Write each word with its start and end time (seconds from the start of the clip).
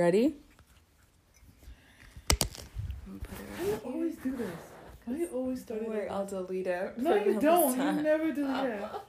Ready? 0.00 0.34
I 2.30 2.36
always 3.84 4.16
do 4.16 4.34
this. 4.34 4.48
I 5.06 5.26
always 5.30 5.60
start 5.60 5.80
Don't 5.80 5.92
it. 5.92 5.94
worry, 5.94 6.08
I'll 6.08 6.24
delete 6.24 6.66
it. 6.66 6.96
No, 6.96 7.16
you 7.16 7.38
don't. 7.38 7.76
You 7.76 8.02
never 8.02 8.32
do 8.32 8.46
that. 8.46 9.02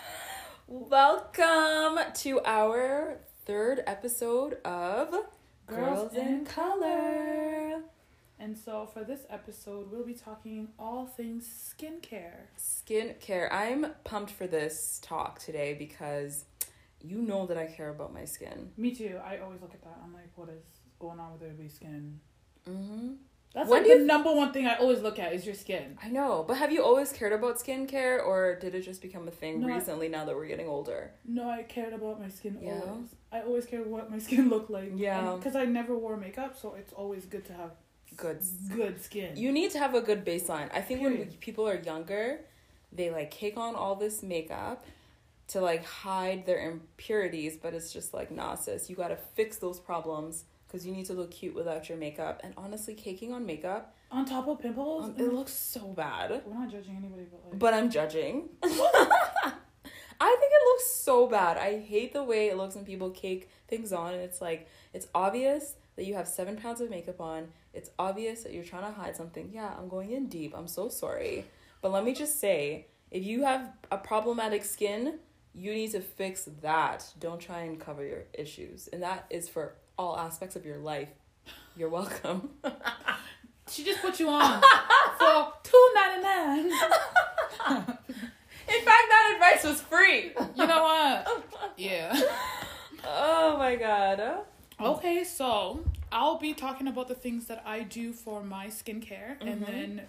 Welcome 0.66 2.14
to 2.14 2.40
our 2.46 3.18
third 3.44 3.82
episode 3.86 4.54
of 4.64 5.10
Girls 5.66 6.00
Girls 6.00 6.14
in 6.14 6.26
in 6.28 6.44
Color. 6.46 7.82
And 8.38 8.56
so 8.56 8.86
for 8.86 9.04
this 9.04 9.26
episode, 9.28 9.92
we'll 9.92 10.06
be 10.06 10.14
talking 10.14 10.68
all 10.78 11.04
things 11.04 11.46
skincare. 11.46 12.46
Skincare. 12.58 13.52
I'm 13.52 13.86
pumped 14.04 14.30
for 14.30 14.46
this 14.46 14.98
talk 15.02 15.40
today 15.40 15.74
because 15.74 16.46
you 17.04 17.18
know 17.22 17.46
that 17.46 17.56
I 17.58 17.66
care 17.66 17.90
about 17.90 18.12
my 18.14 18.24
skin. 18.24 18.70
Me 18.76 18.94
too. 18.94 19.18
I 19.24 19.38
always 19.38 19.60
look 19.60 19.74
at 19.74 19.82
that. 19.82 19.98
I'm 20.04 20.12
like, 20.14 20.30
what 20.36 20.48
is 20.48 20.62
going 20.98 21.18
on 21.20 21.32
with 21.32 21.42
everybody's 21.42 21.74
skin? 21.74 22.20
Mm-hmm. 22.68 23.12
That's 23.54 23.68
When 23.68 23.82
like 23.82 23.90
the 23.92 23.98
you- 23.98 24.06
number 24.06 24.32
one 24.34 24.50
thing 24.52 24.66
I 24.66 24.76
always 24.76 25.00
look 25.02 25.18
at 25.18 25.34
is 25.34 25.44
your 25.44 25.54
skin. 25.54 25.98
I 26.02 26.08
know, 26.08 26.42
but 26.48 26.56
have 26.56 26.72
you 26.72 26.82
always 26.82 27.12
cared 27.12 27.34
about 27.34 27.56
skincare 27.58 28.24
or 28.24 28.56
did 28.58 28.74
it 28.74 28.80
just 28.80 29.02
become 29.02 29.28
a 29.28 29.30
thing 29.30 29.60
No, 29.60 29.68
I- 29.68 29.74
recently 29.76 30.08
now 30.08 30.24
that 30.24 30.34
we're 30.34 30.46
getting 30.46 30.68
older? 30.68 31.10
No, 31.26 31.50
I 31.50 31.62
cared 31.64 31.92
about 31.92 32.18
my 32.18 32.28
skin 32.28 32.58
Yeah? 32.62 32.80
always. 32.88 33.08
I 33.30 33.40
always 33.42 33.66
cared 33.66 33.86
what 33.90 34.10
my 34.10 34.18
skin 34.26 34.48
looked 34.48 34.70
like. 34.70 34.92
Yeah. 34.94 35.34
Because 35.36 35.54
I 35.54 35.66
never 35.66 35.98
wore 35.98 36.16
makeup, 36.16 36.56
so 36.58 36.74
it's 36.74 36.92
always 36.94 37.26
good 37.26 37.44
to 37.46 37.52
have 37.52 37.72
Good. 38.16 38.40
good 38.74 39.02
skin. 39.02 39.36
You 39.36 39.52
need 39.52 39.70
to 39.72 39.78
have 39.78 39.94
a 39.94 40.00
good 40.00 40.24
baseline. 40.24 40.70
I 40.72 40.80
think 40.80 41.02
when 41.02 41.26
people 41.40 41.68
are 41.68 41.76
younger, 41.78 42.40
they 42.90 43.10
like 43.10 43.30
cake 43.30 43.56
on 43.58 43.74
all 43.74 43.96
this 43.96 44.22
makeup 44.22 44.84
to 45.48 45.60
like 45.60 45.84
hide 45.84 46.46
their 46.46 46.70
impurities, 46.70 47.56
but 47.56 47.74
it's 47.74 47.92
just 47.92 48.14
like 48.14 48.30
nah, 48.30 48.54
sis. 48.54 48.88
You 48.88 48.96
gotta 48.96 49.18
fix 49.34 49.56
those 49.56 49.78
problems 49.80 50.44
because 50.66 50.86
you 50.86 50.92
need 50.92 51.06
to 51.06 51.12
look 51.12 51.30
cute 51.30 51.54
without 51.54 51.88
your 51.88 51.98
makeup. 51.98 52.40
And 52.42 52.54
honestly, 52.56 52.94
caking 52.94 53.32
on 53.34 53.44
makeup, 53.44 53.94
On 54.10 54.24
top 54.24 54.48
of 54.48 54.58
pimples, 54.60 55.04
um, 55.04 55.14
it 55.18 55.32
looks 55.32 55.52
so 55.52 55.88
bad. 55.88 56.42
we're 56.46 56.54
not 56.54 56.70
judging 56.70 56.96
anybody, 56.96 57.26
but 57.30 57.44
like. 57.44 57.58
But 57.58 57.74
I'm 57.74 57.90
judging. 57.90 58.48
I 58.62 60.36
think 60.38 60.52
it 60.52 60.64
looks 60.66 60.86
so 60.86 61.26
bad. 61.26 61.58
I 61.58 61.80
hate 61.80 62.12
the 62.12 62.22
way 62.22 62.48
it 62.48 62.56
looks 62.56 62.74
when 62.76 62.84
people 62.84 63.10
cake 63.10 63.50
things 63.68 63.92
on, 63.92 64.14
and 64.14 64.22
it's 64.22 64.40
like 64.40 64.68
it's 64.94 65.08
obvious 65.14 65.74
that 65.96 66.06
you 66.06 66.14
have 66.14 66.26
seven 66.28 66.56
pounds 66.56 66.80
of 66.80 66.88
makeup 66.90 67.20
on. 67.20 67.48
It's 67.74 67.90
obvious 67.98 68.42
that 68.44 68.52
you're 68.52 68.64
trying 68.64 68.84
to 68.84 68.98
hide 68.98 69.16
something. 69.16 69.50
Yeah, 69.52 69.74
I'm 69.76 69.88
going 69.88 70.12
in 70.12 70.28
deep. 70.28 70.54
I'm 70.56 70.68
so 70.68 70.88
sorry. 70.88 71.44
But 71.80 71.92
let 71.92 72.04
me 72.04 72.14
just 72.14 72.38
say, 72.40 72.86
if 73.10 73.24
you 73.24 73.42
have 73.42 73.72
a 73.90 73.98
problematic 73.98 74.64
skin, 74.64 75.18
you 75.54 75.72
need 75.72 75.90
to 75.92 76.00
fix 76.00 76.48
that. 76.62 77.06
Don't 77.20 77.40
try 77.40 77.60
and 77.62 77.78
cover 77.78 78.04
your 78.04 78.24
issues. 78.32 78.88
And 78.92 79.02
that 79.02 79.26
is 79.30 79.48
for 79.48 79.74
all 79.98 80.16
aspects 80.18 80.56
of 80.56 80.64
your 80.64 80.78
life. 80.78 81.08
You're 81.76 81.88
welcome. 81.90 82.50
She 83.68 83.84
just 83.84 84.00
put 84.02 84.18
you 84.20 84.28
on 84.28 84.60
for 85.18 85.52
two 85.62 85.90
ninety 85.94 86.22
nine. 86.22 86.66
In 88.68 88.84
fact, 88.84 89.06
that 89.08 89.32
advice 89.34 89.64
was 89.64 89.80
free. 89.80 90.32
You 90.56 90.66
know 90.66 90.82
what? 90.82 91.44
Yeah. 91.76 92.18
Oh 93.04 93.56
my 93.58 93.76
god. 93.76 94.44
Okay, 94.80 95.24
so 95.24 95.80
I'll 96.10 96.38
be 96.38 96.54
talking 96.54 96.88
about 96.88 97.08
the 97.08 97.14
things 97.14 97.46
that 97.46 97.62
I 97.66 97.80
do 97.82 98.12
for 98.12 98.42
my 98.42 98.66
skincare, 98.66 99.36
and 99.40 99.62
Mhm. 99.62 99.66
then 99.66 100.02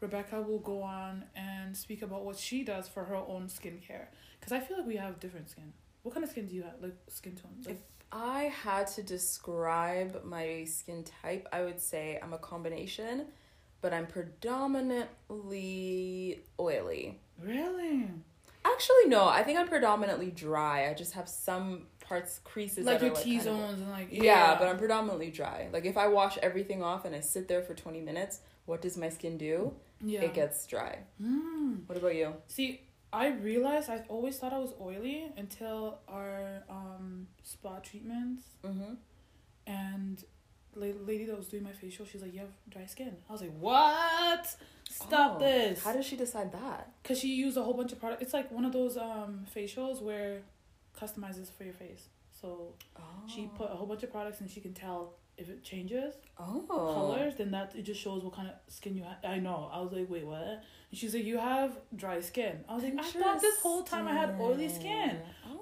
Rebecca 0.00 0.40
will 0.42 0.58
go 0.58 0.82
on 0.82 1.24
and 1.34 1.76
speak 1.76 2.02
about 2.02 2.24
what 2.24 2.36
she 2.38 2.62
does 2.64 2.86
for 2.88 3.04
her 3.04 3.16
own 3.16 3.48
skincare. 3.48 4.06
Because 4.40 4.52
I 4.52 4.60
feel 4.60 4.78
like 4.78 4.86
we 4.86 4.96
have 4.96 5.20
different 5.20 5.50
skin. 5.50 5.72
What 6.02 6.14
kind 6.14 6.24
of 6.24 6.30
skin 6.30 6.46
do 6.46 6.54
you 6.54 6.62
have? 6.62 6.74
Like 6.80 6.96
skin 7.08 7.36
tone? 7.36 7.52
Like, 7.64 7.74
If 7.76 7.80
I 8.12 8.44
had 8.44 8.86
to 8.88 9.02
describe 9.02 10.24
my 10.24 10.64
skin 10.64 11.04
type, 11.04 11.46
I 11.52 11.62
would 11.62 11.78
say 11.80 12.18
I'm 12.22 12.32
a 12.32 12.38
combination, 12.38 13.26
but 13.82 13.92
I'm 13.92 14.06
predominantly 15.30 16.40
oily. 16.58 17.18
really? 17.42 18.08
Actually, 18.62 19.06
no, 19.06 19.26
I 19.26 19.42
think 19.42 19.58
I'm 19.58 19.68
predominantly 19.68 20.30
dry. 20.30 20.90
I 20.90 20.94
just 20.94 21.14
have 21.14 21.28
some 21.30 21.86
parts 22.00 22.40
creases 22.44 22.84
Like 22.84 23.00
your 23.00 23.14
like 23.14 23.22
T 23.22 23.36
kind 23.36 23.38
of- 23.38 23.44
zones 23.44 23.80
and 23.80 23.90
like 23.90 24.08
yeah. 24.10 24.56
but 24.58 24.68
I'm 24.68 24.76
predominantly 24.76 25.30
dry. 25.30 25.68
Like 25.72 25.86
if 25.86 25.96
I 25.96 26.08
wash 26.08 26.36
everything 26.38 26.82
off 26.82 27.04
and 27.06 27.14
I 27.16 27.20
sit 27.20 27.48
there 27.48 27.62
for 27.62 27.72
20 27.74 28.00
minutes, 28.02 28.40
what 28.66 28.82
does 28.82 28.96
my 28.98 29.08
skin 29.08 29.38
do? 29.38 29.72
yeah. 30.04 30.20
It 30.22 30.34
gets 30.34 30.66
dry. 30.66 30.98
Mm. 31.22 31.86
What 31.86 31.96
about 31.98 32.14
you? 32.14 32.34
See, 32.48 32.80
I 33.12 33.28
realized 33.28 33.90
I 33.90 34.04
always 34.08 34.38
thought 34.38 34.52
I 34.52 34.58
was 34.58 34.72
oily 34.80 35.30
until 35.36 35.98
our 36.08 36.62
um 36.68 37.26
spa 37.42 37.78
treatments 37.80 38.42
Mm-hmm. 38.64 38.94
and 39.66 40.24
the 40.72 40.94
lady 41.04 41.24
that 41.24 41.36
was 41.36 41.48
doing 41.48 41.64
my 41.64 41.72
facial, 41.72 42.06
she's 42.06 42.22
like, 42.22 42.32
"You 42.32 42.40
have 42.40 42.52
dry 42.68 42.86
skin." 42.86 43.16
I 43.28 43.32
was 43.32 43.40
like, 43.42 43.52
"What? 43.58 44.46
Stop 44.88 45.40
this!" 45.40 45.80
Oh, 45.84 45.88
How 45.88 45.92
did 45.96 46.04
she 46.04 46.16
decide 46.16 46.52
that? 46.52 46.92
Cause 47.02 47.18
she 47.18 47.34
used 47.34 47.56
a 47.56 47.62
whole 47.64 47.74
bunch 47.74 47.90
of 47.92 47.98
product. 47.98 48.22
It's 48.22 48.32
like 48.32 48.50
one 48.52 48.64
of 48.64 48.72
those 48.72 48.96
um 48.96 49.46
facials 49.54 50.00
where 50.00 50.42
customizes 50.98 51.50
for 51.50 51.64
your 51.64 51.74
face. 51.74 52.06
So 52.40 52.74
Oh. 52.96 53.02
she 53.26 53.48
put 53.56 53.64
a 53.70 53.74
whole 53.74 53.86
bunch 53.86 54.02
of 54.04 54.12
products 54.12 54.40
and 54.40 54.48
she 54.48 54.60
can 54.60 54.72
tell 54.72 55.14
if 55.40 55.48
it 55.48 55.64
changes 55.64 56.14
oh. 56.38 56.64
colors. 56.68 57.34
Then 57.38 57.50
that 57.52 57.74
it 57.74 57.82
just 57.82 58.00
shows 58.00 58.22
what 58.22 58.34
kind 58.34 58.48
of 58.48 58.54
skin 58.72 58.96
you 58.96 59.02
have. 59.04 59.16
I 59.24 59.38
know. 59.38 59.70
I 59.72 59.80
was 59.80 59.92
like, 59.92 60.08
wait, 60.08 60.26
what? 60.26 60.42
And 60.90 60.98
she's 60.98 61.14
like, 61.14 61.24
you 61.24 61.38
have 61.38 61.72
dry 61.96 62.20
skin. 62.20 62.64
I 62.68 62.74
was 62.74 62.84
like, 62.84 62.94
I 62.98 63.02
thought 63.02 63.40
this 63.40 63.58
whole 63.60 63.82
time 63.82 64.06
I 64.08 64.12
had 64.12 64.36
oily 64.40 64.68
skin. 64.68 65.18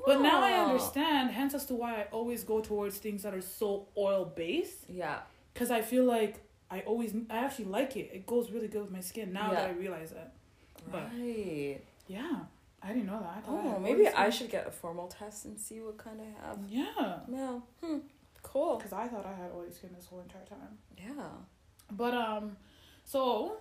But 0.07 0.21
now 0.21 0.43
I 0.43 0.53
Oh. 0.59 0.67
understand, 0.67 1.31
hence 1.31 1.55
as 1.55 1.67
to 1.67 1.75
why 1.75 1.97
I 2.01 2.03
always 2.13 2.45
go 2.45 2.61
towards 2.61 2.99
things 2.99 3.23
that 3.25 3.35
are 3.35 3.43
so 3.43 3.89
oil 3.97 4.25
based. 4.35 4.85
Yeah. 4.89 5.21
Cause 5.55 5.71
I 5.71 5.83
feel 5.83 6.05
like 6.05 6.41
I 6.71 6.81
always, 6.81 7.15
I 7.31 7.39
actually 7.39 7.67
like 7.67 7.97
it. 7.97 8.11
It 8.13 8.27
goes 8.27 8.51
really 8.51 8.69
good 8.69 8.83
with 8.83 8.91
my 8.91 9.01
skin 9.01 9.33
now 9.33 9.51
that 9.53 9.69
I 9.71 9.73
realize 9.73 10.13
it. 10.13 10.29
But- 10.91 11.11
Right. 11.13 11.81
Yeah, 12.07 12.37
I 12.83 12.89
didn't 12.89 13.07
know 13.07 13.21
that. 13.21 13.35
I 13.37 13.41
thought 13.41 13.65
I 13.67 13.77
Oh, 13.77 13.79
maybe 13.81 14.09
I 14.09 14.31
should 14.31 14.51
get 14.51 14.67
a 14.67 14.71
formal 14.71 15.09
test 15.09 15.45
and 15.45 15.59
see 15.59 15.81
what 15.81 15.99
kind 15.99 16.21
I 16.23 16.47
have. 16.47 16.59
Yeah, 16.69 17.19
No. 17.29 17.63
Hmm. 17.83 17.99
Cool. 18.43 18.77
because 18.77 18.93
I 18.93 19.09
thought 19.09 19.27
I 19.27 19.35
had 19.35 19.51
oily 19.55 19.71
skin 19.73 19.91
this 19.95 20.07
whole 20.07 20.21
entire 20.21 20.45
time. 20.45 20.79
Yeah. 20.97 21.29
But 21.91 22.15
um, 22.15 22.57
so 23.05 23.59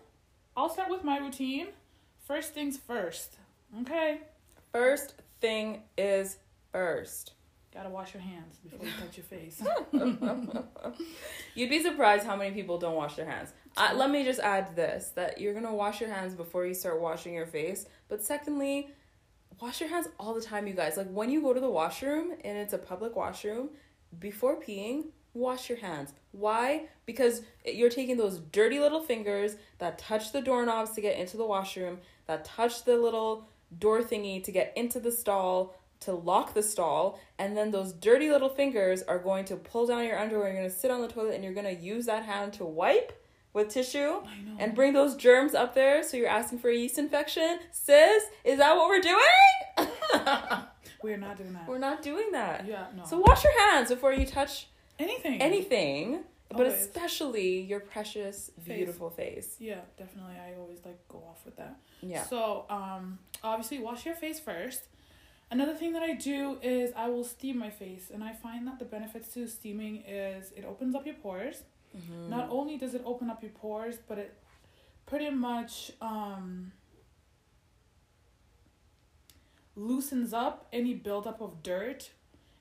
I'll 0.55 0.69
start 0.69 0.89
with 0.89 1.03
my 1.03 1.17
routine. 1.17 1.67
First 2.25 2.53
things 2.53 2.77
first. 2.77 3.37
Okay, 3.81 4.21
First 4.71 5.15
thing 5.41 5.83
is 5.97 6.37
first. 6.71 7.33
gotta 7.73 7.89
wash 7.89 8.13
your 8.13 8.21
hands 8.23 8.57
before 8.63 8.85
you 8.85 8.91
touch 9.01 9.17
your 9.17 9.25
face. 9.25 9.61
You'd 11.55 11.69
be 11.69 11.81
surprised 11.81 12.25
how 12.25 12.35
many 12.35 12.51
people 12.51 12.77
don't 12.77 12.95
wash 12.95 13.15
their 13.15 13.25
hands. 13.29 13.53
Uh, 13.75 13.91
let 13.95 14.09
me 14.09 14.23
just 14.23 14.39
add 14.39 14.75
this 14.75 15.09
that 15.15 15.39
you're 15.39 15.53
gonna 15.53 15.73
wash 15.73 15.99
your 16.01 16.11
hands 16.11 16.33
before 16.33 16.65
you 16.65 16.73
start 16.73 16.99
washing 17.01 17.33
your 17.33 17.45
face. 17.45 17.85
But 18.09 18.23
secondly, 18.23 18.89
wash 19.59 19.79
your 19.81 19.89
hands 19.89 20.07
all 20.19 20.33
the 20.33 20.41
time, 20.41 20.67
you 20.67 20.73
guys. 20.73 20.97
Like 20.97 21.09
when 21.11 21.29
you 21.29 21.41
go 21.41 21.53
to 21.53 21.59
the 21.59 21.69
washroom 21.69 22.31
and 22.43 22.57
it's 22.57 22.73
a 22.73 22.77
public 22.77 23.15
washroom, 23.15 23.69
before 24.19 24.59
peeing, 24.61 25.05
wash 25.33 25.69
your 25.69 25.77
hands. 25.77 26.13
Why? 26.31 26.87
Because 27.05 27.43
you're 27.65 27.89
taking 27.89 28.17
those 28.17 28.39
dirty 28.39 28.79
little 28.79 29.01
fingers 29.01 29.55
that 29.79 29.97
touch 29.97 30.31
the 30.31 30.41
doorknobs 30.41 30.91
to 30.91 31.01
get 31.01 31.17
into 31.17 31.37
the 31.37 31.45
washroom, 31.45 31.99
that 32.25 32.45
touch 32.45 32.83
the 32.83 32.97
little 32.97 33.47
door 33.77 34.01
thingy 34.01 34.43
to 34.43 34.51
get 34.51 34.73
into 34.75 34.99
the 34.99 35.11
stall, 35.11 35.75
to 35.99 36.13
lock 36.13 36.53
the 36.53 36.63
stall, 36.63 37.19
and 37.39 37.57
then 37.57 37.71
those 37.71 37.93
dirty 37.93 38.29
little 38.29 38.49
fingers 38.49 39.01
are 39.03 39.19
going 39.19 39.45
to 39.45 39.55
pull 39.55 39.87
down 39.87 40.05
your 40.05 40.19
underwear. 40.19 40.47
You're 40.47 40.61
going 40.61 40.69
to 40.69 40.75
sit 40.75 40.91
on 40.91 41.01
the 41.01 41.07
toilet 41.07 41.35
and 41.35 41.43
you're 41.43 41.53
going 41.53 41.75
to 41.75 41.81
use 41.81 42.05
that 42.05 42.23
hand 42.23 42.53
to 42.53 42.65
wipe 42.65 43.23
with 43.53 43.69
tissue 43.69 44.21
and 44.59 44.75
bring 44.75 44.93
those 44.93 45.15
germs 45.15 45.55
up 45.55 45.73
there. 45.73 46.03
So 46.03 46.17
you're 46.17 46.27
asking 46.27 46.59
for 46.59 46.69
a 46.69 46.75
yeast 46.75 46.97
infection? 46.99 47.59
Sis, 47.71 48.23
is 48.43 48.59
that 48.59 48.75
what 48.75 48.87
we're 48.87 49.01
doing? 49.01 49.89
We're 51.03 51.17
not 51.17 51.37
doing 51.37 51.53
that. 51.53 51.67
we're 51.67 51.77
not 51.77 52.01
doing 52.01 52.31
that. 52.31 52.65
yeah, 52.67 52.87
no. 52.95 53.03
So 53.05 53.19
wash 53.19 53.43
your 53.43 53.57
hands 53.71 53.89
before 53.89 54.13
you 54.13 54.25
touch 54.25 54.67
anything. 54.99 55.41
anything, 55.41 56.23
but 56.49 56.65
especially 56.67 57.61
your 57.61 57.79
precious, 57.79 58.49
beautiful 58.65 59.09
face. 59.09 59.55
Yeah, 59.59 59.81
definitely. 59.97 60.35
I 60.39 60.55
always 60.59 60.79
like 60.85 60.97
go 61.07 61.19
off 61.29 61.43
with 61.45 61.55
that. 61.57 61.77
Yeah. 62.01 62.23
So, 62.23 62.65
um, 62.69 63.19
obviously, 63.43 63.79
wash 63.79 64.05
your 64.05 64.15
face 64.15 64.39
first. 64.39 64.83
Another 65.49 65.73
thing 65.75 65.93
that 65.93 66.03
I 66.03 66.13
do 66.13 66.57
is 66.61 66.91
I 66.95 67.07
will 67.09 67.23
steam 67.23 67.57
my 67.57 67.69
face, 67.69 68.09
and 68.13 68.23
I 68.23 68.33
find 68.33 68.67
that 68.67 68.79
the 68.79 68.85
benefits 68.85 69.33
to 69.35 69.47
steaming 69.47 70.03
is 70.05 70.51
it 70.51 70.65
opens 70.65 70.93
up 70.95 71.05
your 71.05 71.15
pores. 71.15 71.63
Mhm. 71.95 72.27
Not 72.29 72.49
only 72.49 72.77
does 72.77 72.93
it 72.93 73.01
open 73.05 73.29
up 73.29 73.41
your 73.41 73.51
pores, 73.51 73.97
but 74.09 74.17
it 74.17 74.33
pretty 75.05 75.29
much 75.29 75.91
um 76.01 76.73
loosens 79.77 80.33
up 80.33 80.67
any 80.73 80.93
buildup 80.93 81.39
of 81.41 81.63
dirt, 81.63 82.09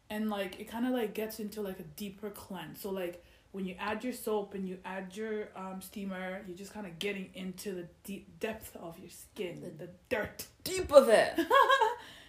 and 0.08 0.30
like 0.30 0.60
it 0.60 0.68
kind 0.68 0.86
of 0.86 0.92
like 0.92 1.14
gets 1.14 1.40
into 1.40 1.60
like 1.62 1.80
a 1.80 1.84
deeper 1.96 2.30
cleanse. 2.30 2.80
So 2.80 2.90
like 2.90 3.24
when 3.52 3.64
you 3.64 3.74
add 3.80 4.04
your 4.04 4.12
soap 4.12 4.54
and 4.54 4.68
you 4.68 4.78
add 4.84 5.16
your 5.16 5.48
um 5.56 5.80
steamer, 5.80 6.42
you're 6.46 6.56
just 6.56 6.72
kind 6.74 6.86
of 6.86 6.98
getting 7.00 7.30
into 7.34 7.72
the 7.72 7.86
deep 8.04 8.38
depth 8.38 8.76
of 8.76 8.98
your 9.00 9.10
skin, 9.10 9.60
the, 9.62 9.86
the 9.86 9.90
dirt. 10.08 10.46
Deep 10.62 10.92
of 10.92 11.08
it. 11.08 11.32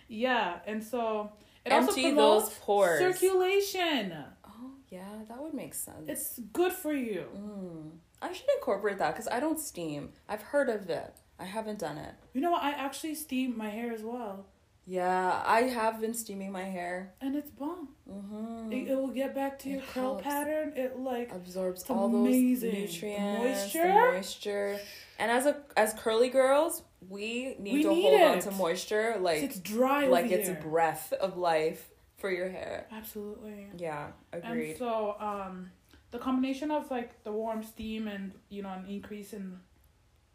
Yeah, 0.10 0.60
and 0.66 0.82
so 0.84 1.32
it 1.66 1.72
Empty 1.74 1.90
also 1.90 2.02
promotes 2.02 2.50
those 2.50 2.58
pores. 2.60 3.00
circulation. 3.00 4.14
Oh, 4.46 4.72
Yeah, 4.90 5.04
that 5.28 5.42
would 5.42 5.54
make 5.54 5.74
sense. 5.74 6.08
It's 6.08 6.40
good 6.54 6.72
for 6.72 6.94
you. 6.94 7.26
Mm. 7.36 7.90
I 8.22 8.32
should 8.32 8.48
incorporate 8.58 9.00
that 9.00 9.12
because 9.14 9.28
I 9.28 9.40
don't 9.42 9.60
steam. 9.60 10.12
I've 10.30 10.42
heard 10.42 10.70
of 10.70 10.90
it. 10.90 11.14
I 11.40 11.44
haven't 11.44 11.80
done 11.80 11.98
it. 11.98 12.14
You 12.34 12.40
know 12.42 12.52
what? 12.52 12.64
I 12.64 12.72
actually 12.72 13.16
steam 13.16 13.58
my 13.58 13.70
hair 13.70 13.92
as 13.92 14.02
well, 14.02 14.46
Yeah, 14.90 15.44
I 15.46 15.64
have 15.64 16.00
been 16.00 16.14
steaming 16.14 16.52
my 16.52 16.64
hair. 16.64 17.14
and 17.20 17.36
it's 17.36 17.52
bomb. 17.52 17.90
Mm-hmm. 18.10 18.72
It, 18.72 18.88
it 18.88 18.96
will 18.96 19.10
get 19.10 19.36
back 19.36 19.60
to 19.60 19.70
It 19.70 19.74
your 19.74 19.82
curl 19.94 20.04
helps. 20.14 20.24
pattern. 20.24 20.72
It 20.78 20.98
like 20.98 21.32
absorbs 21.34 21.84
all 21.90 22.06
amazing. 22.16 22.72
those 22.72 22.80
nutrients, 22.94 23.44
Moisture. 23.74 23.84
the 23.88 23.94
moisture. 23.94 24.80
And 25.20 25.30
as 25.30 25.46
a 25.46 25.58
as 25.76 25.94
curly 25.94 26.30
girls, 26.30 26.84
we 27.10 27.56
need 27.60 27.74
We 27.74 27.84
to 27.84 27.90
need 27.90 28.02
hold 28.04 28.22
on 28.22 28.40
to 28.40 28.52
moisture 28.52 29.18
like 29.20 29.44
it's 29.44 29.60
dry 29.60 30.08
like 30.08 30.32
it's 30.32 30.48
here. 30.48 30.60
breath 30.62 31.12
of 31.14 31.38
life 31.38 31.90
for 32.18 32.32
your 32.32 32.48
hair. 32.50 32.88
Absolutely. 32.92 33.68
Yeah, 33.78 34.08
agreed. 34.32 34.70
And 34.72 34.78
so, 34.80 35.16
um, 35.20 35.70
the 36.12 36.18
combination 36.20 36.72
of 36.72 36.90
like 36.90 37.24
the 37.26 37.32
warm 37.34 37.62
steam 37.62 38.08
and 38.08 38.32
you 38.50 38.64
know 38.64 38.70
an 38.70 38.86
increase 38.88 39.34
in 39.34 39.60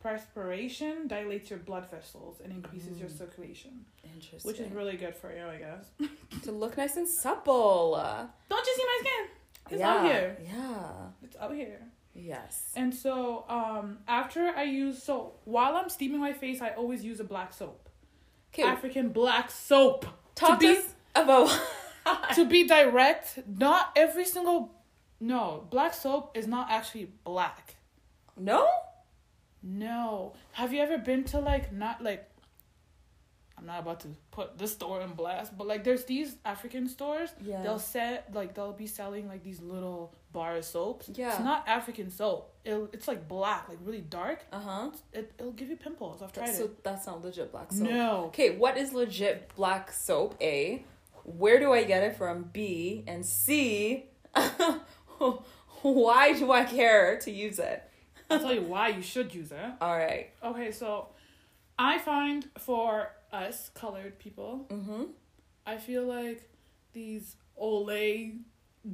perspiration 0.03 1.07
dilates 1.09 1.49
your 1.51 1.59
blood 1.61 1.87
vessels 1.91 2.41
and 2.43 2.53
increases 2.53 2.99
your 2.99 3.09
Mm. 3.09 3.19
circulation, 3.19 3.85
Interesting. 4.15 4.49
which 4.49 4.61
is 4.61 4.71
really 4.73 4.97
good 4.97 5.15
for 5.15 5.31
you, 5.37 5.45
I 5.47 5.59
guess. 5.59 5.85
to 6.45 6.53
look 6.53 6.77
nice 6.77 6.97
and 6.97 7.09
supple. 7.09 7.93
Don't 8.49 8.67
you 8.67 8.75
see 8.77 8.85
my 8.93 8.99
skin? 9.01 9.29
It's 9.71 9.81
yeah. 9.81 9.95
out 9.95 10.05
here. 10.05 10.37
Yeah. 10.45 10.93
It's 11.23 11.37
out 11.37 11.55
here. 11.55 11.81
Yes. 12.15 12.73
And 12.77 12.95
so, 12.95 13.45
um, 13.49 13.99
after 14.07 14.43
I 14.55 14.65
use 14.65 15.03
so 15.03 15.35
while 15.45 15.77
I'm 15.77 15.89
steaming 15.89 16.21
my 16.21 16.33
face, 16.35 16.61
I 16.61 16.71
always 16.71 17.03
use 17.05 17.21
a 17.21 17.25
black 17.25 17.53
soap. 17.55 17.89
African 18.59 19.09
black 19.11 19.51
soap. 19.51 20.05
talk 20.35 20.61
to 20.61 20.67
to 20.67 20.73
be 20.75 20.79
us 20.79 20.85
about. 21.15 21.49
to 22.35 22.45
be 22.45 22.67
direct, 22.67 23.39
not 23.47 23.93
every 23.97 24.25
single 24.27 24.75
no 25.21 25.67
black 25.71 25.95
soap 25.95 26.37
is 26.37 26.47
not 26.47 26.71
actually 26.71 27.07
black. 27.25 27.77
no. 28.37 28.67
No. 29.63 30.35
Have 30.53 30.73
you 30.73 30.81
ever 30.81 30.99
been 30.99 31.25
to 31.25 31.39
like 31.39 31.73
not 31.73 32.03
like 32.03 32.29
I'm 33.63 33.67
not 33.67 33.79
about 33.81 34.01
to 34.01 34.09
put 34.33 34.59
this 34.59 34.73
store 34.73 35.03
in 35.03 35.13
blast, 35.13 35.57
but 35.57 35.69
like 35.69 35.85
there's 35.85 36.05
these 36.05 36.35
African 36.45 36.89
stores. 36.89 37.31
Yeah. 37.41 37.63
They'll 37.63 37.79
set 37.79 38.29
like 38.35 38.55
they'll 38.55 38.73
be 38.73 38.89
selling 38.89 39.29
like 39.29 39.45
these 39.45 39.61
little 39.61 40.13
bar 40.33 40.57
of 40.57 40.65
soaps. 40.65 41.09
Yeah. 41.15 41.31
It's 41.31 41.39
not 41.41 41.69
African 41.69 42.11
soap. 42.11 42.53
It 42.65 42.75
it's 42.93 43.07
like 43.07 43.29
black, 43.29 43.69
like 43.69 43.79
really 43.85 44.01
dark. 44.01 44.45
Uh 44.53 44.59
huh. 44.61 44.91
It 45.13 45.33
it'll 45.39 45.53
give 45.53 45.69
you 45.71 45.77
pimples. 45.77 46.23
I've 46.23 46.33
tried 46.33 46.49
So 46.55 46.65
it. 46.65 46.83
that's 46.83 47.07
not 47.07 47.23
legit 47.25 47.53
black 47.53 47.71
soap. 47.73 47.89
No. 47.89 48.25
Okay, 48.27 48.57
what 48.57 48.77
is 48.77 48.93
legit 48.93 49.55
black 49.55 49.93
soap? 49.93 50.35
A. 50.41 50.85
Where 51.25 51.61
do 51.61 51.73
I 51.73 51.85
get 51.85 52.03
it 52.03 52.17
from? 52.17 52.51
B. 52.53 53.05
And 53.07 53.25
C. 53.25 54.07
why 55.83 56.33
do 56.37 56.51
I 56.51 56.65
care 56.65 57.19
to 57.21 57.31
use 57.31 57.59
it? 57.61 57.83
I'll 58.33 58.41
tell 58.41 58.55
you 58.55 58.63
why 58.63 58.89
you 58.89 59.03
should 59.03 59.35
use 59.35 59.53
it. 59.53 59.59
All 59.81 59.97
right. 59.97 60.31
Okay, 60.43 60.71
so 60.73 61.09
I 61.79 61.99
find 61.99 62.49
for 62.59 63.11
us 63.33 63.71
colored 63.75 64.19
people, 64.19 64.67
Mm-hmm. 64.71 65.05
I 65.67 65.77
feel 65.77 66.05
like 66.05 66.49
these 66.93 67.37
Olay 67.61 68.39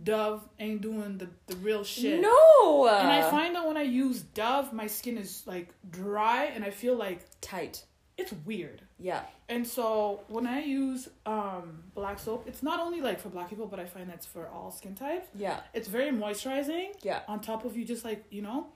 Dove 0.02 0.46
ain't 0.58 0.82
doing 0.82 1.16
the, 1.16 1.28
the 1.46 1.56
real 1.56 1.82
shit. 1.82 2.20
No. 2.20 2.86
And 2.88 3.08
I 3.08 3.22
find 3.30 3.54
that 3.54 3.66
when 3.66 3.78
I 3.78 3.82
use 3.82 4.20
Dove, 4.20 4.72
my 4.74 4.86
skin 4.86 5.16
is 5.16 5.42
like 5.46 5.72
dry 5.90 6.44
and 6.54 6.62
I 6.62 6.70
feel 6.70 6.94
like 6.94 7.20
tight. 7.40 7.84
it's 8.18 8.34
weird. 8.44 8.82
Yeah. 8.98 9.22
And 9.48 9.66
so 9.66 10.20
when 10.28 10.46
I 10.46 10.60
use 10.62 11.08
um 11.24 11.84
black 11.94 12.18
soap, 12.18 12.44
it's 12.46 12.62
not 12.62 12.80
only 12.80 13.00
like 13.00 13.18
for 13.18 13.30
black 13.30 13.48
people, 13.48 13.66
but 13.66 13.80
I 13.80 13.86
find 13.86 14.10
that's 14.10 14.26
for 14.26 14.46
all 14.48 14.70
skin 14.70 14.94
types. 14.94 15.26
Yeah. 15.34 15.60
It's 15.72 15.88
very 15.88 16.10
moisturizing. 16.10 16.88
Yeah. 17.02 17.20
On 17.28 17.40
top 17.40 17.64
of 17.64 17.76
you 17.78 17.84
just 17.86 18.04
like, 18.04 18.24
you 18.30 18.42
know, 18.42 18.66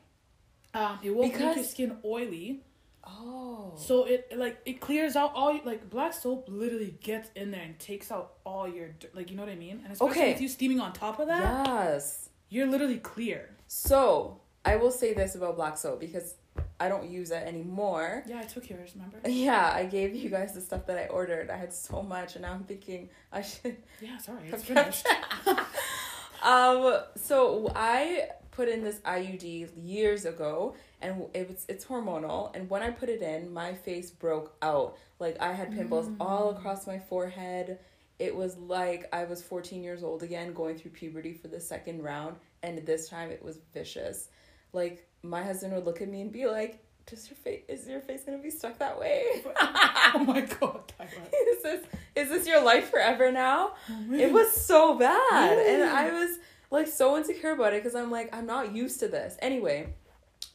um 0.74 0.98
it 1.02 1.10
won't 1.10 1.38
make 1.38 1.56
your 1.56 1.64
skin 1.64 1.96
oily. 2.04 2.62
Oh. 3.04 3.72
So 3.76 4.04
it 4.04 4.32
like 4.36 4.60
it 4.64 4.80
clears 4.80 5.16
out 5.16 5.32
all 5.34 5.58
like 5.64 5.90
black 5.90 6.12
soap 6.12 6.46
literally 6.48 6.94
gets 7.00 7.30
in 7.34 7.50
there 7.50 7.62
and 7.62 7.78
takes 7.78 8.12
out 8.12 8.34
all 8.44 8.68
your 8.68 8.90
like 9.14 9.30
you 9.30 9.36
know 9.36 9.42
what 9.42 9.50
I 9.52 9.56
mean. 9.56 9.80
And 9.84 9.92
especially 9.92 10.10
Okay. 10.20 10.32
with 10.32 10.40
you 10.40 10.48
steaming 10.48 10.80
on 10.80 10.92
top 10.92 11.18
of 11.18 11.26
that, 11.28 11.66
yes. 11.66 12.28
you're 12.48 12.66
literally 12.68 12.98
clear. 12.98 13.50
So 13.66 14.40
I 14.64 14.76
will 14.76 14.92
say 14.92 15.14
this 15.14 15.34
about 15.34 15.56
black 15.56 15.76
soap 15.76 15.98
because 16.00 16.34
I 16.78 16.88
don't 16.88 17.08
use 17.08 17.30
it 17.30 17.42
anymore. 17.46 18.24
Yeah, 18.26 18.40
I 18.40 18.44
took 18.44 18.68
yours. 18.68 18.92
Remember? 18.94 19.18
Yeah, 19.28 19.72
I 19.74 19.84
gave 19.84 20.14
you 20.14 20.30
guys 20.30 20.52
the 20.52 20.60
stuff 20.60 20.86
that 20.86 20.98
I 20.98 21.06
ordered. 21.06 21.50
I 21.50 21.56
had 21.56 21.72
so 21.72 22.02
much, 22.02 22.34
and 22.36 22.42
now 22.42 22.52
I'm 22.52 22.64
thinking 22.64 23.08
I 23.32 23.42
should 23.42 23.76
Yeah, 24.00 24.18
sorry, 24.18 24.48
it's 24.52 24.64
finished. 24.64 25.06
um. 26.42 27.00
So 27.16 27.70
I 27.74 28.28
put 28.52 28.68
in 28.68 28.84
this 28.84 29.00
IUD 29.00 29.70
years 29.76 30.24
ago, 30.24 30.76
and 31.00 31.24
it 31.34 31.48
was 31.48 31.64
it's 31.68 31.84
hormonal. 31.84 32.54
And 32.54 32.70
when 32.70 32.82
I 32.82 32.90
put 32.90 33.08
it 33.08 33.22
in, 33.22 33.52
my 33.52 33.74
face 33.74 34.10
broke 34.10 34.54
out. 34.62 34.96
Like 35.18 35.40
I 35.40 35.52
had 35.52 35.72
pimples 35.72 36.08
mm. 36.08 36.16
all 36.20 36.50
across 36.50 36.86
my 36.86 36.98
forehead. 36.98 37.78
It 38.18 38.36
was 38.36 38.56
like 38.56 39.08
I 39.12 39.24
was 39.24 39.42
14 39.42 39.82
years 39.82 40.04
old 40.04 40.22
again, 40.22 40.52
going 40.52 40.76
through 40.78 40.92
puberty 40.92 41.32
for 41.32 41.48
the 41.48 41.60
second 41.60 42.02
round, 42.02 42.36
and 42.62 42.78
this 42.86 43.08
time 43.08 43.30
it 43.30 43.42
was 43.42 43.58
vicious. 43.74 44.28
Like 44.72 45.08
my 45.22 45.42
husband 45.42 45.74
would 45.74 45.84
look 45.84 46.00
at 46.00 46.08
me 46.08 46.20
and 46.20 46.30
be 46.30 46.46
like, 46.46 46.84
"Does 47.06 47.28
your 47.28 47.36
face 47.38 47.62
is 47.68 47.88
your 47.88 48.00
face 48.00 48.22
gonna 48.24 48.38
be 48.38 48.50
stuck 48.50 48.78
that 48.78 48.98
way? 49.00 49.42
oh 49.60 50.24
my 50.26 50.40
god, 50.60 50.92
is 51.00 51.62
this 51.62 51.84
is 52.14 52.28
this 52.28 52.46
your 52.46 52.62
life 52.62 52.90
forever 52.90 53.32
now?" 53.32 53.72
Oh, 53.90 54.12
it 54.12 54.30
was 54.30 54.52
so 54.52 54.98
bad, 54.98 55.58
and 55.58 55.82
I 55.82 56.12
was 56.12 56.38
like 56.72 56.88
so 56.88 57.16
insecure 57.16 57.52
about 57.52 57.74
it 57.74 57.82
because 57.82 57.94
I'm 57.94 58.10
like 58.10 58.34
I'm 58.34 58.46
not 58.46 58.74
used 58.74 58.98
to 59.00 59.08
this. 59.08 59.36
Anyway, 59.40 59.94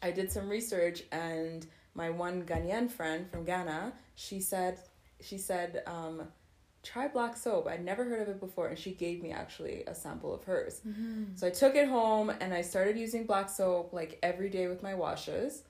I 0.01 0.11
did 0.11 0.31
some 0.31 0.49
research, 0.49 1.03
and 1.11 1.65
my 1.93 2.09
one 2.09 2.43
Ghanaian 2.43 2.89
friend 2.89 3.29
from 3.29 3.45
Ghana, 3.45 3.93
she 4.15 4.39
said, 4.39 4.79
she 5.21 5.37
said, 5.37 5.83
um, 5.87 6.23
try 6.83 7.07
black 7.07 7.35
soap. 7.35 7.67
I'd 7.67 7.83
never 7.83 8.03
heard 8.05 8.21
of 8.21 8.29
it 8.29 8.39
before, 8.39 8.67
and 8.67 8.77
she 8.77 8.91
gave 8.91 9.21
me 9.21 9.31
actually 9.31 9.83
a 9.87 9.95
sample 9.95 10.33
of 10.33 10.43
hers. 10.43 10.81
So 11.35 11.47
I 11.47 11.49
took 11.49 11.75
it 11.75 11.87
home 11.87 12.29
and 12.41 12.53
I 12.53 12.61
started 12.61 12.97
using 12.97 13.25
black 13.25 13.49
soap 13.49 13.93
like 13.93 14.19
every 14.23 14.49
day 14.49 14.67
with 14.67 14.83
my 14.83 14.93
washes. 14.93 15.63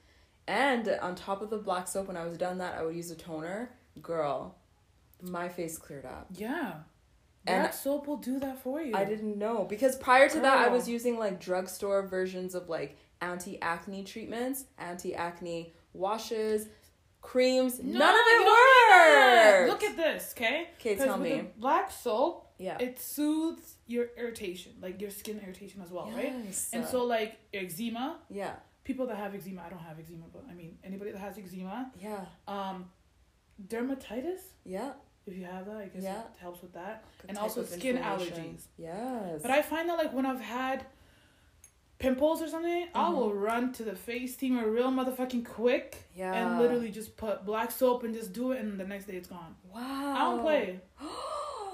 And 0.48 0.88
on 1.02 1.16
top 1.16 1.42
of 1.42 1.50
the 1.50 1.58
black 1.58 1.88
soap, 1.88 2.08
when 2.08 2.18
I 2.18 2.26
was 2.26 2.38
done 2.38 2.58
that, 2.60 2.76
I 2.78 2.84
would 2.84 2.96
use 2.96 3.12
a 3.12 3.16
toner. 3.16 3.72
Girl, 4.02 4.56
my 5.22 5.50
face 5.50 5.78
cleared 5.78 6.06
up. 6.06 6.28
Yeah. 6.36 6.74
And- 7.48 7.62
Black 7.63 7.74
soap 7.74 8.08
will 8.08 8.18
do 8.18 8.39
that 8.39 8.60
for 8.62 8.82
you. 8.82 8.96
I 8.96 9.06
didn't 9.06 9.38
know 9.38 9.66
because 9.66 9.96
prior 9.96 10.27
to 10.30 10.39
that, 10.42 10.58
I 10.58 10.68
was 10.70 10.88
using 10.89 11.18
like 11.18 11.39
drugstore 11.39 12.01
versions 12.08 12.54
of 12.56 12.70
like 12.70 12.98
anti 13.22 13.62
acne 13.62 14.04
treatments, 14.04 14.66
anti 14.77 15.16
acne 15.16 15.74
washes, 15.94 16.68
creams. 17.22 17.80
No, 17.82 18.00
None 18.00 18.10
of 18.16 18.25
it 18.25 18.46
that. 18.46 19.66
worked. 19.68 19.70
Look 19.72 19.84
at 19.92 19.98
this, 19.98 20.34
okay? 20.38 20.70
Okay, 20.80 20.96
tell 20.96 21.18
me. 21.18 21.34
the 21.38 21.46
black 21.58 21.92
soap, 21.92 22.51
Yeah. 22.60 22.77
it 22.80 23.00
soothes 23.00 23.75
your 23.88 24.08
irritation, 24.18 24.74
like 24.82 25.01
your 25.01 25.10
skin 25.10 25.39
irritation 25.44 25.82
as 25.82 25.89
well, 25.92 26.10
right? 26.12 26.34
Yes. 26.46 26.70
And 26.74 26.86
so, 26.86 27.04
like 27.06 27.38
eczema, 27.54 28.20
yeah, 28.30 28.54
people 28.84 29.08
that 29.08 29.18
have 29.18 29.34
eczema, 29.36 29.63
I 29.66 29.70
don't 29.70 29.80
have 29.80 30.00
eczema, 30.00 30.25
but 30.32 30.44
I 30.50 30.54
mean 30.54 30.77
anybody 30.84 31.12
that 31.12 31.20
has 31.20 31.38
eczema, 31.38 31.92
yeah, 32.00 32.25
um, 32.48 32.86
dermatitis. 33.68 34.42
yeah. 34.63 34.92
If 35.27 35.38
you 35.38 35.46
have 35.46 35.65
that, 35.65 35.77
I 35.77 35.86
guess 35.88 36.03
Yeah. 36.03 36.22
it 36.22 36.25
helps 36.39 36.62
with 36.62 36.74
that. 36.74 37.03
Good 37.22 37.29
And 37.29 37.38
also 37.38 37.63
skin 37.63 37.98
allergies. 37.98 38.62
Yes. 38.77 39.41
But 39.41 39.51
I 39.51 39.62
find 39.62 39.89
that 39.89 39.98
like 39.98 40.13
when 40.13 40.25
I've 40.25 40.39
had 40.41 40.86
pimples 42.00 42.41
or 42.41 42.48
something, 42.48 42.88
I 42.93 43.10
Mhm. 43.10 43.15
will 43.15 43.34
run 43.34 43.74
to 43.74 43.84
the 43.84 43.96
face 43.96 44.36
steamer 44.36 44.69
real 44.69 44.89
motherfucking 44.91 45.46
quick 45.46 46.03
yeah. 46.15 46.34
and 46.34 46.60
literally 46.60 46.91
just 46.91 47.17
put 47.17 47.43
black 47.46 47.72
soap 47.72 48.03
and 48.03 48.13
just 48.13 48.31
do 48.34 48.51
it, 48.51 48.60
and 48.62 48.79
the 48.79 48.86
next 48.86 49.05
day 49.05 49.15
it's 49.17 49.27
gone. 49.27 49.55
Wow. 49.74 50.15
I 50.15 50.19
don't 50.19 50.41
play. 50.41 50.79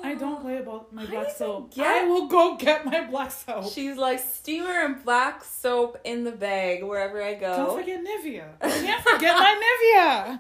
I 0.06 0.16
don't 0.16 0.42
play 0.42 0.58
about 0.58 0.92
my 0.92 1.06
black 1.06 1.32
soap. 1.32 1.74
get- 1.74 1.86
I 1.88 2.04
will 2.06 2.28
go 2.28 2.58
get 2.58 2.86
my 2.86 3.06
black 3.06 3.32
soap. 3.32 3.72
She's 3.72 3.96
like 3.96 4.20
steamer 4.20 4.82
and 4.86 5.02
black 5.04 5.44
soap 5.46 5.98
in 6.04 6.26
the 6.26 6.32
bag 6.34 6.84
wherever 6.84 7.22
I 7.24 7.36
go. 7.36 7.56
Don't 7.56 7.80
forget 7.80 8.04
Nivea. 8.04 8.46
I 8.62 8.70
can't 8.70 9.02
forget 9.04 9.34
my 9.38 9.62
Nivea. 9.64 10.40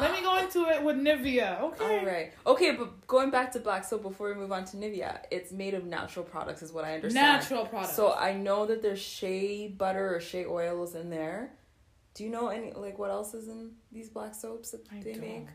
Let 0.00 0.12
me 0.12 0.20
go 0.22 0.36
into 0.38 0.68
it 0.68 0.82
with 0.82 0.96
Nivea. 0.96 1.60
Okay. 1.62 1.98
All 2.00 2.04
right. 2.04 2.32
Okay, 2.44 2.72
but 2.72 3.06
going 3.06 3.30
back 3.30 3.52
to 3.52 3.60
black 3.60 3.84
soap 3.84 4.02
before 4.02 4.28
we 4.30 4.34
move 4.34 4.50
on 4.50 4.64
to 4.66 4.76
Nivea, 4.76 5.20
it's 5.30 5.52
made 5.52 5.74
of 5.74 5.84
natural 5.84 6.24
products, 6.24 6.62
is 6.62 6.72
what 6.72 6.84
I 6.84 6.94
understand. 6.96 7.26
Natural 7.40 7.66
products. 7.66 7.94
So 7.94 8.12
I 8.14 8.32
know 8.34 8.66
that 8.66 8.82
there's 8.82 9.00
shea 9.00 9.68
butter 9.68 10.16
or 10.16 10.20
shea 10.20 10.44
oils 10.44 10.96
in 10.96 11.10
there. 11.10 11.52
Do 12.14 12.22
you 12.24 12.30
know 12.30 12.48
any 12.48 12.72
like 12.72 12.98
what 12.98 13.10
else 13.10 13.34
is 13.34 13.48
in 13.48 13.72
these 13.90 14.08
black 14.08 14.34
soaps 14.34 14.70
that 14.72 14.82
I 14.92 15.00
they 15.02 15.12
don't. 15.12 15.20
make? 15.20 15.46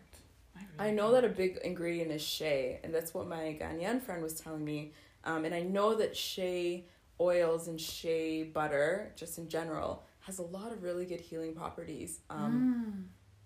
I, 0.80 0.92
know 0.92 1.12
that 1.14 1.24
a 1.26 1.30
big 1.30 1.58
ingredient 1.64 2.12
is 2.12 2.22
shea, 2.22 2.80
and 2.84 2.94
that's 2.94 3.14
what 3.14 3.28
my 3.28 3.58
Ghanaian 3.62 4.02
friend 4.02 4.22
was 4.24 4.40
telling 4.40 4.64
me. 4.64 4.94
Um, 5.24 5.46
and 5.46 5.54
I 5.54 5.62
know 5.62 5.96
that 5.96 6.16
shea 6.16 6.86
oils 7.20 7.68
and 7.68 7.80
shea 7.80 8.44
butter, 8.44 9.12
just 9.16 9.38
in 9.38 9.50
general, 9.50 10.04
has 10.22 10.40
a 10.40 10.44
lot 10.44 10.72
of 10.72 10.84
really 10.84 11.06
good 11.06 11.20
healing 11.22 11.54
properties. 11.54 12.20
Um, 12.30 12.74
Mm. 12.96 13.06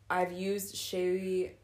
I've 0.09 0.31
used 0.31 0.75
shea, 0.75 1.55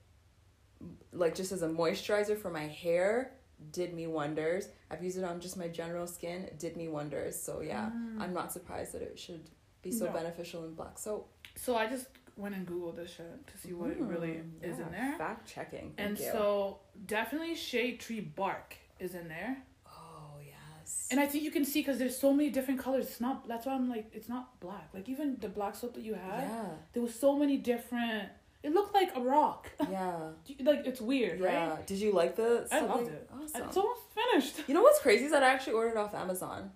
like 1.11 1.35
just 1.35 1.51
as 1.51 1.61
a 1.61 1.67
moisturizer 1.67 2.37
for 2.37 2.49
my 2.49 2.65
hair, 2.67 3.33
did 3.71 3.93
me 3.93 4.07
wonders. 4.07 4.69
I've 4.89 5.03
used 5.03 5.17
it 5.17 5.23
on 5.23 5.39
just 5.41 5.57
my 5.57 5.67
general 5.67 6.07
skin, 6.07 6.49
did 6.57 6.77
me 6.77 6.87
wonders. 6.87 7.35
So 7.39 7.61
yeah, 7.61 7.89
Mm. 7.89 8.21
I'm 8.21 8.33
not 8.33 8.51
surprised 8.53 8.93
that 8.93 9.01
it 9.01 9.19
should 9.19 9.49
be 9.81 9.91
so 9.91 10.05
No. 10.05 10.13
beneficial 10.13 10.63
in 10.65 10.73
black 10.73 10.97
soap. 10.97 11.29
So 11.55 11.75
I 11.75 11.87
just 11.87 12.07
went 12.39 12.55
and 12.55 12.65
googled 12.67 12.95
this 12.95 13.11
shit 13.15 13.47
to 13.47 13.57
see 13.57 13.73
what 13.73 13.89
it 13.91 13.99
really 13.99 14.29
Mm, 14.43 14.63
is 14.69 14.79
in 14.79 14.89
there. 14.91 15.15
Fact 15.17 15.47
checking. 15.55 15.93
And 15.97 16.17
you. 16.17 16.25
so 16.31 16.79
definitely 17.05 17.55
shea 17.55 17.95
tree 17.97 18.21
bark 18.21 18.75
is 18.99 19.13
in 19.15 19.27
there. 19.27 19.57
oh 19.87 20.37
yes. 20.45 21.07
And 21.11 21.19
I 21.19 21.25
think 21.27 21.43
you 21.43 21.51
can 21.51 21.65
see 21.65 21.81
because 21.81 21.97
there's 21.99 22.17
so 22.17 22.33
many 22.33 22.49
different 22.49 22.79
colors. 22.79 23.05
It's 23.07 23.21
not. 23.21 23.47
That's 23.47 23.65
why 23.65 23.73
I'm 23.73 23.89
like, 23.89 24.07
it's 24.13 24.29
not 24.29 24.59
black. 24.59 24.89
Like 24.93 25.07
even 25.09 25.37
the 25.39 25.49
black 25.49 25.75
soap 25.75 25.93
that 25.95 26.03
you 26.03 26.13
had, 26.15 26.43
yeah, 26.49 26.65
there 26.93 27.03
was 27.03 27.13
so 27.13 27.37
many 27.37 27.57
different. 27.57 28.29
It 28.61 28.73
looked 28.73 28.93
like 28.93 29.11
a 29.15 29.21
rock. 29.21 29.69
yeah, 29.89 30.31
like 30.59 30.81
it's 30.85 30.99
weird, 31.01 31.39
yeah. 31.39 31.69
right? 31.69 31.87
Did 31.87 31.99
you 31.99 32.11
like 32.13 32.35
the? 32.35 32.67
I 32.71 32.79
something? 32.79 32.97
loved 32.97 33.07
it. 33.09 33.29
Awesome. 33.33 33.63
It's 33.67 33.77
almost 33.77 34.01
finished. 34.19 34.55
You 34.67 34.73
know 34.75 34.81
what's 34.81 34.99
crazy 34.99 35.25
is 35.25 35.31
that 35.31 35.43
I 35.43 35.49
actually 35.55 35.73
ordered 35.73 35.97
off 35.97 36.13
Amazon. 36.13 36.71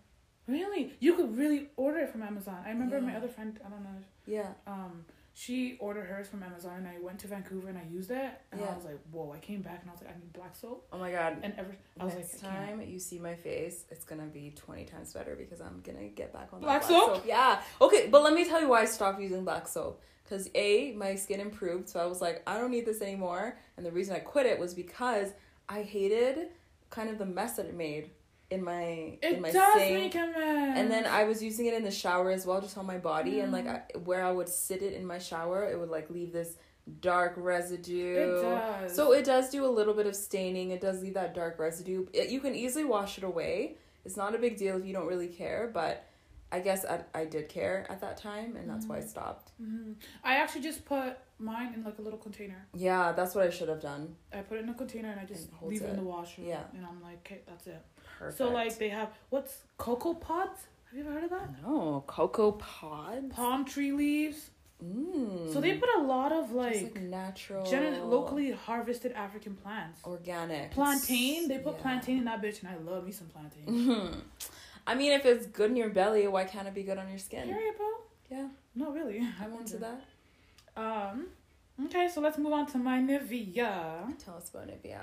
Really, 0.47 0.93
you 0.99 1.13
could 1.15 1.37
really 1.37 1.69
order 1.77 1.99
it 1.99 2.09
from 2.09 2.21
Amazon. 2.23 2.57
I 2.65 2.69
remember 2.69 2.99
my 3.01 3.15
other 3.15 3.27
friend. 3.29 3.59
I 3.65 3.69
don't 3.69 3.83
know. 3.83 3.99
Yeah. 4.25 4.49
Um, 4.67 5.05
she 5.35 5.77
ordered 5.79 6.05
hers 6.05 6.27
from 6.27 6.43
Amazon, 6.43 6.77
and 6.77 6.87
I 6.87 6.99
went 7.01 7.19
to 7.19 7.27
Vancouver 7.27 7.67
and 7.69 7.77
I 7.77 7.83
used 7.91 8.11
it, 8.11 8.31
and 8.51 8.61
Yeah. 8.61 8.67
I 8.67 8.75
was 8.75 8.85
like, 8.85 8.99
whoa! 9.11 9.31
I 9.31 9.39
came 9.39 9.61
back 9.61 9.79
and 9.81 9.89
I 9.89 9.93
was 9.93 10.01
like, 10.01 10.11
I 10.15 10.19
need 10.19 10.31
black 10.31 10.55
soap, 10.55 10.87
Oh 10.93 10.99
my 10.99 11.11
god. 11.11 11.37
and 11.41 11.53
ever 11.57 11.75
I 11.99 12.05
was 12.05 12.13
Next 12.13 12.43
like, 12.43 12.53
time 12.53 12.81
you 12.87 12.99
see 12.99 13.17
my 13.19 13.33
face, 13.35 13.85
it's 13.89 14.05
gonna 14.05 14.27
be 14.27 14.53
twenty 14.55 14.85
times 14.85 15.11
better 15.13 15.35
because 15.35 15.59
I'm 15.59 15.81
gonna 15.83 16.07
get 16.09 16.31
back 16.33 16.49
on 16.53 16.59
that 16.61 16.65
Black 16.65 16.83
soap? 16.83 17.23
Yeah. 17.27 17.61
Okay, 17.81 18.07
but 18.11 18.21
let 18.23 18.33
me 18.33 18.45
tell 18.45 18.61
you 18.61 18.69
why 18.69 18.81
I 18.81 18.85
stopped 18.85 19.19
using 19.19 19.43
black 19.43 19.67
soap. 19.67 20.01
Cause 20.29 20.49
a 20.55 20.93
my 20.93 21.15
skin 21.15 21.39
improved, 21.39 21.89
so 21.89 21.99
I 21.99 22.05
was 22.05 22.21
like, 22.21 22.41
I 22.47 22.57
don't 22.57 22.71
need 22.71 22.85
this 22.85 23.01
anymore. 23.01 23.57
And 23.75 23.85
the 23.85 23.91
reason 23.91 24.15
I 24.15 24.19
quit 24.19 24.45
it 24.45 24.57
was 24.59 24.73
because 24.73 25.29
I 25.67 25.81
hated 25.81 26.47
kind 26.91 27.09
of 27.09 27.17
the 27.17 27.25
mess 27.25 27.57
that 27.57 27.65
it 27.65 27.75
made 27.75 28.11
in 28.53 28.63
my 28.63 29.17
in 29.21 29.41
my 29.41 29.51
does 29.51 29.73
sink. 29.75 29.93
make 29.99 30.15
a 30.15 30.27
mess. 30.27 30.77
And 30.77 30.89
then 30.91 31.05
I 31.05 31.23
was 31.25 31.41
using 31.41 31.65
it 31.65 31.73
in 31.73 31.83
the 31.83 31.91
shower 31.91 32.29
as 32.31 32.45
well, 32.45 32.61
just 32.61 32.77
on 32.77 32.85
my 32.85 32.97
body, 32.97 33.39
and 33.41 33.51
like 33.51 33.65
Mm. 33.65 33.75
I, 33.95 33.97
where 33.99 34.23
I 34.23 34.31
would 34.31 34.49
sit 34.49 34.81
it 34.81 34.93
in 34.93 35.05
my 35.05 35.19
shower, 35.19 35.63
it 35.71 35.79
would 35.79 35.89
like 35.89 36.09
leave 36.09 36.31
this 36.33 36.55
dark 36.99 37.33
residue. 37.37 38.15
it 38.15 38.41
does. 38.41 38.95
So 38.95 39.13
it 39.13 39.25
does 39.25 39.49
do 39.49 39.65
a 39.65 39.73
little 39.79 39.93
bit 39.93 40.05
of 40.07 40.15
staining. 40.15 40.71
It 40.71 40.81
does 40.81 41.01
leave 41.01 41.13
that 41.15 41.33
dark 41.33 41.57
residue. 41.59 42.07
It, 42.13 42.29
you 42.29 42.39
can 42.41 42.55
easily 42.55 42.83
wash 42.85 43.17
it 43.17 43.23
away. 43.23 43.77
It's 44.05 44.17
not 44.17 44.35
a 44.35 44.37
big 44.37 44.57
deal 44.57 44.77
if 44.77 44.85
you 44.85 44.93
don't 44.93 45.07
really 45.07 45.29
care, 45.29 45.69
but 45.73 46.05
I 46.51 46.59
guess 46.59 46.85
I, 46.85 47.01
I 47.15 47.25
did 47.25 47.47
care 47.49 47.87
at 47.89 48.01
that 48.01 48.17
time, 48.17 48.57
and 48.57 48.69
that's 48.69 48.85
why 48.85 48.97
I 48.97 49.01
Mhm. 49.01 49.07
stopped. 49.07 49.51
Mhm. 49.61 49.95
I 50.23 50.35
actually 50.35 50.61
just 50.61 50.83
put 50.85 51.17
mine 51.39 51.73
in 51.73 51.83
like 51.83 51.97
a 51.99 52.01
little 52.01 52.19
container. 52.19 52.67
Yeah, 52.75 53.11
that's 53.13 53.33
what 53.33 53.43
I 53.47 53.49
should 53.49 53.69
have 53.69 53.81
done. 53.81 54.15
I 54.31 54.41
put 54.41 54.57
it 54.59 54.63
in 54.63 54.69
a 54.69 54.73
container 54.75 55.09
and 55.09 55.19
I 55.19 55.25
just 55.25 55.49
And 55.49 55.69
leave 55.69 55.81
it 55.81 55.89
in 55.89 55.95
the 55.95 56.03
washer. 56.03 56.41
Yeah. 56.41 56.63
And 56.75 56.85
I'm 56.85 57.01
like, 57.01 57.19
okay, 57.25 57.41
that's 57.47 57.65
it. 57.67 57.81
Perfect. 58.23 58.37
So 58.37 58.49
like 58.49 58.77
they 58.77 58.89
have 58.89 59.09
what's 59.29 59.63
cocoa 59.77 60.13
pods? 60.13 60.59
Have 60.89 60.97
you 60.97 61.01
ever 61.05 61.13
heard 61.13 61.23
of 61.23 61.29
that? 61.31 61.49
no 61.63 62.03
cocoa 62.07 62.51
pods. 62.53 63.33
Palm 63.33 63.65
tree 63.65 63.91
leaves. 63.91 64.49
Mm. 64.83 65.51
So 65.53 65.61
they 65.61 65.75
put 65.77 65.87
a 65.97 66.01
lot 66.01 66.31
of 66.33 66.45
Just, 66.51 66.55
like, 66.55 67.01
natural, 67.01 67.65
gen- 67.65 68.09
locally 68.09 68.51
harvested 68.51 69.13
African 69.13 69.55
plants. 69.55 70.01
organic 70.03 70.71
Plantain. 70.71 71.47
They 71.47 71.59
put 71.59 71.75
Yeah. 71.75 71.81
plantain 71.81 72.17
in 72.17 72.25
that 72.25 72.41
bitch, 72.41 72.61
and 72.61 72.69
I 72.69 72.75
love 72.91 73.05
me 73.05 73.11
some 73.13 73.27
plantain. 73.27 74.21
I 74.87 74.95
mean, 74.95 75.13
if 75.13 75.25
it's 75.25 75.45
good 75.45 75.69
in 75.71 75.77
your 75.77 75.89
belly, 75.89 76.27
why 76.27 76.43
can't 76.43 76.67
it 76.67 76.73
be 76.73 76.83
good 76.83 76.97
on 76.97 77.07
your 77.07 77.17
skin? 77.17 77.47
Period, 77.47 77.75
bro. 77.77 77.87
Yeah, 78.29 78.47
No, 78.75 78.91
really. 78.91 79.25
I'm 79.41 79.53
into 79.59 79.77
that. 79.77 80.01
Um. 80.75 81.27
Okay, 81.85 82.07
so 82.13 82.19
let's 82.21 82.37
move 82.37 82.51
on 82.53 82.65
to 82.67 82.77
my 82.77 82.99
Nivea. 82.99 84.17
Tell 84.23 84.35
us 84.35 84.49
about 84.49 84.67
Nivea. 84.67 84.99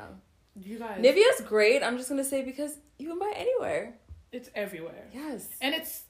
You 0.56 0.78
guys, 0.78 1.02
Nivea's 1.02 1.40
great. 1.46 1.82
I'm 1.82 1.96
just 1.96 2.08
gonna 2.08 2.24
say 2.24 2.42
because 2.42 2.76
you 2.98 3.08
can 3.08 3.18
buy 3.18 3.32
it 3.36 3.38
anywhere. 3.40 3.94
it's 4.32 4.48
everywhere, 4.54 5.08
Yes. 5.12 5.48
and 5.60 5.74
it's 5.74 6.04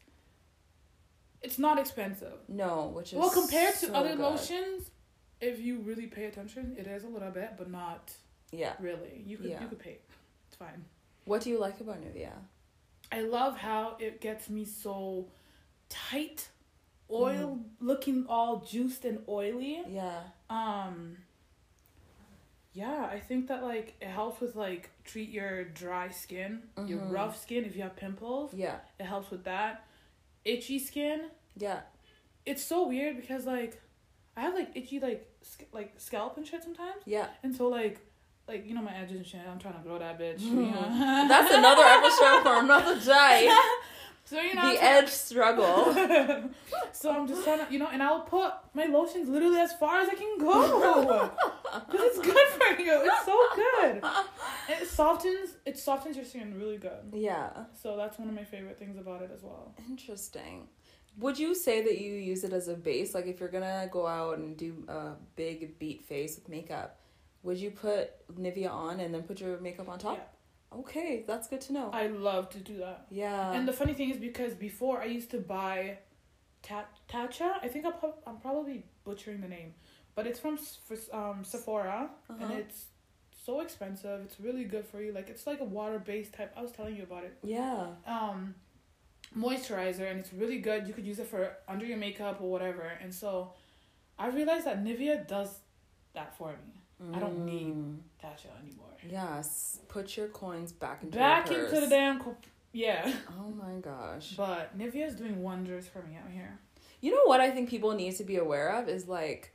it's 1.42 1.58
not 1.58 1.78
expensive. 1.78 2.34
No, 2.48 2.88
which 2.88 3.12
is 3.12 3.18
Well, 3.18 3.30
compared 3.30 3.74
to 3.76 3.94
other 3.94 4.10
good. 4.10 4.18
lotions, 4.18 4.90
if 5.40 5.58
you 5.58 5.78
really 5.78 6.06
pay 6.06 6.26
attention, 6.26 6.76
it 6.78 6.86
is 6.86 7.04
a 7.04 7.08
little 7.08 7.30
bit, 7.30 7.52
but 7.56 7.70
not 7.70 8.12
Yeah. 8.52 8.74
really. 8.78 9.22
You 9.26 9.38
could 9.38 9.46
Yeah. 9.50 9.62
you 9.62 9.68
could 9.68 9.78
pay. 9.78 9.98
It's 10.48 10.56
fine. 10.56 10.84
What 11.24 11.42
do 11.42 11.48
you 11.50 11.58
like 11.58 11.80
about 11.80 12.00
Nivea? 12.02 12.32
I 13.12 13.22
love 13.22 13.56
how 13.58 13.96
it 13.98 14.20
gets 14.20 14.48
me 14.50 14.64
so 14.66 15.30
tight, 15.88 16.50
oil 17.10 17.64
looking 17.80 18.26
all 18.26 18.58
juiced 18.60 19.04
and 19.06 19.24
oily. 19.28 19.82
Yeah. 19.88 20.24
Um 20.50 21.16
yeah, 22.72 23.08
I 23.10 23.18
think 23.18 23.48
that 23.48 23.62
like 23.62 23.94
it 24.00 24.08
helps 24.08 24.40
with 24.40 24.54
like 24.56 24.90
treat 25.04 25.30
your 25.30 25.64
dry 25.64 26.08
skin, 26.10 26.62
your 26.86 27.00
Mhm. 27.00 27.12
rough 27.12 27.40
skin 27.40 27.64
if 27.64 27.74
you 27.76 27.82
have 27.82 27.96
pimples. 27.96 28.54
Yeah. 28.54 28.76
It 28.98 29.04
helps 29.06 29.30
with 29.30 29.44
that. 29.44 29.84
Itchy 30.44 30.78
skin. 30.78 31.30
Yeah. 31.56 31.80
It's 32.46 32.62
so 32.64 32.86
weird 32.88 33.16
because 33.16 33.44
like 33.46 33.80
I 34.36 34.42
have 34.42 34.54
like 34.54 34.70
itchy 34.74 35.00
like 35.00 35.28
sc- 35.42 35.68
like 35.72 35.94
scalp 35.98 36.36
and 36.36 36.46
shit 36.46 36.62
sometimes. 36.62 37.02
Yeah. 37.06 37.26
And 37.42 37.54
so 37.54 37.68
like 37.68 37.98
like 38.48 38.66
you 38.66 38.74
know 38.74 38.82
my 38.82 38.94
edges 38.96 39.16
and 39.16 39.26
shit, 39.26 39.40
I'm 39.46 39.58
trying 39.58 39.74
to 39.74 39.80
grow 39.80 39.98
that 39.98 40.18
bitch. 40.18 40.40
you 40.40 40.52
Mhm. 40.52 40.72
know? 40.74 41.28
That's 41.28 41.52
another 41.52 41.82
episode 41.98 42.42
for 42.42 42.60
another 42.64 42.98
day. 43.00 43.50
So 44.30 44.40
you 44.40 44.54
know 44.54 44.72
The 44.72 44.80
edge 44.80 45.08
struggle. 45.08 45.92
so 46.92 47.10
I'm 47.10 47.26
just 47.26 47.42
trying 47.42 47.66
to, 47.66 47.72
you 47.72 47.80
know, 47.80 47.88
and 47.92 48.00
I'll 48.00 48.20
put 48.20 48.52
my 48.74 48.84
lotions 48.84 49.28
literally 49.28 49.58
as 49.58 49.72
far 49.72 49.98
as 49.98 50.08
I 50.08 50.14
can 50.14 50.38
go. 50.38 51.30
Because 51.70 52.00
it's 52.00 52.18
good 52.18 52.48
for 52.58 52.80
you. 52.80 53.00
It's 53.04 53.24
so 53.24 53.38
good. 53.56 54.02
And 54.02 54.82
it 54.82 54.88
softens, 54.88 55.50
it 55.64 55.78
softens 55.78 56.16
your 56.16 56.24
skin 56.24 56.56
really 56.56 56.78
good. 56.78 57.12
Yeah. 57.12 57.50
So 57.80 57.96
that's 57.96 58.18
one 58.18 58.28
of 58.28 58.34
my 58.34 58.44
favorite 58.44 58.78
things 58.78 58.98
about 58.98 59.22
it 59.22 59.30
as 59.34 59.42
well. 59.42 59.74
Interesting. 59.88 60.68
Would 61.18 61.36
you 61.38 61.54
say 61.54 61.82
that 61.82 62.00
you 62.00 62.12
use 62.12 62.44
it 62.44 62.52
as 62.52 62.68
a 62.68 62.74
base? 62.74 63.14
Like 63.14 63.26
if 63.26 63.40
you're 63.40 63.48
gonna 63.48 63.88
go 63.90 64.06
out 64.06 64.38
and 64.38 64.56
do 64.56 64.84
a 64.88 65.12
big 65.34 65.76
beat 65.80 66.04
face 66.04 66.36
with 66.36 66.48
makeup, 66.48 67.00
would 67.42 67.56
you 67.56 67.70
put 67.72 68.10
Nivea 68.36 68.70
on 68.70 69.00
and 69.00 69.12
then 69.12 69.22
put 69.22 69.40
your 69.40 69.58
makeup 69.60 69.88
on 69.88 69.98
top? 69.98 70.36
Okay, 70.72 71.24
that's 71.26 71.48
good 71.48 71.60
to 71.62 71.72
know. 71.72 71.90
I 71.92 72.06
love 72.06 72.48
to 72.50 72.58
do 72.58 72.78
that. 72.78 73.06
yeah. 73.10 73.52
and 73.52 73.66
the 73.66 73.72
funny 73.72 73.92
thing 73.94 74.10
is 74.10 74.16
because 74.18 74.54
before 74.54 75.00
I 75.00 75.06
used 75.06 75.30
to 75.32 75.38
buy 75.38 75.98
Ta- 76.62 76.88
Tatcha, 77.08 77.54
I 77.62 77.68
think 77.68 77.86
I'm, 77.86 77.94
prob- 77.94 78.20
I'm 78.26 78.36
probably 78.36 78.84
butchering 79.04 79.40
the 79.40 79.48
name, 79.48 79.74
but 80.14 80.26
it's 80.26 80.38
from 80.38 80.58
um, 81.12 81.42
Sephora 81.44 82.10
and 82.28 82.42
Uh-huh. 82.42 82.54
it's 82.54 82.84
so 83.46 83.60
expensive. 83.62 84.20
It's 84.26 84.38
really 84.38 84.64
good 84.64 84.84
for 84.84 85.00
you. 85.02 85.12
Like 85.12 85.28
it's 85.30 85.46
like 85.46 85.60
a 85.60 85.64
water 85.64 85.98
based 85.98 86.34
type. 86.34 86.52
I 86.56 86.62
was 86.62 86.70
telling 86.72 86.94
you 86.96 87.02
about 87.04 87.24
it. 87.24 87.36
yeah. 87.42 87.86
um 88.06 88.54
moisturizer 89.36 90.10
and 90.10 90.18
it's 90.20 90.32
really 90.32 90.58
good. 90.58 90.86
You 90.88 90.92
could 90.92 91.06
use 91.06 91.18
it 91.18 91.26
for 91.28 91.56
under 91.68 91.86
your 91.86 91.96
makeup 91.98 92.40
or 92.40 92.50
whatever. 92.50 92.82
And 93.02 93.14
so 93.14 93.52
I 94.18 94.28
realized 94.28 94.66
that 94.66 94.82
Nivea 94.84 95.26
does 95.26 95.60
that 96.14 96.36
for 96.36 96.48
me. 96.52 96.79
I 97.14 97.18
don't 97.18 97.44
need 97.46 97.74
Mm. 97.74 97.96
Tatcha 98.22 98.46
anymore. 98.62 98.86
Yes. 99.08 99.80
Put 99.88 100.16
your 100.16 100.28
coins 100.28 100.72
back 100.72 101.02
into 101.02 101.16
Back 101.18 101.50
your 101.50 101.66
into 101.66 101.80
the 101.80 101.86
damn 101.88 102.20
co- 102.20 102.36
yeah. 102.72 103.10
Oh 103.38 103.50
my 103.50 103.74
gosh. 103.80 104.34
But 104.36 104.76
Nivea 104.78 105.06
is 105.06 105.14
doing 105.16 105.42
wonders 105.42 105.86
for 105.88 106.02
me 106.02 106.16
out 106.22 106.30
here. 106.30 106.58
You 107.00 107.12
know 107.14 107.22
what 107.24 107.40
I 107.40 107.50
think 107.50 107.70
people 107.70 107.92
need 107.94 108.14
to 108.16 108.24
be 108.24 108.36
aware 108.36 108.68
of 108.76 108.88
is 108.88 109.08
like 109.08 109.54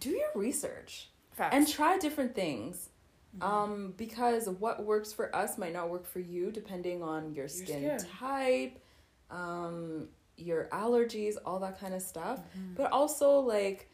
do 0.00 0.10
your 0.10 0.28
research 0.34 1.08
Facts. 1.32 1.54
and 1.54 1.66
try 1.66 1.96
different 1.98 2.34
things. 2.34 2.90
Mhm. 3.38 3.42
Um, 3.44 3.94
because 3.96 4.48
what 4.48 4.84
works 4.84 5.12
for 5.12 5.34
us 5.34 5.56
might 5.58 5.72
not 5.72 5.88
work 5.88 6.04
for 6.06 6.20
you 6.20 6.50
depending 6.52 7.02
on 7.02 7.32
your 7.34 7.48
skin, 7.48 7.98
skin. 7.98 8.10
type, 8.18 8.78
um, 9.30 10.08
your 10.36 10.68
allergies, 10.72 11.36
all 11.46 11.58
that 11.60 11.80
kind 11.80 11.94
of 11.94 12.02
stuff. 12.02 12.40
Mhm. 12.56 12.76
But 12.76 12.92
also 12.92 13.38
like 13.40 13.88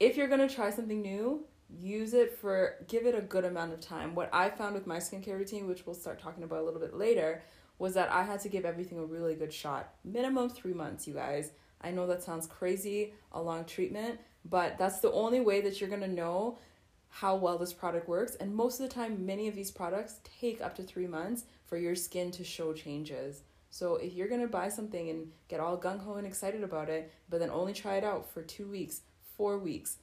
if 0.00 0.16
you're 0.16 0.28
gonna 0.28 0.48
try 0.48 0.70
something 0.70 1.00
new, 1.00 1.44
use 1.80 2.14
it 2.14 2.38
for 2.38 2.76
give 2.88 3.06
it 3.06 3.14
a 3.14 3.20
good 3.20 3.44
amount 3.44 3.72
of 3.72 3.80
time. 3.80 4.14
What 4.14 4.30
I 4.32 4.50
found 4.50 4.74
with 4.74 4.86
my 4.86 4.98
skincare 4.98 5.38
routine, 5.38 5.66
which 5.66 5.86
we'll 5.86 5.94
start 5.94 6.20
talking 6.20 6.44
about 6.44 6.60
a 6.60 6.64
little 6.64 6.80
bit 6.80 6.94
later, 6.94 7.42
was 7.78 7.94
that 7.94 8.10
I 8.10 8.22
had 8.22 8.40
to 8.40 8.48
give 8.48 8.64
everything 8.64 8.98
a 8.98 9.04
really 9.04 9.34
good 9.34 9.52
shot. 9.52 9.94
Minimum 10.04 10.50
three 10.50 10.74
months, 10.74 11.06
you 11.06 11.14
guys. 11.14 11.52
I 11.80 11.90
know 11.90 12.06
that 12.06 12.22
sounds 12.22 12.46
crazy, 12.46 13.14
a 13.32 13.42
long 13.42 13.64
treatment, 13.64 14.20
but 14.44 14.78
that's 14.78 15.00
the 15.00 15.12
only 15.12 15.40
way 15.40 15.60
that 15.62 15.80
you're 15.80 15.90
gonna 15.90 16.08
know 16.08 16.58
how 17.08 17.36
well 17.36 17.58
this 17.58 17.72
product 17.72 18.08
works. 18.08 18.36
And 18.36 18.54
most 18.54 18.80
of 18.80 18.88
the 18.88 18.94
time, 18.94 19.26
many 19.26 19.48
of 19.48 19.54
these 19.54 19.70
products 19.70 20.20
take 20.40 20.60
up 20.60 20.74
to 20.76 20.82
three 20.82 21.06
months 21.06 21.44
for 21.64 21.76
your 21.76 21.94
skin 21.94 22.30
to 22.32 22.44
show 22.44 22.72
changes. 22.72 23.42
So 23.70 23.96
if 23.96 24.14
you're 24.14 24.28
gonna 24.28 24.46
buy 24.46 24.68
something 24.68 25.10
and 25.10 25.32
get 25.48 25.60
all 25.60 25.76
gung 25.76 26.00
ho 26.00 26.14
and 26.14 26.26
excited 26.26 26.62
about 26.62 26.88
it, 26.88 27.12
but 27.28 27.40
then 27.40 27.50
only 27.50 27.72
try 27.72 27.96
it 27.96 28.04
out 28.04 28.30
for 28.30 28.42
two 28.42 28.66
weeks, 28.66 29.00
four 29.36 29.58
weeks, 29.58 29.96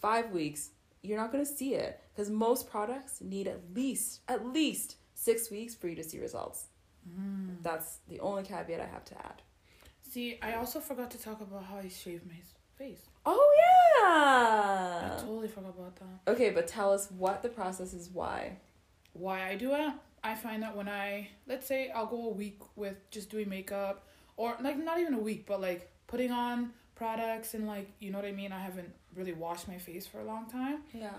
five 0.00 0.30
weeks, 0.30 0.70
you're 1.02 1.18
not 1.18 1.32
gonna 1.32 1.46
see 1.46 1.74
it 1.74 2.00
because 2.14 2.30
most 2.30 2.70
products 2.70 3.20
need 3.20 3.46
at 3.48 3.60
least 3.74 4.20
at 4.28 4.46
least 4.46 4.96
six 5.14 5.50
weeks 5.50 5.74
for 5.74 5.88
you 5.88 5.96
to 5.96 6.04
see 6.04 6.20
results. 6.20 6.66
Mm. 7.08 7.62
That's 7.62 7.98
the 8.08 8.20
only 8.20 8.42
caveat 8.42 8.80
I 8.80 8.86
have 8.86 9.04
to 9.06 9.18
add. 9.18 9.42
See, 10.02 10.38
I 10.42 10.54
also 10.54 10.80
forgot 10.80 11.10
to 11.12 11.18
talk 11.18 11.40
about 11.40 11.64
how 11.64 11.78
I 11.78 11.88
shave 11.88 12.22
my 12.26 12.40
face. 12.76 13.02
Oh 13.24 13.52
yeah 13.58 15.14
I 15.14 15.20
totally 15.20 15.48
forgot 15.48 15.74
about 15.76 15.96
that. 15.96 16.32
Okay, 16.32 16.50
but 16.50 16.66
tell 16.66 16.92
us 16.92 17.10
what 17.10 17.42
the 17.42 17.48
process 17.48 17.92
is. 17.92 18.10
Why? 18.10 18.58
why 19.18 19.48
I 19.48 19.56
do 19.56 19.74
it. 19.74 19.92
I 20.22 20.34
find 20.34 20.62
that 20.62 20.76
when 20.76 20.88
I 20.88 21.28
let's 21.46 21.66
say 21.66 21.90
I'll 21.90 22.06
go 22.06 22.28
a 22.28 22.32
week 22.32 22.60
with 22.74 22.96
just 23.10 23.30
doing 23.30 23.48
makeup 23.48 24.06
or 24.36 24.56
like 24.60 24.82
not 24.82 24.98
even 24.98 25.14
a 25.14 25.18
week, 25.18 25.46
but 25.46 25.60
like 25.60 25.90
putting 26.06 26.30
on 26.30 26.72
products 26.94 27.54
and 27.54 27.66
like 27.66 27.90
you 28.00 28.10
know 28.10 28.18
what 28.18 28.26
I 28.26 28.32
mean. 28.32 28.52
I 28.52 28.60
haven't 28.60 28.92
really 29.16 29.32
wash 29.32 29.66
my 29.66 29.78
face 29.78 30.06
for 30.06 30.20
a 30.20 30.24
long 30.24 30.46
time, 30.48 30.82
Yeah. 30.94 31.10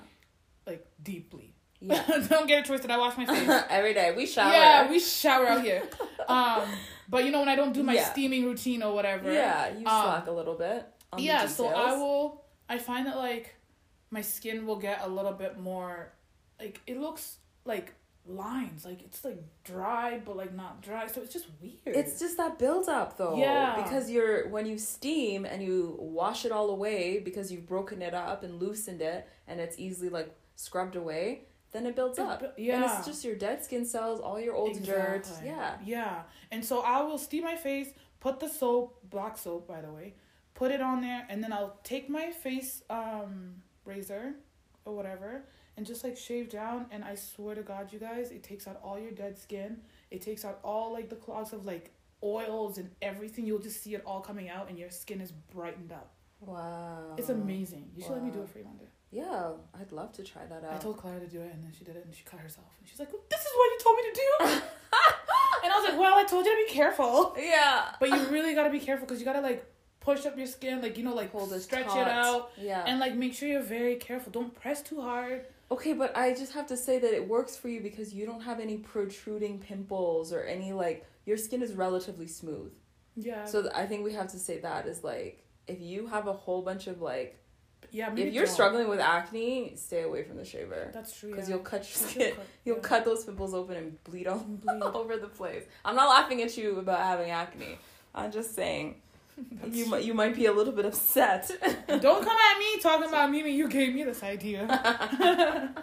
like 0.65 0.85
deeply. 1.01 1.53
Yeah. 1.79 2.03
Don't 2.29 2.47
get 2.47 2.59
it 2.59 2.65
twisted. 2.65 2.89
I 2.89 2.97
wash 2.97 3.17
my 3.17 3.25
face. 3.25 3.63
Every 3.69 3.93
day 3.93 4.13
we 4.15 4.25
shower. 4.25 4.51
Yeah, 4.51 4.89
we 4.89 4.99
shower 4.99 5.47
out 5.47 5.63
here. 5.63 5.83
Um, 6.27 6.63
but 7.07 7.23
you 7.23 7.31
know 7.31 7.39
when 7.39 7.47
I 7.47 7.55
don't 7.55 7.71
do 7.71 7.83
my 7.83 7.93
Yeah. 7.93 8.11
steaming 8.11 8.43
routine 8.43 8.83
or 8.83 8.93
whatever. 8.93 9.31
Yeah, 9.31 9.69
you 9.69 9.85
Um, 9.87 10.03
slack 10.03 10.27
a 10.27 10.31
little 10.31 10.55
bit. 10.55 10.85
Yeah, 11.17 11.45
so 11.47 11.67
I 11.69 11.93
will. 11.95 12.43
I 12.67 12.77
find 12.79 13.07
that 13.07 13.15
like 13.15 13.55
my 14.11 14.19
skin 14.19 14.65
will 14.67 14.75
get 14.75 14.99
a 15.01 15.07
little 15.07 15.31
bit 15.31 15.57
more, 15.57 16.11
like 16.59 16.81
it 16.85 16.99
looks 16.99 17.37
like 17.63 17.93
lines, 18.29 18.85
like 18.85 19.01
it's 19.03 19.23
like 19.25 19.41
dry 19.63 20.19
but 20.23 20.35
like 20.37 20.53
not 20.53 20.81
dry. 20.81 21.07
So 21.07 21.21
it's 21.21 21.33
just 21.33 21.47
weird. 21.61 21.77
It's 21.85 22.19
just 22.19 22.37
that 22.37 22.57
build 22.59 22.87
up 22.89 23.17
though. 23.17 23.37
Yeah. 23.37 23.81
Because 23.81 24.09
you're 24.09 24.47
when 24.49 24.65
you 24.65 24.77
steam 24.77 25.45
and 25.45 25.61
you 25.63 25.95
wash 25.99 26.45
it 26.45 26.51
all 26.51 26.69
away 26.69 27.19
because 27.19 27.51
you've 27.51 27.67
broken 27.67 28.01
it 28.01 28.13
up 28.13 28.43
and 28.43 28.59
loosened 28.59 29.01
it 29.01 29.27
and 29.47 29.59
it's 29.59 29.77
easily 29.79 30.09
like 30.09 30.35
scrubbed 30.55 30.95
away, 30.95 31.43
then 31.71 31.85
it 31.85 31.95
builds 31.95 32.17
It 32.19 32.25
up. 32.25 32.39
bu- 32.39 32.61
And 32.71 32.83
it's 32.83 33.05
just 33.05 33.23
your 33.23 33.35
dead 33.35 33.63
skin 33.63 33.85
cells, 33.85 34.19
all 34.19 34.39
your 34.39 34.55
old 34.55 34.81
dirt. 34.83 35.27
Yeah. 35.43 35.77
Yeah. 35.85 36.21
And 36.51 36.63
so 36.65 36.81
I 36.81 37.01
will 37.01 37.17
steam 37.17 37.43
my 37.43 37.55
face, 37.55 37.89
put 38.19 38.39
the 38.39 38.47
soap, 38.49 38.99
black 39.09 39.37
soap 39.37 39.67
by 39.67 39.81
the 39.81 39.91
way, 39.91 40.15
put 40.53 40.71
it 40.71 40.81
on 40.81 41.01
there, 41.01 41.25
and 41.29 41.43
then 41.43 41.53
I'll 41.53 41.77
take 41.83 42.09
my 42.09 42.31
face 42.31 42.81
um 42.89 43.55
razor 43.85 44.33
or 44.85 44.93
whatever 44.95 45.43
and 45.77 45.85
just 45.85 46.03
like 46.03 46.17
shave 46.17 46.49
down 46.49 46.87
and 46.91 47.03
I 47.05 47.15
swear 47.15 47.55
to 47.55 47.61
God 47.61 47.93
you 47.93 47.99
guys, 47.99 48.31
it 48.31 48.43
takes 48.43 48.67
out 48.67 48.79
all 48.83 48.99
your 48.99 49.11
dead 49.11 49.37
skin. 49.37 49.77
It 50.11 50.21
takes 50.21 50.43
out 50.43 50.59
all 50.63 50.91
like 50.91 51.09
the 51.09 51.15
clogs 51.15 51.53
of 51.53 51.65
like 51.65 51.91
oils 52.23 52.77
and 52.79 52.89
everything. 53.01 53.45
You'll 53.45 53.59
just 53.59 53.81
see 53.83 53.93
it 53.95 54.01
all 54.05 54.19
coming 54.21 54.49
out 54.49 54.69
and 54.69 54.77
your 54.77 54.89
skin 54.89 55.21
is 55.21 55.31
brightened 55.31 55.91
up. 55.91 56.11
Wow. 56.41 57.13
It's 57.17 57.29
amazing. 57.29 57.91
You 57.95 58.01
should 58.03 58.11
let 58.13 58.23
me 58.23 58.31
do 58.31 58.39
Wow. 58.39 58.43
it 58.45 58.49
for 58.49 58.59
you 58.59 58.65
one 58.65 58.77
day. 58.77 58.85
Yeah, 59.09 59.51
I'd 59.79 59.91
love 59.93 60.11
to 60.13 60.23
try 60.23 60.45
that 60.47 60.63
out. 60.65 60.73
I 60.73 60.77
told 60.79 60.97
Clara 60.97 61.19
to 61.21 61.27
do 61.27 61.39
it, 61.39 61.53
and 61.53 61.63
then 61.63 61.71
she 61.71 61.85
did 61.85 61.95
it, 61.95 62.03
and 62.05 62.13
she 62.13 62.23
cut 62.25 62.41
herself. 62.41 62.67
And 62.79 62.89
she's 62.89 62.99
like, 62.99 63.09
"This 63.09 63.39
is 63.39 63.47
what 63.55 63.65
you 63.71 63.77
told 63.81 63.95
me 63.95 64.03
to 64.03 64.13
do." 64.13 64.61
and 65.63 65.73
I 65.73 65.79
was 65.79 65.89
like, 65.89 65.97
"Well, 65.99 66.13
I 66.17 66.25
told 66.25 66.45
you 66.45 66.51
to 66.51 66.65
be 66.67 66.73
careful." 66.73 67.33
Yeah. 67.39 67.85
But 68.01 68.09
you 68.09 68.17
really 68.27 68.53
gotta 68.53 68.69
be 68.69 68.79
careful 68.79 69.07
because 69.07 69.19
you 69.19 69.25
gotta 69.25 69.39
like 69.41 69.65
push 70.01 70.25
up 70.25 70.37
your 70.37 70.45
skin, 70.45 70.81
like 70.81 70.97
you 70.97 71.05
know, 71.05 71.15
like 71.15 71.31
Hold 71.31 71.53
it 71.53 71.61
stretch 71.61 71.85
taut. 71.85 71.99
it 71.99 72.07
out, 72.09 72.51
Yeah. 72.57 72.83
and 72.85 72.99
like 72.99 73.15
make 73.15 73.33
sure 73.33 73.47
you're 73.47 73.61
very 73.61 73.95
careful. 73.95 74.31
Don't 74.31 74.53
press 74.53 74.81
too 74.81 74.99
hard. 75.01 75.45
Okay, 75.69 75.93
but 75.93 76.15
I 76.15 76.33
just 76.33 76.53
have 76.53 76.67
to 76.67 76.77
say 76.77 76.97
that 76.99 77.13
it 77.13 77.27
works 77.27 77.57
for 77.57 77.67
you 77.67 77.81
because 77.81 78.13
you 78.13 78.25
don't 78.25 78.41
have 78.41 78.59
any 78.59 78.77
protruding 78.77 79.59
pimples 79.59 80.31
or 80.31 80.43
any 80.43 80.71
like 80.73 81.05
your 81.25 81.37
skin 81.37 81.61
is 81.61 81.73
relatively 81.73 82.27
smooth. 82.27 82.71
Yeah. 83.15 83.45
So 83.45 83.63
th- 83.63 83.73
I 83.75 83.85
think 83.85 84.05
we 84.05 84.13
have 84.13 84.29
to 84.31 84.39
say 84.39 84.59
that 84.59 84.87
is 84.87 85.03
like 85.03 85.43
if 85.67 85.81
you 85.81 86.07
have 86.07 86.27
a 86.27 86.33
whole 86.33 86.61
bunch 86.61 86.87
of 86.87 87.01
like 87.01 87.37
yeah. 87.91 88.11
If 88.15 88.33
you're 88.33 88.45
don't. 88.45 88.53
struggling 88.53 88.87
with 88.89 88.99
acne, 88.99 89.73
stay 89.75 90.03
away 90.03 90.23
from 90.23 90.37
the 90.37 90.45
shaver 90.45 90.89
that's 90.93 91.17
true. 91.17 91.31
because 91.31 91.47
yeah. 91.49 91.55
you'll 91.55 91.63
cut 91.63 91.81
your 91.89 91.99
You'll 92.01 92.09
skin. 92.09 92.35
cut- 92.35 92.45
You'll 92.65 92.75
yeah. 92.77 92.81
cut 92.81 93.05
those 93.05 93.23
pimples 93.25 93.53
open 93.53 93.75
and 93.77 94.03
bleed 94.03 94.27
all, 94.27 94.39
Bleed. 94.39 94.81
all 94.81 94.97
over 94.97 95.17
the 95.17 95.27
place. 95.27 95.63
I'm 95.85 95.95
not 95.95 96.09
laughing 96.09 96.41
at 96.41 96.57
you 96.57 96.79
about 96.79 96.99
having 96.99 97.29
acne. 97.29 97.77
I'm 98.15 98.31
just 98.31 98.55
saying 98.55 98.95
you 99.71 99.83
true. 99.83 99.91
might 99.91 100.03
you 100.03 100.13
might 100.13 100.35
be 100.35 100.45
a 100.45 100.51
little 100.53 100.73
bit 100.73 100.85
upset. 100.85 101.49
Don't 101.87 102.23
come 102.23 102.37
at 102.37 102.59
me 102.59 102.79
talking 102.81 103.07
about 103.07 103.31
Mimi. 103.31 103.51
You 103.51 103.67
gave 103.67 103.93
me 103.93 104.03
this 104.03 104.23
idea. 104.23 104.65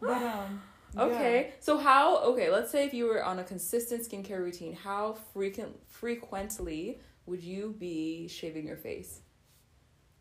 but 0.00 0.12
um. 0.22 0.62
yeah. 0.94 1.02
Okay, 1.02 1.52
so 1.60 1.78
how? 1.78 2.18
Okay, 2.18 2.50
let's 2.50 2.70
say 2.70 2.84
if 2.84 2.92
you 2.92 3.06
were 3.06 3.24
on 3.24 3.38
a 3.38 3.44
consistent 3.44 4.02
skincare 4.06 4.40
routine, 4.40 4.74
how 4.74 5.16
frequent 5.32 5.74
frequently 5.88 7.00
would 7.26 7.42
you 7.42 7.74
be 7.78 8.28
shaving 8.28 8.66
your 8.66 8.76
face? 8.76 9.20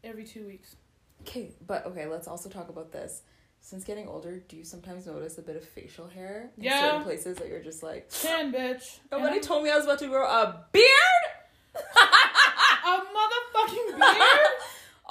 Every 0.04 0.24
two 0.24 0.46
weeks. 0.48 0.76
Okay, 1.22 1.52
but 1.68 1.86
okay, 1.88 2.08
let's 2.08 2.28
also 2.28 2.50
talk 2.50 2.70
about 2.70 2.92
this. 2.92 3.22
Since 3.64 3.84
getting 3.84 4.08
older, 4.08 4.40
do 4.48 4.56
you 4.56 4.64
sometimes 4.64 5.06
notice 5.06 5.38
a 5.38 5.42
bit 5.44 5.56
of 5.56 5.64
facial 5.64 6.08
hair 6.08 6.50
in 6.58 6.64
Yeah. 6.64 6.82
certain 6.82 7.04
places 7.04 7.38
that 7.38 7.48
you're 7.48 7.60
just 7.62 7.84
like, 7.84 8.10
Chin, 8.10 8.52
bitch. 8.52 9.00
nobody 9.12 9.40
told 9.40 9.64
me 9.64 9.70
I 9.70 9.76
was 9.76 9.86
about 9.86 10.00
to 10.00 10.08
grow 10.08 10.26
a 10.26 10.66
beard? 10.72 10.88
I'm- 11.76 11.84
a 12.84 12.98
motherfucking 12.98 14.00
beard. 14.00 14.48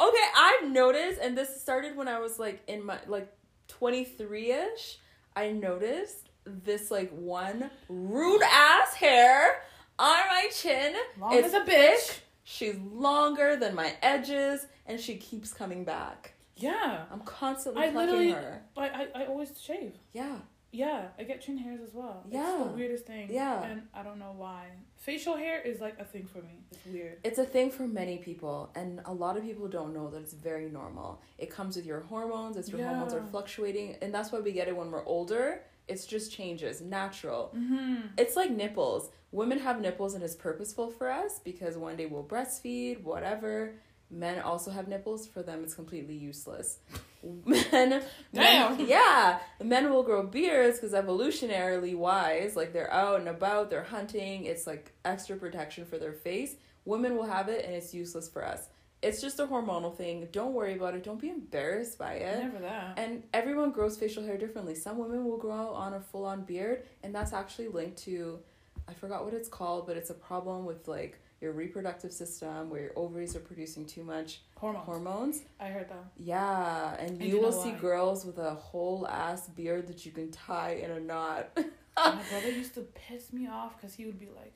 Okay, 0.01 0.27
I've 0.37 0.60
noticed, 0.72 1.20
and 1.20 1.37
this 1.37 1.61
started 1.61 1.96
when 1.96 2.09
I 2.09 2.18
was 2.20 2.38
like 2.38 2.62
in 2.66 2.85
my 2.85 2.98
like 3.06 3.33
twenty 3.68 4.04
three 4.04 4.52
ish. 4.52 4.98
I 5.37 5.50
noticed 5.52 6.28
this 6.44 6.90
like 6.90 7.11
one 7.11 7.70
rude 7.88 8.42
ass 8.42 8.94
hair 8.94 9.62
on 9.98 10.18
my 10.28 10.48
chin. 10.52 10.94
Long 11.18 11.35
It's 11.35 11.48
as 11.48 11.54
a 11.54 11.64
bitch. 11.64 12.18
She's 12.44 12.76
longer 12.92 13.56
than 13.56 13.74
my 13.74 13.94
edges, 14.02 14.66
and 14.87 14.98
she 14.98 15.16
keeps 15.16 15.52
coming 15.52 15.85
back. 15.85 16.33
Yeah. 16.56 17.04
I'm 17.12 17.20
constantly 17.20 17.83
I 17.85 17.90
plucking 17.90 18.09
literally- 18.16 18.30
her. 18.33 18.62
I, 18.76 18.88
I, 18.88 19.09
I 19.22 19.26
always 19.26 19.52
shave. 19.62 19.94
Yeah, 20.12 20.37
Yeah, 20.72 21.09
I 21.18 21.24
get 21.24 21.40
chin 21.40 21.59
hairs 21.59 21.80
as 21.80 21.92
well. 21.92 22.22
It's 22.26 22.35
Yeah. 22.35 22.64
the 22.64 22.72
weirdest 22.76 23.04
thing. 23.06 23.28
Yeah. 23.33 23.62
And 23.64 23.83
I 23.92 24.02
don't 24.02 24.18
know 24.18 24.35
why. 24.37 24.66
Facial 24.96 25.37
hair 25.37 25.61
is 25.61 25.80
like 25.80 25.98
a 25.98 26.04
thing 26.04 26.26
for 26.26 26.38
me. 26.42 26.62
It's 26.70 26.87
weird. 26.87 27.18
it's 27.24 27.38
a 27.38 27.44
thing 27.44 27.70
for 27.70 27.88
many 27.88 28.18
people, 28.18 28.70
and 28.74 29.00
a 29.04 29.12
lot 29.12 29.37
of 29.37 29.42
people 29.42 29.66
don't 29.66 29.92
know 29.92 30.09
that 30.11 30.20
it's 30.22 30.33
very 30.35 30.68
normal. 30.68 31.20
It 31.38 31.50
comes 31.50 31.74
with 31.76 31.87
your 31.87 32.00
hormones. 32.00 32.56
it's 32.56 32.68
your 32.68 32.87
hormones 32.87 33.12
are 33.14 33.22
fluctuating, 33.22 33.96
and 34.02 34.14
that's 34.14 34.30
why 34.30 34.38
we 34.40 34.52
get 34.52 34.68
it 34.68 34.76
when 34.76 34.90
we're 34.92 35.04
older. 35.06 35.62
It's 35.88 36.06
just 36.06 36.30
changes, 36.30 36.80
natural. 36.80 37.52
Mm-hmm. 37.56 37.96
It's 38.16 38.37
like 38.37 38.50
nipples. 38.52 39.11
Women 39.33 39.59
have 39.59 39.80
nipples 39.80 40.14
and 40.14 40.22
it's 40.22 40.37
purposeful 40.37 40.90
for 40.90 41.11
us 41.11 41.40
because 41.42 41.76
one 41.76 41.96
day 41.96 42.06
we'll 42.06 42.22
breastfeed, 42.24 43.02
whatever. 43.02 43.74
Men 44.09 44.40
also 44.40 44.70
have 44.70 44.87
nipples. 44.88 45.26
For 45.26 45.42
them, 45.42 45.64
it's 45.64 45.74
completely 45.74 46.14
useless. 46.14 46.78
Men, 47.22 48.02
Damn. 48.33 48.76
men 48.78 48.87
yeah, 48.88 49.40
men 49.62 49.90
will 49.90 50.02
grow 50.02 50.22
beards 50.22 50.78
because 50.78 50.92
evolutionarily 50.92 51.94
wise, 51.94 52.56
like 52.56 52.72
they're 52.72 52.92
out 52.92 53.20
and 53.20 53.28
about, 53.28 53.70
they're 53.70 53.83
hunting. 53.83 54.44
It's 54.44 54.66
like 54.66 54.92
extra 55.04 55.37
protection 55.37 55.85
for 55.85 55.98
their 55.98 56.12
face. 56.12 56.56
Women 56.85 57.16
will 57.16 57.26
have 57.26 57.48
it 57.48 57.64
and 57.64 57.74
it's 57.74 57.92
useless 57.92 58.28
for 58.28 58.44
us. 58.44 58.68
It's 59.02 59.20
just 59.20 59.40
a 59.40 59.46
hormonal 59.46 59.96
thing. 59.96 60.28
Don't 60.30 60.52
worry 60.52 60.74
about 60.74 60.94
it. 60.94 61.04
Don't 61.04 61.20
be 61.20 61.30
embarrassed 61.30 61.98
by 61.98 62.14
it. 62.14 62.42
Never 62.42 62.59
that. 62.59 62.98
And 62.98 63.22
everyone 63.33 63.70
grows 63.70 63.96
facial 63.96 64.22
hair 64.24 64.37
differently. 64.37 64.74
Some 64.74 64.98
women 64.98 65.24
will 65.24 65.38
grow 65.38 65.70
on 65.70 65.94
a 65.94 66.00
full 66.00 66.26
on 66.26 66.42
beard, 66.42 66.85
and 67.02 67.14
that's 67.14 67.33
actually 67.33 67.68
linked 67.68 67.96
to, 68.04 68.40
I 68.87 68.92
forgot 68.92 69.24
what 69.24 69.33
it's 69.33 69.48
called, 69.48 69.87
but 69.87 69.96
it's 69.96 70.11
a 70.11 70.14
problem 70.14 70.66
with 70.66 70.87
like 70.87 71.18
your 71.40 71.53
reproductive 71.53 72.12
system 72.12 72.68
where 72.70 72.83
your 72.83 72.92
ovaries 72.96 73.35
are 73.35 73.40
producing 73.40 73.87
too 73.87 74.05
much 74.05 74.40
Hormones. 74.57 74.85
hormones. 74.87 75.42
I 75.59 75.68
heard 75.68 75.88
that. 75.88 76.05
Yeah, 76.16 76.94
and 76.98 77.12
And 77.20 77.22
you 77.22 77.40
will 77.40 77.53
see 77.53 77.70
why? 77.70 77.79
girls 77.79 78.24
with 78.26 78.38
a 78.38 78.55
whole 78.55 79.07
ass 79.09 79.48
beard 79.48 79.87
that 79.88 80.05
you 80.05 80.12
can 80.12 80.31
tie 80.31 80.72
in 80.83 80.90
a 80.90 81.00
knot. 81.00 81.48
My 81.96 82.18
brother 82.31 82.50
used 82.50 82.74
to 82.74 82.83
piss 82.83 83.33
me 83.33 83.48
off 83.48 83.76
because 83.76 83.94
he 83.94 84.05
would 84.07 84.18
be 84.18 84.29
like, 84.37 84.55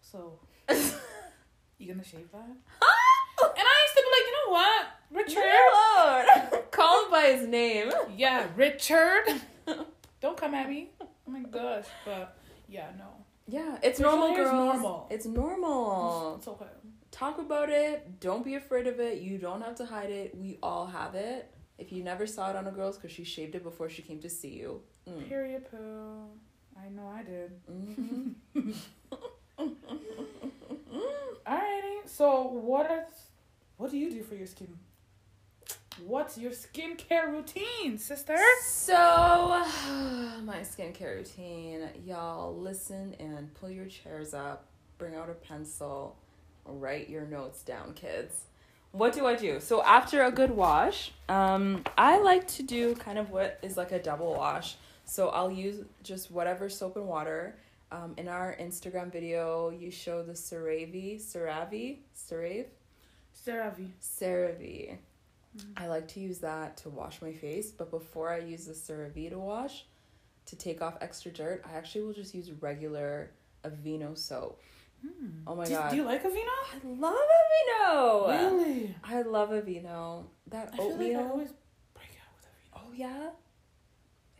"So, 0.00 0.38
you 1.78 1.86
gonna 1.92 2.04
shave 2.04 2.30
that?" 2.32 2.40
and 2.46 2.58
I 3.56 3.86
used 3.86 3.96
to 3.96 4.02
be 4.02 4.10
like, 4.12 4.26
"You 4.26 4.34
know 4.38 4.52
what, 4.52 4.86
Richard? 5.10 6.52
Lord. 6.52 6.70
Call 6.70 7.04
him 7.04 7.10
by 7.10 7.20
his 7.36 7.48
name. 7.48 7.90
Yeah, 8.16 8.46
Richard. 8.56 9.24
Don't 10.20 10.36
come 10.36 10.54
at 10.54 10.68
me. 10.68 10.90
Oh 11.00 11.06
my 11.26 11.40
gosh, 11.40 11.86
but 12.04 12.36
yeah, 12.68 12.88
no, 12.98 13.04
Yeah, 13.48 13.76
it's 13.82 13.98
Facial 13.98 14.16
normal, 14.16 14.36
girls. 14.36 14.52
normal. 14.52 15.06
It's 15.10 15.26
normal. 15.26 16.36
it's 16.38 16.48
okay. 16.48 16.66
talk 17.10 17.38
about 17.38 17.70
it. 17.70 18.20
Don't 18.20 18.44
be 18.44 18.54
afraid 18.54 18.86
of 18.86 19.00
it. 19.00 19.20
You 19.20 19.38
don't 19.38 19.62
have 19.62 19.74
to 19.76 19.84
hide 19.84 20.10
it. 20.10 20.34
We 20.36 20.58
all 20.62 20.86
have 20.86 21.14
it. 21.14 21.52
If 21.78 21.90
you 21.92 22.02
never 22.04 22.26
saw 22.26 22.50
it 22.50 22.56
on 22.56 22.66
a 22.66 22.70
girl's 22.70 22.96
because 22.96 23.10
she 23.10 23.24
shaved 23.24 23.54
it 23.54 23.62
before 23.64 23.88
she 23.88 24.02
came 24.02 24.20
to 24.20 24.30
see 24.30 24.50
you. 24.50 24.82
Mm. 25.08 25.28
Period 25.28 25.70
poo. 25.70 26.28
I 26.78 26.88
know 26.88 27.08
I 27.08 27.22
did. 27.22 27.52
Mhm. 27.70 28.34
Alrighty. 31.46 31.96
So 32.06 32.42
what 32.42 32.90
are 32.90 33.06
what 33.76 33.90
do 33.90 33.98
you 33.98 34.10
do 34.10 34.22
for 34.22 34.34
your 34.34 34.46
skin? 34.46 34.78
What's 36.00 36.38
your 36.38 36.52
skincare 36.52 37.30
routine, 37.30 37.98
sister? 37.98 38.38
So, 38.62 38.94
my 40.42 40.60
skincare 40.60 41.16
routine. 41.18 41.88
Y'all 42.06 42.56
listen 42.56 43.14
and 43.20 43.52
pull 43.54 43.70
your 43.70 43.84
chairs 43.86 44.32
up, 44.32 44.66
bring 44.96 45.14
out 45.14 45.28
a 45.28 45.34
pencil, 45.34 46.16
write 46.64 47.10
your 47.10 47.26
notes 47.26 47.62
down, 47.62 47.92
kids. 47.92 48.46
What 48.92 49.12
do 49.12 49.26
I 49.26 49.36
do? 49.36 49.60
So, 49.60 49.82
after 49.82 50.24
a 50.24 50.30
good 50.30 50.50
wash, 50.50 51.12
um, 51.28 51.84
I 51.98 52.18
like 52.20 52.48
to 52.48 52.62
do 52.62 52.94
kind 52.94 53.18
of 53.18 53.30
what 53.30 53.58
is 53.62 53.76
like 53.76 53.92
a 53.92 54.02
double 54.02 54.32
wash. 54.34 54.76
So, 55.04 55.28
I'll 55.28 55.50
use 55.50 55.84
just 56.02 56.30
whatever 56.30 56.70
soap 56.70 56.96
and 56.96 57.06
water. 57.06 57.58
Um, 57.90 58.14
in 58.16 58.28
our 58.28 58.56
Instagram 58.58 59.12
video, 59.12 59.68
you 59.68 59.90
show 59.90 60.22
the 60.22 60.32
CeraVe, 60.32 61.20
CeraVe, 61.20 61.98
CeraVe, 62.16 62.66
CeraVe. 63.46 63.90
CeraVe. 64.00 64.96
I 65.76 65.86
like 65.86 66.08
to 66.08 66.20
use 66.20 66.38
that 66.38 66.78
to 66.78 66.88
wash 66.90 67.20
my 67.20 67.32
face, 67.32 67.70
but 67.70 67.90
before 67.90 68.30
I 68.32 68.38
use 68.38 68.66
the 68.66 68.72
CeraVe 68.72 69.30
to 69.30 69.38
wash, 69.38 69.84
to 70.46 70.56
take 70.56 70.80
off 70.80 70.96
extra 71.00 71.30
dirt, 71.30 71.64
I 71.70 71.76
actually 71.76 72.04
will 72.04 72.14
just 72.14 72.34
use 72.34 72.50
regular 72.60 73.30
Aveeno 73.64 74.16
soap. 74.16 74.60
Hmm. 75.02 75.28
Oh 75.46 75.54
my 75.54 75.64
do, 75.64 75.70
God. 75.72 75.90
Do 75.90 75.96
you 75.96 76.04
like 76.04 76.22
Aveeno? 76.24 76.46
I 76.72 76.78
love 76.84 77.14
Aveeno. 77.14 78.28
Really? 78.28 78.94
I 79.04 79.22
love 79.22 79.50
Aveeno. 79.50 80.24
That 80.48 80.70
I 80.72 80.76
feel 80.76 80.86
like 80.86 80.94
oatmeal. 80.94 81.20
I 81.20 81.24
always 81.24 81.52
break 81.94 82.10
out 82.20 82.34
with 82.36 82.46
Aveeno. 82.46 82.76
oh 82.76 82.92
yeah. 82.94 83.30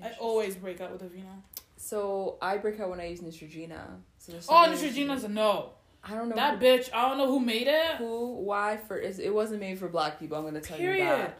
I 0.02 0.12
always 0.18 0.56
break 0.56 0.80
out 0.80 0.92
with 0.92 1.02
Aveeno. 1.02 1.42
So 1.76 2.38
I 2.40 2.58
break 2.58 2.78
out 2.80 2.90
when 2.90 3.00
I 3.00 3.08
use 3.08 3.20
Neutrogena. 3.20 3.80
So 4.18 4.32
Oh, 4.48 4.66
Neutrogena's 4.68 5.24
a 5.24 5.28
no. 5.28 5.70
I 6.04 6.14
don't 6.14 6.28
know 6.28 6.34
That 6.36 6.58
who, 6.58 6.64
bitch, 6.64 6.90
I 6.92 7.08
don't 7.08 7.18
know 7.18 7.28
who 7.28 7.38
made 7.40 7.68
it. 7.68 7.96
who 7.96 8.34
why 8.34 8.76
for 8.76 8.96
is 8.98 9.18
it 9.18 9.32
wasn't 9.32 9.60
made 9.60 9.78
for 9.78 9.88
black 9.88 10.18
people. 10.18 10.36
I'm 10.36 10.44
gonna 10.44 10.60
tell 10.60 10.78
you 10.78 10.86
Period. 10.86 11.06
that. 11.06 11.38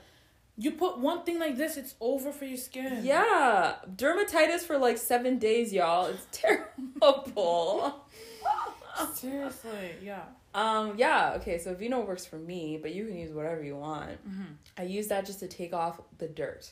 You 0.59 0.73
put 0.73 0.99
one 0.99 1.25
thing 1.25 1.39
like 1.41 1.57
this, 1.57 1.77
it's 1.79 1.95
over 2.01 2.31
for 2.31 2.45
your 2.45 2.59
skin. 2.59 3.01
Yeah, 3.05 3.77
dermatitis 3.97 4.61
for 4.61 4.77
like 4.79 4.99
seven 4.99 5.39
days, 5.39 5.73
y'all. 5.73 6.07
It's 6.07 6.27
terrible. 6.33 8.05
Seriously, 9.15 9.93
yeah. 10.03 10.23
um, 10.55 10.95
yeah. 10.97 11.33
Okay, 11.37 11.59
so 11.59 11.75
Vino 11.75 12.01
works 12.03 12.27
for 12.27 12.37
me, 12.37 12.79
but 12.81 12.95
you 12.95 13.07
can 13.07 13.17
use 13.17 13.33
whatever 13.33 13.63
you 13.63 13.77
want. 13.77 14.11
Mm-hmm. 14.29 14.43
I 14.77 14.83
use 14.83 15.09
that 15.09 15.25
just 15.27 15.41
to 15.41 15.49
take 15.49 15.73
off 15.73 16.01
the 16.19 16.29
dirt. 16.29 16.71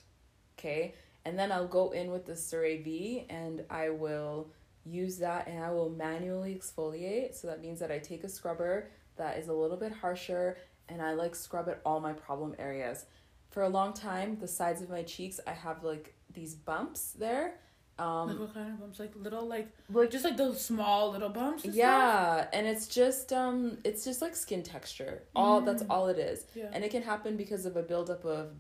Okay, 0.59 0.95
and 1.25 1.39
then 1.39 1.51
I'll 1.51 1.67
go 1.67 1.91
in 1.93 2.11
with 2.11 2.27
the 2.27 2.33
CeraVe 2.35 3.25
and 3.31 3.65
I 3.71 3.89
will 3.91 4.49
use 4.85 5.19
that 5.19 5.47
and 5.49 5.63
I 5.63 5.71
will 5.71 5.91
manually 5.91 6.55
exfoliate. 6.55 7.35
So 7.35 7.47
that 7.49 7.61
means 7.61 7.79
that 7.81 7.91
I 7.91 7.99
take 7.99 8.25
a 8.25 8.29
scrubber 8.29 8.91
that 9.17 9.39
is 9.39 9.49
a 9.49 9.53
little 9.53 9.77
bit 9.77 9.93
harsher 9.93 10.57
and 10.89 11.01
I 11.03 11.13
like 11.15 11.35
scrub 11.35 11.69
at 11.69 11.81
all 11.85 12.01
my 12.01 12.13
problem 12.13 12.55
areas. 12.59 13.05
For 13.51 13.63
a 13.65 13.69
long 13.69 13.93
time, 13.93 14.39
the 14.41 14.49
sides 14.49 14.81
of 14.83 14.89
my 14.91 15.03
cheeks, 15.03 15.41
I 15.47 15.53
have 15.53 15.83
like 15.85 16.15
these 16.33 16.55
bumps 16.55 17.13
there. 17.13 17.55
Um, 17.99 18.29
like 18.29 18.39
what 18.39 18.55
kind 18.55 18.71
of 18.73 18.81
bumps? 18.81 18.99
Like 18.99 19.13
little, 19.15 19.47
like 19.47 19.69
like 19.93 20.11
just 20.11 20.25
like 20.25 20.37
those 20.39 20.65
small 20.65 21.11
little 21.11 21.29
bumps. 21.29 21.65
and 21.65 21.75
stuff? 21.75 21.85
yeah, 21.85 22.47
and 22.53 22.67
it's 22.67 22.87
just 22.89 23.31
um, 23.33 23.77
it's 23.85 24.05
just 24.05 24.23
like 24.23 24.35
skin 24.35 24.63
texture. 24.63 25.25
All 25.37 25.61
that's 25.61 25.83
Mm. 25.83 25.91
all 25.91 26.09
it 26.09 26.19
is. 26.19 26.47
Yeah. 26.55 26.71
and 26.73 26.83
it 26.83 26.91
can 26.91 27.03
happen 27.03 27.37
because 27.37 27.67
of 27.67 27.77
a 27.77 27.83
buildup 27.83 28.25
of 28.25 28.53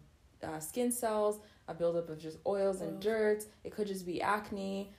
uh, 0.43 0.59
skin 0.59 0.93
cells, 0.93 1.39
a 1.69 1.75
buildup 1.75 2.11
of 2.11 2.19
just 2.19 2.37
oils 2.47 2.83
and 2.83 3.01
dirt. 3.01 3.45
It 3.65 3.71
could 3.73 3.87
just 3.87 4.05
be 4.05 4.21
acne. 4.21 4.93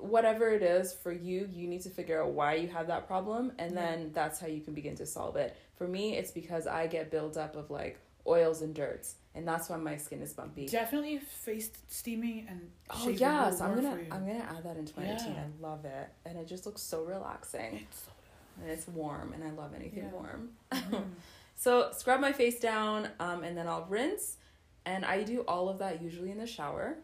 Whatever 0.00 0.48
it 0.50 0.62
is 0.62 0.92
for 0.92 1.12
you, 1.12 1.48
you 1.52 1.66
need 1.68 1.82
to 1.82 1.90
figure 1.90 2.22
out 2.22 2.30
why 2.30 2.54
you 2.54 2.68
have 2.68 2.86
that 2.88 3.06
problem, 3.06 3.52
and 3.58 3.72
Yeah. 3.74 3.80
then 3.80 4.10
that's 4.12 4.38
how 4.40 4.46
you 4.46 4.60
can 4.60 4.74
begin 4.74 4.94
to 4.96 5.06
solve 5.06 5.36
it. 5.36 5.56
For 5.76 5.86
me, 5.86 6.16
it's 6.16 6.30
because 6.30 6.66
I 6.66 6.86
get 6.86 7.10
buildup 7.10 7.56
of 7.56 7.70
like 7.70 7.98
oils 8.26 8.60
and 8.62 8.74
dirts, 8.74 9.14
and 9.34 9.46
that's 9.48 9.68
why 9.68 9.76
my 9.76 9.96
skin 9.96 10.20
is 10.20 10.32
bumpy. 10.34 10.66
Definitely 10.66 11.18
face 11.18 11.70
steaming 11.88 12.46
and 12.48 12.70
Oh 12.90 13.08
yeah, 13.08 13.50
so 13.50 13.64
I'm 13.64 13.74
gonna. 13.74 13.98
I'm 14.10 14.26
gonna 14.26 14.40
add 14.56 14.64
that 14.64 14.76
into 14.76 14.98
my 14.98 15.10
routine. 15.10 15.34
Yeah. 15.34 15.44
I 15.44 15.62
love 15.66 15.84
it, 15.84 16.08
and 16.26 16.36
it 16.38 16.46
just 16.46 16.66
looks 16.66 16.82
so 16.82 17.04
relaxing, 17.04 17.86
It's 17.88 18.02
so 18.04 18.10
and 18.60 18.70
it's 18.70 18.88
warm, 18.88 19.32
and 19.32 19.44
I 19.44 19.50
love 19.50 19.72
anything 19.74 20.04
Yeah. 20.04 20.10
warm. 20.10 20.50
Mhm. 20.72 21.04
So 21.60 21.90
scrub 21.90 22.20
my 22.20 22.32
face 22.32 22.60
down, 22.60 23.08
um, 23.18 23.42
and 23.42 23.58
then 23.58 23.66
I'll 23.66 23.84
rinse. 23.86 24.36
And 24.86 25.04
I 25.04 25.24
do 25.24 25.40
all 25.40 25.68
of 25.68 25.78
that 25.80 26.00
usually 26.00 26.30
in 26.30 26.38
the 26.38 26.46
shower. 26.46 26.98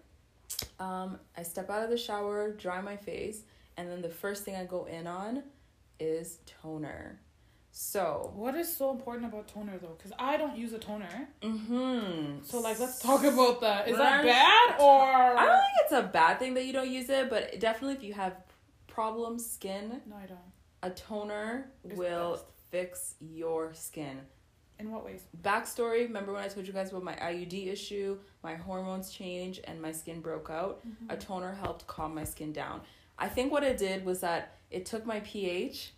Um, 0.79 1.19
I 1.37 1.43
step 1.43 1.71
out 1.71 1.83
of 1.85 1.91
the 1.91 1.97
shower, 1.99 2.53
dry 2.53 2.81
my 2.81 2.97
face, 2.97 3.43
and 3.77 3.91
then 3.91 4.03
the 4.03 4.09
first 4.09 4.45
thing 4.45 4.57
I 4.57 4.65
go 4.65 4.85
in 4.87 5.07
on 5.07 5.43
is 6.01 6.39
toner. 6.63 7.21
So, 7.77 8.33
What 8.37 8.55
is 8.55 8.75
so 8.75 8.93
important 8.93 9.27
about 9.27 9.49
toner 9.49 9.79
though? 9.79 9.97
Because 9.99 10.13
I 10.19 10.37
don't 10.37 10.57
use 10.57 10.73
a 10.73 10.79
toner. 10.79 11.29
mm-hmm. 11.43 12.43
So 12.45 12.61
like, 12.61 12.79
let's 12.79 13.01
talk 13.01 13.25
about 13.25 13.61
that. 13.63 13.89
Is 13.89 13.97
that 13.97 14.23
bad 14.25 14.81
or? 14.81 15.03
I 15.03 15.45
don't 15.47 15.57
think 15.61 15.75
it's 15.83 15.93
a 15.93 16.03
bad 16.03 16.39
thing 16.39 16.55
that 16.55 16.65
you 16.67 16.73
don't 16.73 16.91
use 16.91 17.09
it, 17.11 17.29
but 17.31 17.59
definitely 17.59 17.97
if 17.97 18.03
you 18.05 18.13
have 18.15 18.37
problem 18.87 19.39
skin, 19.41 20.01
No, 20.07 20.15
I 20.17 20.27
don't. 20.27 20.39
a 20.85 20.91
toner 20.91 21.71
It's 21.85 21.97
will 21.97 22.41
fix 22.71 23.15
your 23.21 23.75
skin. 23.75 24.21
In 24.79 24.91
what 24.91 25.05
ways? 25.05 25.23
backstory 25.43 26.01
remember 26.03 26.33
when 26.33 26.43
i 26.43 26.49
told 26.49 26.67
you 26.67 26.73
guys 26.73 26.91
about 26.91 27.05
my 27.05 27.15
iud 27.15 27.67
issue 27.67 28.19
my 28.43 28.55
hormones 28.55 29.11
changed 29.11 29.61
and 29.65 29.81
my 29.81 29.93
skin 29.93 30.21
broke 30.21 30.51
out? 30.51 30.81
A 31.09 31.17
toner 31.17 31.53
helped 31.55 31.87
calm 31.87 32.15
my 32.15 32.25
skin 32.25 32.53
down. 32.53 32.83
I 33.19 33.29
think 33.29 33.53
what 33.53 33.63
it 33.63 33.79
did 33.79 34.05
was 34.05 34.21
that 34.21 34.59
it 34.71 34.85
took 34.87 35.07
my 35.07 35.21
ph 35.21 35.93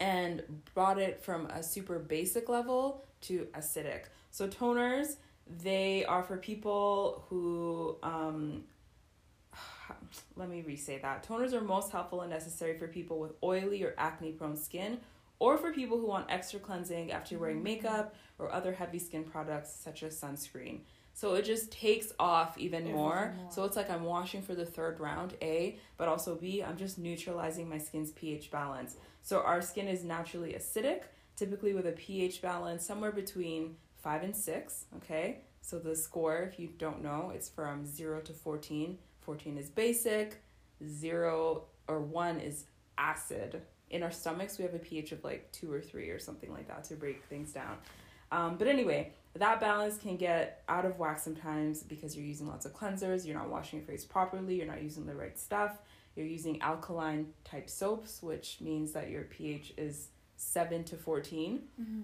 and 0.00 0.42
brought 0.74 0.98
it 0.98 1.22
from 1.22 1.46
a 1.46 1.62
super 1.62 1.98
basic 1.98 2.48
level 2.48 3.04
to 3.22 3.46
acidic. 3.54 4.04
So 4.30 4.48
toners 4.48 5.16
they 5.62 6.04
are 6.04 6.22
for 6.22 6.36
people 6.36 7.24
who 7.28 7.96
um 8.02 8.64
let 10.36 10.48
me 10.48 10.62
re-say 10.62 10.98
that. 10.98 11.26
Toners 11.26 11.52
are 11.52 11.60
most 11.60 11.92
helpful 11.92 12.22
and 12.22 12.30
necessary 12.30 12.78
for 12.78 12.88
people 12.88 13.18
with 13.18 13.32
oily 13.42 13.82
or 13.82 13.94
acne 13.98 14.32
prone 14.32 14.56
skin 14.56 14.98
or 15.40 15.58
for 15.58 15.72
people 15.72 15.98
who 15.98 16.06
want 16.06 16.26
extra 16.28 16.60
cleansing 16.60 17.10
after 17.10 17.36
wearing 17.38 17.62
makeup 17.62 18.14
or 18.38 18.52
other 18.52 18.72
heavy 18.72 19.00
skin 19.00 19.24
products 19.24 19.74
such 19.74 20.04
as 20.04 20.18
sunscreen. 20.20 20.82
So 21.12 21.34
it 21.34 21.44
just 21.44 21.72
takes 21.72 22.12
off 22.20 22.56
even 22.56 22.92
more. 22.92 23.34
So 23.50 23.64
it's 23.64 23.76
like 23.76 23.90
I'm 23.90 24.04
washing 24.04 24.42
for 24.42 24.54
the 24.54 24.64
third 24.64 25.00
round, 25.00 25.34
A, 25.42 25.78
but 25.96 26.08
also 26.08 26.36
B, 26.36 26.62
I'm 26.62 26.76
just 26.76 26.98
neutralizing 26.98 27.68
my 27.68 27.78
skin's 27.78 28.12
pH 28.12 28.50
balance. 28.50 28.96
So 29.22 29.40
our 29.40 29.60
skin 29.60 29.88
is 29.88 30.04
naturally 30.04 30.52
acidic, 30.52 31.02
typically 31.36 31.74
with 31.74 31.86
a 31.86 31.92
pH 31.92 32.40
balance 32.40 32.86
somewhere 32.86 33.12
between 33.12 33.76
5 34.02 34.22
and 34.22 34.36
6, 34.36 34.84
okay? 34.96 35.40
So 35.62 35.78
the 35.78 35.96
score, 35.96 36.38
if 36.38 36.58
you 36.58 36.68
don't 36.78 37.02
know, 37.02 37.32
it's 37.34 37.48
from 37.48 37.84
0 37.84 38.20
to 38.22 38.32
14. 38.32 38.98
14 39.20 39.58
is 39.58 39.68
basic, 39.68 40.42
0 40.86 41.64
or 41.86 42.00
1 42.00 42.40
is 42.40 42.64
acid. 42.96 43.62
In 43.90 44.02
our 44.02 44.10
stomachs, 44.10 44.58
we 44.58 44.64
have 44.64 44.74
a 44.74 44.78
pH 44.78 45.12
of 45.12 45.24
like 45.24 45.50
2 45.52 45.72
or 45.72 45.80
3 45.80 46.10
or 46.10 46.18
something 46.18 46.52
like 46.52 46.68
that 46.68 46.84
to 46.84 46.94
break 46.94 47.24
things 47.24 47.52
down. 47.52 47.76
Um, 48.32 48.56
but 48.56 48.68
anyway, 48.68 49.12
that 49.34 49.60
balance 49.60 49.98
can 49.98 50.16
get 50.16 50.62
out 50.68 50.84
of 50.84 50.98
whack 50.98 51.18
sometimes 51.18 51.82
because 51.82 52.16
you're 52.16 52.26
using 52.26 52.46
lots 52.46 52.66
of 52.66 52.72
cleansers, 52.72 53.26
you're 53.26 53.36
not 53.36 53.48
washing 53.48 53.80
your 53.80 53.86
face 53.86 54.04
properly, 54.04 54.56
you're 54.56 54.66
not 54.66 54.82
using 54.82 55.06
the 55.06 55.14
right 55.14 55.38
stuff, 55.38 55.78
you're 56.14 56.26
using 56.26 56.60
alkaline 56.62 57.26
type 57.44 57.68
soaps, 57.68 58.22
which 58.22 58.58
means 58.60 58.92
that 58.92 59.10
your 59.10 59.22
pH 59.22 59.74
is 59.76 60.08
7 60.36 60.84
to 60.84 60.96
14. 60.96 61.62
Mm-hmm. 61.80 62.00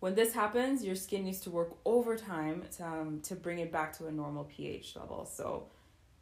When 0.00 0.14
this 0.14 0.34
happens, 0.34 0.84
your 0.84 0.96
skin 0.96 1.24
needs 1.24 1.40
to 1.40 1.50
work 1.50 1.76
overtime 1.84 2.64
to, 2.76 2.84
um, 2.84 3.20
to 3.22 3.36
bring 3.36 3.60
it 3.60 3.70
back 3.70 3.96
to 3.98 4.08
a 4.08 4.12
normal 4.12 4.44
pH 4.44 4.96
level. 4.96 5.24
So, 5.24 5.68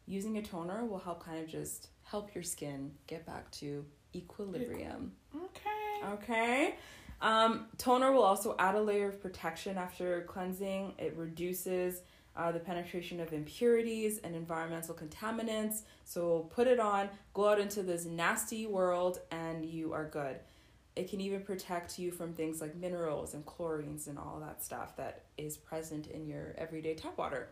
using 0.05 0.37
a 0.37 0.41
toner 0.43 0.85
will 0.85 0.99
help 0.99 1.25
kind 1.25 1.39
of 1.39 1.47
just 1.47 1.87
help 2.03 2.35
your 2.35 2.43
skin 2.43 2.91
get 3.07 3.25
back 3.25 3.49
to 3.53 3.83
equilibrium. 4.15 5.11
Okay. 5.35 6.13
Okay. 6.13 6.75
Um, 7.21 7.67
toner 7.77 8.11
will 8.11 8.23
also 8.23 8.55
add 8.57 8.75
a 8.75 8.81
layer 8.81 9.09
of 9.09 9.21
protection 9.21 9.77
after 9.77 10.21
cleansing. 10.21 10.93
It 10.97 11.15
reduces 11.15 12.01
uh, 12.35 12.51
the 12.51 12.59
penetration 12.59 13.19
of 13.19 13.33
impurities 13.33 14.19
and 14.19 14.35
environmental 14.35 14.95
contaminants. 14.95 15.81
So 16.05 16.49
put 16.53 16.67
it 16.67 16.79
on, 16.79 17.09
go 17.33 17.49
out 17.49 17.59
into 17.59 17.83
this 17.83 18.05
nasty 18.05 18.65
world, 18.65 19.19
and 19.31 19.65
you 19.65 19.93
are 19.93 20.05
good. 20.05 20.37
It 20.95 21.09
can 21.09 21.21
even 21.21 21.41
protect 21.41 21.99
you 21.99 22.11
from 22.11 22.33
things 22.33 22.59
like 22.59 22.75
minerals 22.75 23.33
and 23.33 23.45
chlorines 23.45 24.07
and 24.07 24.17
all 24.17 24.41
that 24.41 24.63
stuff 24.63 24.97
that 24.97 25.23
is 25.37 25.57
present 25.57 26.07
in 26.07 26.25
your 26.25 26.53
everyday 26.57 26.95
tap 26.95 27.17
water. 27.17 27.49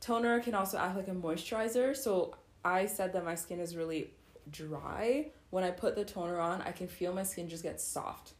Toner 0.00 0.40
can 0.40 0.54
also 0.54 0.78
act 0.78 0.96
like 0.96 1.08
a 1.08 1.12
moisturizer. 1.12 1.96
So 1.96 2.36
I 2.64 2.86
said 2.86 3.12
that 3.14 3.24
my 3.24 3.34
skin 3.34 3.58
is 3.58 3.74
really 3.74 4.10
dry. 4.50 5.30
When 5.56 5.64
I 5.64 5.70
put 5.70 5.94
the 5.94 6.04
toner 6.04 6.38
on, 6.38 6.60
I 6.60 6.70
can 6.70 6.86
feel 6.86 7.14
my 7.14 7.22
skin 7.22 7.48
just 7.48 7.62
get 7.62 7.80
soft. 7.80 8.34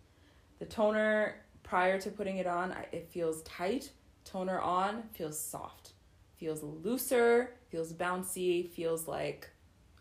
The 0.58 0.66
toner 0.66 1.36
prior 1.62 1.98
to 1.98 2.10
putting 2.10 2.36
it 2.36 2.46
on, 2.46 2.74
it 2.92 3.08
feels 3.08 3.40
tight. 3.40 3.88
Toner 4.26 4.60
on 4.60 5.02
feels 5.14 5.40
soft. 5.40 5.92
Feels 6.36 6.62
looser, 6.62 7.54
feels 7.70 7.94
bouncy, 7.94 8.68
feels 8.68 9.08
like 9.08 9.48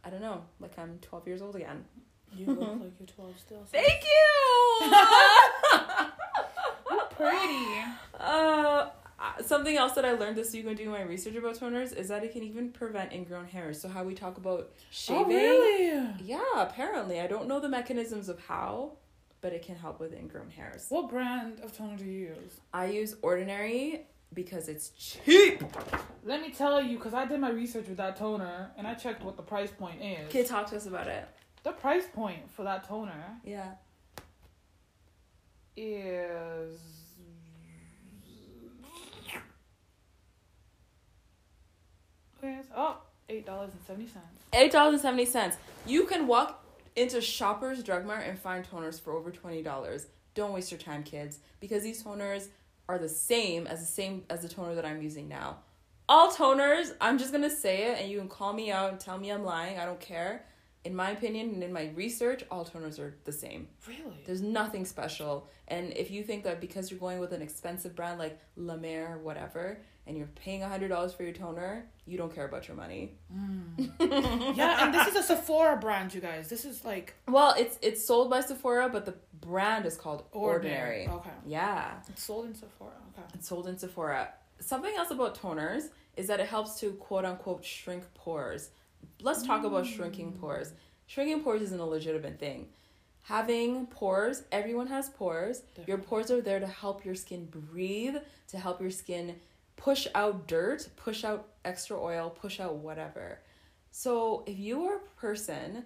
I 0.03 0.09
don't 0.09 0.19
know, 0.19 0.43
like 0.59 0.77
I'm 0.77 0.99
12 0.99 1.25
years 1.25 1.41
old 1.41 1.55
again. 1.55 1.85
You 2.35 2.47
look 2.47 2.59
like 2.81 2.91
you're 2.99 3.07
12 3.07 3.39
still. 3.39 3.65
so- 3.65 3.71
Thank 3.71 4.03
you. 4.03 4.91
You're 6.91 7.05
pretty. 7.11 7.65
Uh, 8.19 8.23
uh, 8.23 8.89
something 9.43 9.75
else 9.75 9.93
that 9.93 10.05
I 10.05 10.13
learned 10.13 10.37
this 10.37 10.53
week 10.53 10.65
when 10.65 10.75
doing 10.75 10.89
my 10.91 11.01
research 11.01 11.35
about 11.35 11.55
toners 11.57 11.95
is 11.95 12.07
that 12.09 12.23
it 12.23 12.31
can 12.33 12.43
even 12.43 12.71
prevent 12.71 13.11
ingrown 13.13 13.45
hairs. 13.45 13.81
So 13.81 13.89
how 13.89 14.03
we 14.03 14.13
talk 14.13 14.37
about 14.37 14.69
oh, 14.71 14.83
shaving, 14.91 15.25
Oh, 15.25 15.27
really? 15.27 16.13
yeah, 16.23 16.41
apparently 16.55 17.19
I 17.19 17.27
don't 17.27 17.47
know 17.47 17.59
the 17.59 17.69
mechanisms 17.69 18.29
of 18.29 18.39
how, 18.45 18.93
but 19.41 19.53
it 19.53 19.61
can 19.63 19.75
help 19.75 19.99
with 19.99 20.13
ingrown 20.13 20.49
hairs. 20.49 20.85
What 20.89 21.09
brand 21.09 21.59
of 21.61 21.75
toner 21.75 21.97
do 21.97 22.05
you 22.05 22.27
use? 22.35 22.59
I 22.73 22.85
use 22.87 23.15
Ordinary 23.21 24.01
because 24.33 24.67
it's 24.67 24.89
cheap. 24.89 25.63
Let 26.23 26.41
me 26.41 26.49
tell 26.51 26.81
you, 26.81 26.97
because 26.97 27.13
I 27.13 27.25
did 27.25 27.39
my 27.39 27.51
research 27.51 27.87
with 27.87 27.97
that 27.97 28.15
toner 28.17 28.71
and 28.77 28.87
I 28.87 28.93
checked 28.95 29.23
what 29.23 29.37
the 29.37 29.43
price 29.43 29.71
point 29.71 30.01
is. 30.01 30.27
Okay, 30.27 30.43
talk 30.43 30.67
to 30.71 30.75
us 30.75 30.85
about 30.87 31.07
it. 31.07 31.27
The 31.63 31.71
price 31.71 32.05
point 32.13 32.51
for 32.51 32.63
that 32.63 32.87
toner 32.87 33.39
Yeah. 33.43 33.71
is. 35.77 36.79
Yes. 42.45 42.65
Oh, 42.75 42.97
Eight 43.27 43.45
dollars 43.45 43.71
and 43.71 43.81
seventy 43.87 44.07
cents. 44.07 44.27
Eight 44.53 44.71
dollars 44.71 44.93
and 44.93 45.01
seventy 45.01 45.25
cents. 45.25 45.57
You 45.87 46.05
can 46.05 46.27
walk 46.27 46.63
into 46.95 47.19
Shoppers 47.21 47.81
Drug 47.81 48.05
Mart 48.05 48.25
and 48.27 48.37
find 48.37 48.63
toners 48.63 49.01
for 49.01 49.13
over 49.13 49.31
twenty 49.31 49.63
dollars. 49.63 50.05
Don't 50.35 50.53
waste 50.53 50.69
your 50.71 50.79
time, 50.79 51.01
kids, 51.01 51.39
because 51.59 51.81
these 51.81 52.03
toners 52.03 52.49
are 52.87 52.99
the 52.99 53.09
same 53.09 53.65
as 53.65 53.79
the 53.79 53.85
same 53.85 54.25
as 54.29 54.43
the 54.43 54.49
toner 54.49 54.75
that 54.75 54.85
I'm 54.85 55.01
using 55.01 55.27
now. 55.27 55.57
All 56.07 56.31
toners, 56.31 56.93
I'm 57.01 57.17
just 57.17 57.31
gonna 57.31 57.49
say 57.49 57.91
it, 57.91 57.99
and 57.99 58.11
you 58.11 58.19
can 58.19 58.29
call 58.29 58.53
me 58.53 58.71
out 58.71 58.91
and 58.91 58.99
tell 58.99 59.17
me 59.17 59.31
I'm 59.31 59.43
lying. 59.43 59.79
I 59.79 59.85
don't 59.85 59.99
care. 59.99 60.45
In 60.83 60.95
my 60.95 61.09
opinion 61.09 61.49
and 61.49 61.63
in 61.63 61.73
my 61.73 61.89
research, 61.95 62.43
all 62.51 62.63
toners 62.63 62.99
are 62.99 63.15
the 63.23 63.31
same. 63.31 63.67
Really? 63.87 64.21
There's 64.27 64.43
nothing 64.43 64.85
special. 64.85 65.47
And 65.67 65.91
if 65.93 66.11
you 66.11 66.21
think 66.21 66.43
that 66.43 66.61
because 66.61 66.91
you're 66.91 66.99
going 66.99 67.17
with 67.17 67.31
an 67.31 67.41
expensive 67.41 67.95
brand 67.95 68.19
like 68.19 68.39
La 68.55 68.75
Mer, 68.75 69.17
whatever, 69.23 69.79
and 70.07 70.17
you're 70.17 70.27
paying 70.27 70.61
$100 70.61 71.15
for 71.15 71.23
your 71.23 71.33
toner, 71.33 71.85
you 72.05 72.17
don't 72.17 72.33
care 72.33 72.45
about 72.45 72.67
your 72.67 72.77
money. 72.77 73.15
Mm. 73.35 74.55
yeah, 74.55 74.85
and 74.85 74.93
this 74.93 75.07
is 75.07 75.15
a 75.15 75.23
Sephora 75.23 75.77
brand, 75.77 76.13
you 76.13 76.21
guys. 76.21 76.47
This 76.47 76.65
is 76.65 76.85
like 76.85 77.15
Well, 77.27 77.55
it's 77.57 77.79
it's 77.81 78.05
sold 78.05 78.29
by 78.29 78.41
Sephora, 78.41 78.89
but 78.89 79.05
the 79.05 79.15
brand 79.41 79.85
is 79.85 79.97
called 79.97 80.23
ordinary. 80.31 81.07
Ordinary. 81.07 81.19
Okay. 81.19 81.29
Yeah. 81.47 81.93
It's 82.07 82.23
sold 82.23 82.45
in 82.45 82.55
Sephora. 82.55 82.91
Okay. 83.17 83.27
It's 83.33 83.47
sold 83.47 83.67
in 83.67 83.77
Sephora. 83.77 84.29
Something 84.59 84.95
else 84.95 85.11
about 85.11 85.39
toners 85.39 85.89
is 86.15 86.27
that 86.27 86.39
it 86.39 86.47
helps 86.47 86.79
to 86.79 86.91
quote 86.93 87.25
unquote 87.25 87.65
shrink 87.65 88.03
pores. 88.13 88.69
Let's 89.21 89.43
talk 89.43 89.63
about 89.63 89.85
mm. 89.85 89.95
shrinking 89.95 90.33
pores. 90.33 90.73
Shrinking 91.07 91.41
pores 91.43 91.61
isn't 91.63 91.79
a 91.79 91.85
legitimate 91.85 92.39
thing. 92.39 92.67
Having 93.23 93.87
pores, 93.87 94.43
everyone 94.51 94.85
has 94.87 95.09
pores. 95.09 95.63
Your 95.87 95.97
pores 95.97 96.29
are 96.29 96.41
there 96.41 96.59
to 96.59 96.67
help 96.67 97.03
your 97.03 97.15
skin 97.15 97.45
breathe, 97.45 98.17
to 98.49 98.59
help 98.59 98.79
your 98.79 98.91
skin 98.91 99.37
push 99.75 100.07
out 100.15 100.47
dirt, 100.47 100.87
push 100.95 101.23
out 101.23 101.47
extra 101.63 101.99
oil, 101.99 102.29
push 102.29 102.59
out 102.59 102.75
whatever. 102.75 103.39
So, 103.91 104.43
if 104.45 104.59
you 104.59 104.83
are 104.85 104.97
a 104.97 105.19
person 105.19 105.85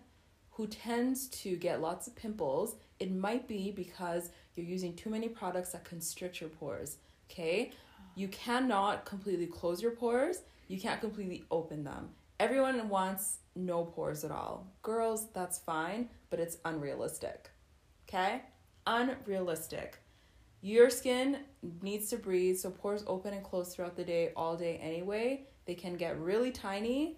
who 0.52 0.68
tends 0.68 1.28
to 1.28 1.56
get 1.56 1.82
lots 1.82 2.08
of 2.08 2.16
pimples, 2.16 2.76
it 3.00 3.12
might 3.12 3.48
be 3.48 3.72
because 3.72 4.30
you're 4.56 4.66
using 4.66 4.94
too 4.96 5.10
many 5.10 5.30
products 5.30 5.72
that 5.72 5.86
constrict 5.86 6.42
your 6.42 6.50
pores. 6.50 6.98
Okay? 7.32 7.72
You 8.16 8.28
cannot 8.28 9.06
completely 9.06 9.46
close 9.46 9.82
your 9.82 9.92
pores, 9.92 10.42
you 10.68 10.80
can't 10.80 11.00
completely 11.00 11.46
open 11.50 11.84
them. 11.84 12.10
Everyone 12.40 12.90
wants 12.90 13.38
no 13.56 13.86
pores 13.86 14.24
at 14.24 14.32
all. 14.32 14.68
Girls, 14.82 15.28
that's 15.34 15.60
fine, 15.60 16.10
but 16.30 16.40
it's 16.40 16.58
unrealistic. 16.66 17.50
Okay? 18.08 18.42
Unrealistic. 18.88 20.00
Your 20.62 20.90
skin 20.90 21.38
needs 21.82 22.10
to 22.10 22.18
breathe, 22.18 22.58
so 22.58 22.70
pores 22.70 23.04
open 23.08 23.34
and 23.34 23.44
close 23.44 23.74
throughout 23.74 23.96
the 23.96 24.04
day, 24.04 24.32
all 24.36 24.58
day 24.58 24.78
anyway. 24.78 25.46
They 25.66 25.76
can 25.76 25.96
get 25.96 26.20
really 26.20 26.52
tiny, 26.52 27.18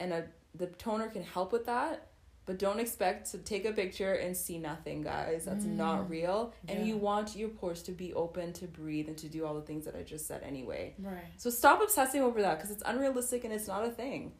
and 0.00 0.12
a, 0.12 0.24
the 0.54 0.66
toner 0.66 1.08
can 1.08 1.22
help 1.22 1.52
with 1.52 1.66
that. 1.66 2.08
But 2.44 2.58
don't 2.58 2.80
expect 2.80 3.30
to 3.30 3.38
take 3.38 3.64
a 3.64 3.72
picture 3.72 4.14
and 4.14 4.36
see 4.36 4.58
nothing, 4.58 5.02
guys. 5.02 5.44
That's 5.44 5.64
mm. 5.64 5.76
not 5.76 6.10
real. 6.10 6.52
And 6.66 6.80
Yeah. 6.80 6.86
you 6.86 6.96
want 6.96 7.36
your 7.36 7.48
pores 7.48 7.84
to 7.84 7.92
be 7.92 8.12
open, 8.14 8.52
to 8.54 8.66
breathe, 8.66 9.06
and 9.06 9.16
to 9.18 9.28
do 9.28 9.46
all 9.46 9.54
the 9.54 9.62
things 9.62 9.84
that 9.84 9.94
I 9.94 10.02
just 10.02 10.26
said 10.26 10.42
anyway. 10.42 10.94
Right. 10.98 11.22
So 11.36 11.50
stop 11.50 11.80
obsessing 11.80 12.20
over 12.20 12.42
that 12.42 12.56
because 12.56 12.72
it's 12.72 12.82
unrealistic 12.84 13.44
and 13.44 13.52
it's 13.52 13.68
not 13.68 13.84
a 13.84 13.90
thing. 13.90 14.32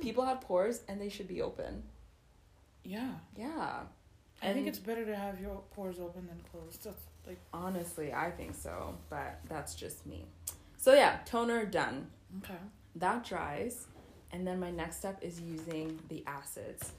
People 0.00 0.24
have 0.26 0.40
pores 0.40 0.82
and 0.86 1.00
they 1.00 1.08
should 1.08 1.26
be 1.26 1.42
open. 1.42 1.82
Yeah. 2.84 3.14
Yeah. 3.36 3.80
I 4.42 4.52
think 4.52 4.68
it's 4.68 4.78
better 4.78 5.04
to 5.04 5.16
have 5.16 5.40
your 5.40 5.62
pores 5.72 5.98
open 5.98 6.28
than 6.28 6.40
closed. 6.50 6.84
That's 6.84 7.02
like 7.26 7.38
Honestly, 7.52 8.12
I 8.12 8.30
think 8.30 8.54
so, 8.54 8.94
but 9.08 9.40
that's 9.48 9.74
just 9.74 10.06
me. 10.06 10.24
So 10.76 10.94
yeah, 10.94 11.18
toner 11.24 11.64
done. 11.64 12.06
okay. 12.38 12.58
That 12.96 13.24
dries, 13.24 13.86
and 14.32 14.46
then 14.46 14.58
my 14.58 14.70
next 14.70 14.96
step 14.96 15.18
is 15.22 15.40
using 15.40 15.98
the 16.08 16.24
acids. 16.26 16.92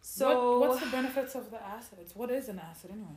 So 0.00 0.58
what, 0.58 0.70
what's 0.70 0.84
the 0.84 0.90
benefits 0.90 1.34
of 1.34 1.50
the 1.50 1.62
acids? 1.62 2.14
What 2.16 2.30
is 2.30 2.48
an 2.48 2.58
acid 2.58 2.90
anyway? 2.90 3.16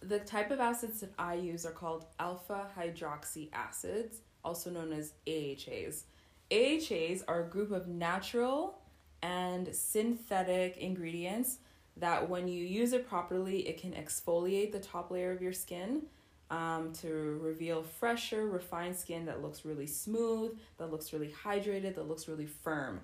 the 0.00 0.18
type 0.20 0.50
of 0.50 0.60
acids 0.60 1.00
that 1.00 1.12
I 1.18 1.34
use 1.34 1.66
are 1.66 1.72
called 1.72 2.06
alpha 2.18 2.66
hydroxy 2.76 3.48
acids, 3.52 4.20
also 4.44 4.70
known 4.70 4.92
as 4.92 5.14
AHAs. 5.26 6.04
AHAs 6.50 7.24
are 7.26 7.44
a 7.44 7.48
group 7.48 7.72
of 7.72 7.88
natural 7.88 8.78
and 9.22 9.74
synthetic 9.74 10.76
ingredients 10.76 11.58
that, 12.00 12.28
when 12.28 12.48
you 12.48 12.64
use 12.64 12.92
it 12.92 13.08
properly, 13.08 13.68
it 13.68 13.80
can 13.80 13.92
exfoliate 13.92 14.72
the 14.72 14.80
top 14.80 15.10
layer 15.10 15.32
of 15.32 15.42
your 15.42 15.52
skin 15.52 16.02
um, 16.50 16.92
to 16.94 17.38
reveal 17.42 17.82
fresher, 17.82 18.46
refined 18.46 18.96
skin 18.96 19.26
that 19.26 19.42
looks 19.42 19.64
really 19.64 19.86
smooth, 19.86 20.58
that 20.78 20.90
looks 20.90 21.12
really 21.12 21.32
hydrated, 21.44 21.94
that 21.96 22.08
looks 22.08 22.28
really 22.28 22.46
firm. 22.46 23.00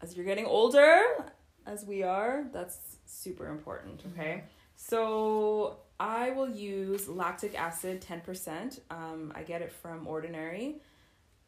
As 0.00 0.16
you're 0.16 0.24
getting 0.24 0.46
older, 0.46 1.02
as 1.66 1.84
we 1.84 2.02
are, 2.02 2.44
that's 2.52 2.78
super 3.06 3.48
important, 3.48 4.02
okay? 4.12 4.44
So 4.76 5.78
I 5.98 6.30
will 6.30 6.48
use 6.48 7.08
lactic 7.08 7.58
acid 7.58 8.00
10%. 8.00 8.80
Um, 8.90 9.32
I 9.34 9.42
get 9.42 9.60
it 9.62 9.70
from 9.70 10.06
Ordinary. 10.06 10.80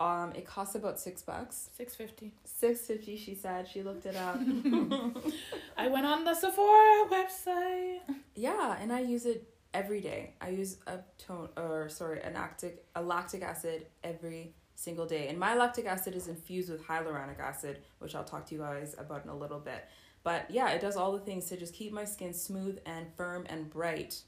Um, 0.02 0.32
it 0.34 0.44
costs 0.46 0.74
about 0.74 0.98
six 0.98 1.22
bucks. 1.22 1.70
Six 1.76 1.94
fifty. 1.94 2.32
Six 2.44 2.80
fifty, 2.80 3.16
she 3.16 3.34
said. 3.34 3.68
She 3.68 3.82
looked 3.82 4.06
it 4.06 4.16
up. 4.16 4.38
I 5.76 5.88
went 5.88 6.06
on 6.06 6.24
the 6.24 6.34
Sephora 6.34 7.06
website. 7.08 8.00
yeah, 8.34 8.76
and 8.80 8.92
I 8.92 9.00
use 9.00 9.26
it 9.26 9.48
every 9.72 10.00
day. 10.00 10.34
I 10.40 10.48
use 10.50 10.78
a 10.86 10.98
tone 11.18 11.48
or 11.56 11.88
sorry, 11.88 12.20
an 12.22 12.34
lactic 12.34 12.84
a 12.94 13.02
lactic 13.02 13.42
acid 13.42 13.86
every 14.02 14.54
single 14.74 15.06
day. 15.06 15.28
And 15.28 15.38
my 15.38 15.54
lactic 15.54 15.86
acid 15.86 16.14
is 16.16 16.26
infused 16.28 16.70
with 16.70 16.84
hyaluronic 16.84 17.38
acid, 17.38 17.78
which 18.00 18.14
I'll 18.14 18.24
talk 18.24 18.46
to 18.46 18.54
you 18.54 18.60
guys 18.60 18.94
about 18.98 19.24
in 19.24 19.30
a 19.30 19.36
little 19.36 19.60
bit. 19.60 19.84
But 20.24 20.50
yeah, 20.50 20.70
it 20.70 20.80
does 20.80 20.96
all 20.96 21.12
the 21.12 21.20
things 21.20 21.46
to 21.46 21.56
just 21.56 21.74
keep 21.74 21.92
my 21.92 22.04
skin 22.04 22.32
smooth 22.34 22.78
and 22.86 23.06
firm 23.16 23.44
and 23.48 23.70
bright. 23.70 24.22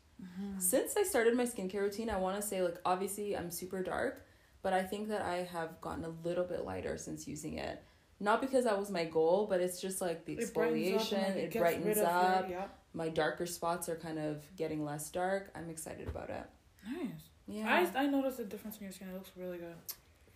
Since 0.58 0.96
I 0.96 1.02
started 1.02 1.36
my 1.36 1.44
skincare 1.44 1.82
routine, 1.82 2.08
I 2.08 2.16
want 2.16 2.36
to 2.40 2.42
say 2.42 2.62
like 2.62 2.78
obviously 2.84 3.36
I'm 3.36 3.50
super 3.50 3.82
dark, 3.82 4.24
but 4.64 4.72
I 4.72 4.82
think 4.82 5.08
that 5.10 5.22
I 5.22 5.44
have 5.52 5.80
gotten 5.80 6.04
a 6.04 6.08
little 6.26 6.42
bit 6.44 6.64
lighter 6.64 6.98
since 6.98 7.28
using 7.28 7.58
it. 7.58 7.80
Not 8.18 8.40
because 8.40 8.64
that 8.64 8.78
was 8.78 8.90
my 8.90 9.04
goal, 9.04 9.46
but 9.48 9.60
it's 9.60 9.80
just 9.80 10.00
like 10.00 10.24
the 10.24 10.32
It 10.38 10.54
brightens 10.54 10.94
up 10.94 11.00
exfoliation, 11.18 11.36
it 11.36 11.52
brightens 11.56 11.86
rid 11.86 11.98
of 11.98 12.04
your- 12.04 12.08
up. 12.38 12.50
yeah. 12.50 12.66
My 12.94 13.08
darker 13.10 13.44
spots 13.46 13.88
are 13.88 13.96
kind 13.96 14.18
of 14.18 14.42
getting 14.56 14.84
less 14.84 15.10
dark. 15.10 15.50
I'm 15.54 15.68
excited 15.68 16.08
about 16.08 16.30
it. 16.30 16.46
Nice. 16.90 17.10
Yeah. 17.46 17.88
I 17.94 18.04
I 18.04 18.06
noticed 18.06 18.38
a 18.40 18.44
difference 18.44 18.78
in 18.78 18.84
your 18.84 18.92
skin. 18.92 19.08
It 19.08 19.14
looks 19.14 19.30
really 19.36 19.58
good. 19.58 19.74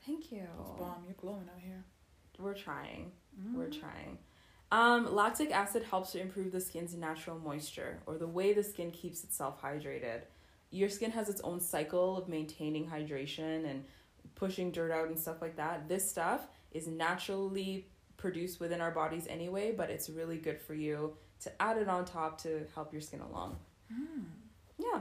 Thank 0.06 0.30
you. 0.32 0.42
It's 0.60 0.70
bomb. 0.78 1.04
You're 1.06 1.14
glowing 1.14 1.48
out 1.54 1.60
here. 1.60 1.82
We're 2.38 2.54
trying. 2.54 3.12
Mm. 3.40 3.54
We're 3.54 3.70
trying. 3.70 4.18
Um, 4.70 5.14
lactic 5.14 5.50
acid 5.50 5.82
helps 5.84 6.12
to 6.12 6.20
improve 6.20 6.52
the 6.52 6.60
skin's 6.60 6.94
natural 6.94 7.38
moisture 7.38 8.00
or 8.06 8.18
the 8.18 8.26
way 8.26 8.52
the 8.52 8.62
skin 8.62 8.90
keeps 8.90 9.24
itself 9.24 9.62
hydrated. 9.62 10.22
Your 10.70 10.88
skin 10.90 11.10
has 11.12 11.28
its 11.30 11.40
own 11.40 11.60
cycle 11.60 12.16
of 12.18 12.28
maintaining 12.28 12.86
hydration 12.90 13.64
and 13.70 13.84
pushing 14.38 14.70
dirt 14.70 14.90
out 14.90 15.08
and 15.08 15.18
stuff 15.18 15.42
like 15.42 15.56
that. 15.56 15.88
This 15.88 16.08
stuff 16.08 16.46
is 16.72 16.86
naturally 16.86 17.86
produced 18.16 18.60
within 18.60 18.80
our 18.80 18.90
bodies 18.90 19.26
anyway, 19.28 19.72
but 19.76 19.90
it's 19.90 20.08
really 20.08 20.38
good 20.38 20.60
for 20.60 20.74
you 20.74 21.14
to 21.40 21.62
add 21.62 21.76
it 21.76 21.88
on 21.88 22.04
top 22.04 22.40
to 22.42 22.66
help 22.74 22.92
your 22.92 23.02
skin 23.02 23.20
along. 23.20 23.56
Yeah. 24.78 25.00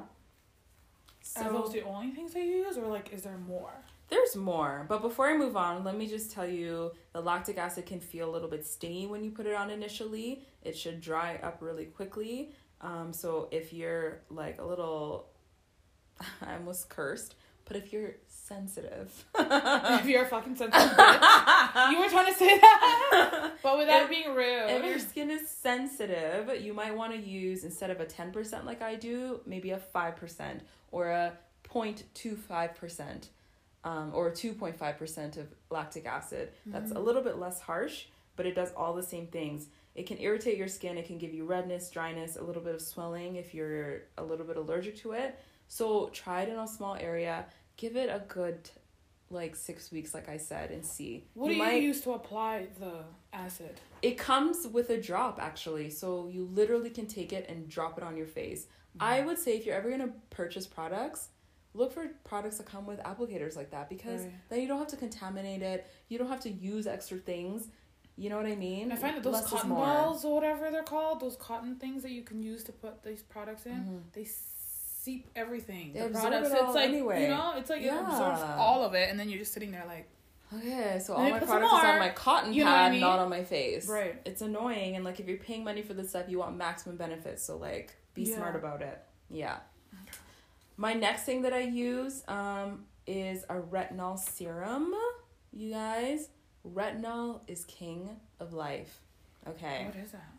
Are 1.37 1.51
those 1.51 1.69
are 1.69 1.73
the 1.73 1.81
only 1.81 2.11
things 2.11 2.33
that 2.33 2.39
you 2.39 2.65
use, 2.65 2.77
or 2.77 2.87
like, 2.87 3.13
is 3.13 3.23
there 3.23 3.37
more? 3.37 3.73
There's 4.09 4.37
more, 4.37 4.85
but 4.87 5.01
before 5.01 5.27
I 5.27 5.37
move 5.37 5.57
on, 5.57 5.83
let 5.83 5.97
me 5.97 6.07
just 6.07 6.31
tell 6.31 6.47
you 6.47 6.91
the 7.11 7.21
lactic 7.21 7.57
acid 7.57 7.85
can 7.85 7.99
feel 7.99 8.29
a 8.29 8.31
little 8.31 8.47
bit 8.47 8.65
stingy 8.65 9.05
when 9.05 9.21
you 9.23 9.31
put 9.31 9.45
it 9.45 9.53
on 9.53 9.69
initially. 9.69 10.43
It 10.63 10.77
should 10.77 11.01
dry 11.01 11.39
up 11.43 11.57
really 11.59 11.85
quickly. 11.85 12.53
Um, 12.79 13.11
so 13.11 13.49
if 13.51 13.73
you're 13.73 14.21
like 14.29 14.61
a 14.61 14.63
little, 14.63 15.27
I 16.41 16.53
almost 16.53 16.87
cursed, 16.89 17.35
but 17.67 17.75
if 17.77 17.91
you're 17.93 18.15
sensitive, 18.27 19.25
if 19.39 20.05
you're 20.05 20.23
a 20.23 20.27
fucking 20.27 20.55
sensitive 20.55 20.89
bitch. 20.97 21.91
you 21.91 21.99
were 21.99 22.09
trying 22.09 22.31
to 22.31 22.37
say 22.39 22.57
that, 22.59 23.53
but 23.63 23.77
without 23.77 24.03
If- 24.03 24.09
being 24.09 24.33
rude. 24.33 24.69
if 24.69 24.85
your 24.85 24.99
skin 24.99 25.29
is 25.29 25.49
sensitive, 25.49 26.61
you 26.61 26.73
might 26.73 26.95
want 26.95 27.13
to 27.13 27.19
use 27.19 27.63
instead 27.63 27.89
of 27.89 27.99
a 27.99 28.05
10% 28.05 28.63
like 28.65 28.81
I 28.81 28.95
do, 28.95 29.41
maybe 29.45 29.71
a 29.71 29.79
5% 29.93 30.59
or 30.91 31.09
a 31.09 31.33
0.25%. 31.73 33.27
Um, 33.83 34.11
or 34.13 34.31
2.5% 34.31 35.37
of 35.37 35.47
lactic 35.69 36.05
acid. 36.05 36.49
That's 36.65 36.91
a 36.91 36.99
little 36.99 37.21
bit 37.21 37.37
less 37.37 37.61
harsh, 37.61 38.05
but 38.35 38.45
it 38.45 38.53
does 38.53 38.73
all 38.75 38.93
the 38.93 39.03
same 39.03 39.27
things. 39.27 39.67
It 39.95 40.07
can 40.07 40.17
irritate 40.19 40.57
your 40.57 40.67
skin, 40.67 40.97
it 40.97 41.05
can 41.07 41.17
give 41.17 41.33
you 41.33 41.45
redness, 41.45 41.89
dryness, 41.89 42.35
a 42.35 42.43
little 42.43 42.61
bit 42.61 42.75
of 42.75 42.81
swelling 42.81 43.37
if 43.37 43.53
you're 43.53 44.01
a 44.17 44.23
little 44.23 44.45
bit 44.45 44.57
allergic 44.57 44.97
to 44.97 45.13
it. 45.13 45.39
So 45.67 46.09
try 46.13 46.41
it 46.43 46.49
in 46.49 46.57
a 46.57 46.67
small 46.67 46.95
area. 46.95 47.45
Give 47.75 47.95
it 47.95 48.09
a 48.09 48.23
good 48.27 48.69
like 49.29 49.55
six 49.55 49.91
weeks, 49.91 50.13
like 50.13 50.29
I 50.29 50.37
said, 50.37 50.71
and 50.71 50.85
see. 50.85 51.25
what 51.33 51.49
do 51.49 51.55
you 51.55 51.63
use 51.65 51.99
to 52.01 52.11
apply 52.13 52.67
the 52.79 53.03
acid? 53.33 53.79
It 54.01 54.17
comes 54.17 54.65
with 54.67 54.89
a 54.89 55.01
drop 55.01 55.37
actually, 55.41 55.89
so 55.89 56.29
you 56.31 56.45
literally 56.45 56.89
can 56.89 57.07
take 57.07 57.33
it 57.33 57.45
and 57.49 57.67
drop 57.67 57.97
it 57.97 58.03
on 58.05 58.15
your 58.15 58.25
face. 58.27 58.67
I 58.99 59.21
would 59.21 59.37
say 59.37 59.55
if 59.57 59.65
you're 59.65 59.75
ever 59.75 59.89
gonna 59.91 60.13
purchase 60.29 60.65
products, 60.65 61.27
look 61.73 61.91
for 61.91 62.07
products 62.23 62.57
that 62.57 62.65
come 62.67 62.85
with 62.85 62.99
applicators 63.03 63.55
like 63.55 63.69
that 63.71 63.89
because 63.89 64.21
Right. 64.21 64.33
then 64.49 64.61
you 64.61 64.67
don't 64.67 64.79
have 64.79 64.87
to 64.87 64.97
contaminate 64.97 65.61
it. 65.61 65.85
You 66.07 66.17
don't 66.17 66.29
have 66.29 66.39
to 66.41 66.49
use 66.49 66.87
extra 66.87 67.17
things. 67.17 67.67
You 68.15 68.29
know 68.31 68.37
what 68.37 68.47
I 68.47 68.55
mean? 68.55 68.91
I 68.91 68.95
find 68.95 69.17
that 69.17 69.23
those 69.23 69.33
Less 69.33 69.47
cotton 69.47 69.69
balls 69.69 70.25
or 70.25 70.33
whatever 70.33 70.71
they're 70.71 70.81
called, 70.81 71.19
those 71.19 71.35
cotton 71.35 71.75
things 71.75 72.01
that 72.01 72.11
you 72.11 72.23
can 72.23 72.41
use 72.41 72.63
to 72.63 72.71
put 72.71 73.03
these 73.03 73.21
products 73.21 73.67
in, 73.67 73.73
Mhm. 73.73 74.11
they 74.13 74.23
seep 75.07 75.29
everything. 75.35 75.93
They 75.93 75.99
the 76.01 76.05
absorb 76.07 76.23
products. 76.31 76.49
it 76.51 76.57
it's 76.65 76.75
like 76.75 76.89
anyway. 76.89 77.21
you 77.23 77.27
know, 77.29 77.53
it's 77.57 77.69
like 77.69 77.81
it 77.81 77.87
absorbs 77.87 78.41
all 78.57 78.83
of 78.83 78.93
it, 78.93 79.09
and 79.09 79.19
then 79.19 79.29
you're 79.29 79.39
just 79.39 79.53
sitting 79.53 79.71
there 79.71 79.85
like, 79.87 80.07
Okay, 80.55 80.99
so 81.03 81.13
all 81.13 81.23
my 81.23 81.39
products 81.39 81.51
product 81.51 81.73
is 81.83 81.89
on 81.89 81.99
my 81.99 82.09
cotton 82.09 82.53
you 82.53 82.63
know 82.63 82.71
what 82.71 82.77
I 82.79 82.83
pad, 82.83 82.91
mean? 82.93 83.01
not 83.01 83.19
on 83.19 83.29
my 83.29 83.43
face. 83.43 83.87
Right. 83.89 84.15
It's 84.25 84.41
annoying, 84.41 84.95
and 84.95 85.03
like 85.03 85.19
if 85.19 85.27
you're 85.27 85.37
paying 85.37 85.63
money 85.63 85.81
for 85.81 85.93
this 85.93 86.09
stuff, 86.09 86.25
you 86.29 86.39
want 86.39 86.55
maximum 86.55 86.95
benefits. 86.95 87.43
So 87.43 87.57
like, 87.57 87.95
be 88.13 88.23
Yeah. 88.23 88.35
smart 88.37 88.55
about 88.55 88.81
it. 88.81 88.97
Yeah. 89.29 89.57
My 90.77 90.93
next 90.93 91.23
thing 91.23 91.41
that 91.41 91.53
I 91.53 91.61
use 91.61 92.23
um 92.27 92.85
is 93.07 93.43
a 93.49 93.55
retinol 93.55 94.17
serum. 94.19 94.93
You 95.51 95.71
guys, 95.71 96.29
retinol 96.65 97.41
is 97.47 97.65
king 97.65 98.09
of 98.39 98.53
life. 98.53 99.01
Okay. 99.47 99.85
what 99.85 99.95
is 100.03 100.11
that? 100.11 100.31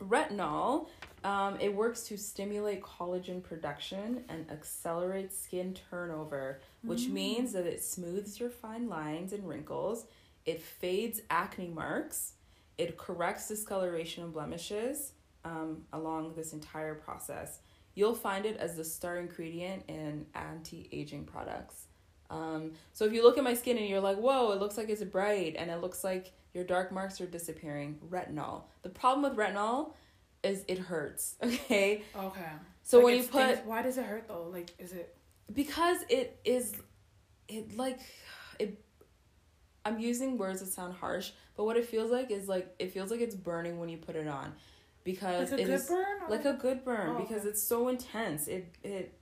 Retinol, 0.00 0.88
um, 1.24 1.58
it 1.60 1.74
works 1.74 2.04
to 2.04 2.16
stimulate 2.16 2.82
collagen 2.82 3.42
production 3.42 4.24
and 4.28 4.50
accelerate 4.50 5.32
skin 5.32 5.74
turnover, 5.74 6.60
which 6.82 7.02
Mm. 7.02 7.12
means 7.12 7.52
that 7.52 7.66
it 7.66 7.82
smooths 7.84 8.40
your 8.40 8.50
fine 8.50 8.88
lines 8.88 9.32
and 9.32 9.46
wrinkles, 9.46 10.06
it 10.46 10.62
fades 10.62 11.20
acne 11.28 11.68
marks, 11.68 12.34
it 12.78 12.96
corrects 12.96 13.48
discoloration 13.48 14.24
and 14.24 14.32
blemishes 14.32 15.12
um, 15.44 15.84
along 15.92 16.34
this 16.34 16.52
entire 16.52 16.94
process. 16.94 17.60
You'll 17.94 18.14
find 18.14 18.46
it 18.46 18.56
as 18.56 18.76
the 18.76 18.84
star 18.84 19.18
ingredient 19.18 19.84
in 19.88 20.26
anti 20.34 20.88
aging 20.92 21.24
products. 21.24 21.86
Um, 22.30 22.72
so 22.92 23.04
if 23.04 23.12
you 23.12 23.22
look 23.22 23.36
at 23.38 23.44
my 23.44 23.54
skin 23.54 23.76
and 23.76 23.86
you're 23.88 24.00
like, 24.00 24.16
whoa, 24.16 24.52
it 24.52 24.60
looks 24.60 24.76
like 24.78 24.88
it's 24.88 25.02
bright 25.04 25.56
and 25.58 25.70
it 25.70 25.80
looks 25.80 26.04
like 26.04 26.32
your 26.54 26.64
dark 26.64 26.92
marks 26.92 27.20
are 27.20 27.26
disappearing, 27.26 27.98
retinol. 28.08 28.62
The 28.82 28.88
problem 28.88 29.28
with 29.28 29.36
retinol 29.38 29.92
is 30.42 30.64
it 30.68 30.78
hurts, 30.78 31.34
okay? 31.42 32.02
Okay. 32.16 32.40
So 32.82 32.98
Like, 32.98 33.04
when 33.04 33.16
you 33.16 33.22
put 33.24 33.42
stings- 33.44 33.66
why 33.66 33.82
does 33.82 33.98
it 33.98 34.04
hurt 34.06 34.28
though? 34.28 34.48
Like, 34.52 34.70
is 34.78 34.92
it? 34.92 35.14
because 35.52 35.98
it 36.08 36.38
is 36.44 36.72
it 37.48 37.76
like 37.76 37.98
it 38.60 38.80
I'm 39.84 39.98
using 39.98 40.38
words 40.38 40.60
that 40.60 40.66
sound 40.66 40.94
harsh, 40.94 41.32
but 41.56 41.64
what 41.64 41.76
it 41.76 41.86
feels 41.86 42.10
like 42.12 42.30
is 42.30 42.46
like 42.48 42.72
it 42.78 42.92
feels 42.92 43.10
like 43.10 43.20
it's 43.20 43.34
burning 43.34 43.80
when 43.80 43.88
you 43.88 43.96
put 43.96 44.14
it 44.14 44.28
on. 44.28 44.52
Because 45.02 45.50
Like 45.50 45.60
a 45.60 45.62
it 45.62 45.66
good 45.66 45.74
is- 45.74 45.92
like 46.28 46.44
a 46.44 46.52
good 46.52 46.84
burn 46.84 47.16
Oh, 47.16 47.18
because 47.20 47.44
it's 47.46 47.62
so 47.62 47.88
intense. 47.88 48.46
It 48.46 48.72
it 48.84 49.14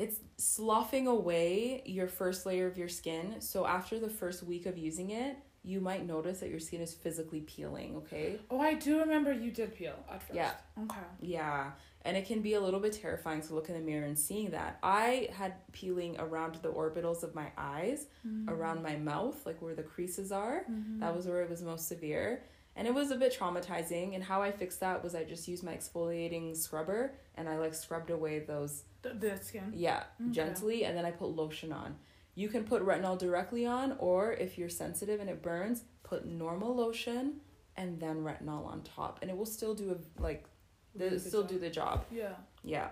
it's 0.00 0.18
sloughing 0.38 1.06
away 1.06 1.82
your 1.84 2.08
first 2.08 2.46
layer 2.46 2.66
of 2.66 2.78
your 2.78 2.88
skin. 2.88 3.36
So 3.40 3.66
after 3.66 4.00
the 4.00 4.08
first 4.08 4.42
week 4.42 4.64
of 4.64 4.78
using 4.78 5.10
it, 5.10 5.36
you 5.62 5.82
might 5.82 6.06
notice 6.06 6.40
that 6.40 6.48
your 6.48 6.58
skin 6.58 6.80
is 6.80 6.94
physically 6.94 7.40
peeling, 7.42 7.96
okay? 7.96 8.38
Oh, 8.50 8.58
I 8.58 8.72
do 8.74 9.00
remember 9.00 9.30
you 9.30 9.50
did 9.50 9.76
peel 9.76 9.94
at 10.10 10.22
first. 10.22 10.34
Yeah. 10.34 10.52
Okay. 10.84 11.00
Yeah, 11.20 11.72
and 12.02 12.16
it 12.16 12.26
can 12.26 12.40
be 12.40 12.54
a 12.54 12.60
little 12.60 12.80
bit 12.80 12.94
terrifying 12.94 13.42
to 13.42 13.54
look 13.54 13.68
in 13.68 13.74
the 13.74 13.82
mirror 13.82 14.06
and 14.06 14.18
seeing 14.18 14.52
that. 14.52 14.78
I 14.82 15.28
had 15.34 15.52
peeling 15.72 16.16
around 16.18 16.54
the 16.62 16.70
orbitals 16.70 17.22
of 17.22 17.34
my 17.34 17.48
eyes, 17.58 18.06
around 18.48 18.82
my 18.82 18.96
mouth, 18.96 19.44
like 19.44 19.60
where 19.60 19.74
the 19.74 19.82
creases 19.82 20.32
are. 20.32 20.64
Mm-hmm. 20.70 21.00
That 21.00 21.14
was 21.14 21.26
where 21.26 21.42
it 21.42 21.50
was 21.50 21.60
most 21.60 21.88
severe. 21.88 22.42
And 22.80 22.88
it 22.88 22.94
was 22.94 23.10
a 23.10 23.16
bit 23.16 23.36
traumatizing. 23.38 24.14
And 24.14 24.24
how 24.24 24.40
I 24.40 24.50
fixed 24.50 24.80
that 24.80 25.04
was 25.04 25.14
I 25.14 25.22
just 25.22 25.46
used 25.46 25.62
my 25.62 25.74
exfoliating 25.74 26.56
scrubber 26.56 27.12
and 27.34 27.46
I 27.46 27.58
like 27.58 27.74
scrubbed 27.74 28.08
away 28.08 28.38
those, 28.38 28.84
The, 29.02 29.10
the 29.10 29.36
skin. 29.36 29.70
yeah, 29.74 30.04
Okay. 30.18 30.30
gently. 30.32 30.86
And 30.86 30.96
then 30.96 31.04
I 31.04 31.10
put 31.10 31.28
lotion 31.28 31.74
on. 31.74 31.96
You 32.34 32.48
can 32.48 32.64
put 32.64 32.82
retinol 32.82 33.18
directly 33.18 33.66
on, 33.66 33.96
or 33.98 34.32
if 34.32 34.56
you're 34.56 34.70
sensitive 34.70 35.20
and 35.20 35.28
it 35.28 35.42
burns, 35.42 35.84
put 36.04 36.24
normal 36.24 36.74
lotion 36.74 37.40
and 37.76 38.00
then 38.00 38.24
retinol 38.24 38.64
on 38.66 38.80
top. 38.82 39.18
And 39.20 39.30
it 39.30 39.36
will 39.36 39.44
still 39.44 39.74
do 39.74 39.92
a, 39.92 40.22
like, 40.22 40.46
Really 40.98 41.18
still 41.18 41.42
job. 41.42 41.50
do 41.50 41.58
the 41.58 41.68
job. 41.70 42.04
Yeah. 42.10 42.32
Yeah. 42.64 42.88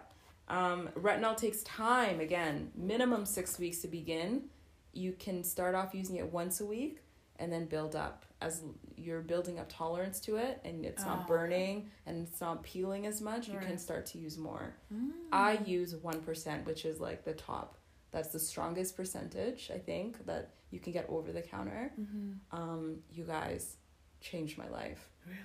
Um, 0.48 0.90
retinol 0.96 1.35
takes 1.35 1.62
time, 1.62 2.20
again, 2.20 2.72
minimum 2.74 3.24
six 3.24 3.59
weeks 3.59 3.79
to 3.79 3.88
begin. 3.88 4.51
You 4.92 5.12
can 5.12 5.42
start 5.44 5.74
off 5.74 5.94
using 5.94 6.16
it 6.16 6.31
once 6.31 6.61
a 6.61 6.66
week 6.66 7.01
and 7.38 7.53
then 7.53 7.66
build 7.66 7.94
up 7.94 8.24
as 8.40 8.62
you're 8.96 9.20
building 9.20 9.59
up 9.59 9.66
tolerance 9.68 10.20
to 10.20 10.37
it 10.37 10.61
and 10.64 10.85
it's 10.85 11.03
Oh, 11.05 11.09
not 11.09 11.27
burning 11.27 11.90
and 12.07 12.27
it's 12.27 12.40
not 12.40 12.62
peeling 12.62 13.07
as 13.07 13.20
much. 13.20 13.48
You 13.48 13.59
can 13.59 13.79
start 13.79 14.07
to 14.07 14.18
use 14.18 14.38
more. 14.38 14.74
Mm. 14.92 15.11
I 15.33 15.59
use 15.64 15.94
1%, 15.94 16.64
which 16.66 16.85
is 16.85 17.01
like 17.01 17.24
the 17.24 17.35
top. 17.35 17.77
That's 18.11 18.29
the 18.29 18.38
strongest 18.38 18.96
percentage, 18.96 19.70
I 19.74 19.79
think, 19.79 20.24
that 20.27 20.51
you 20.70 20.81
can 20.81 20.92
get 20.92 21.07
over 21.09 21.33
the 21.33 21.42
counter. 21.42 21.92
Mm-hmm. 22.01 22.57
Um, 22.57 22.96
you 23.11 23.24
guys 23.24 23.77
changed 24.20 24.57
my 24.59 24.68
life. 24.68 25.09
Really? 25.27 25.38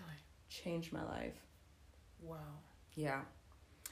Changed 0.49 0.93
my 0.93 1.03
life. 1.03 1.35
Wow. 2.21 2.37
Yeah. 2.95 3.21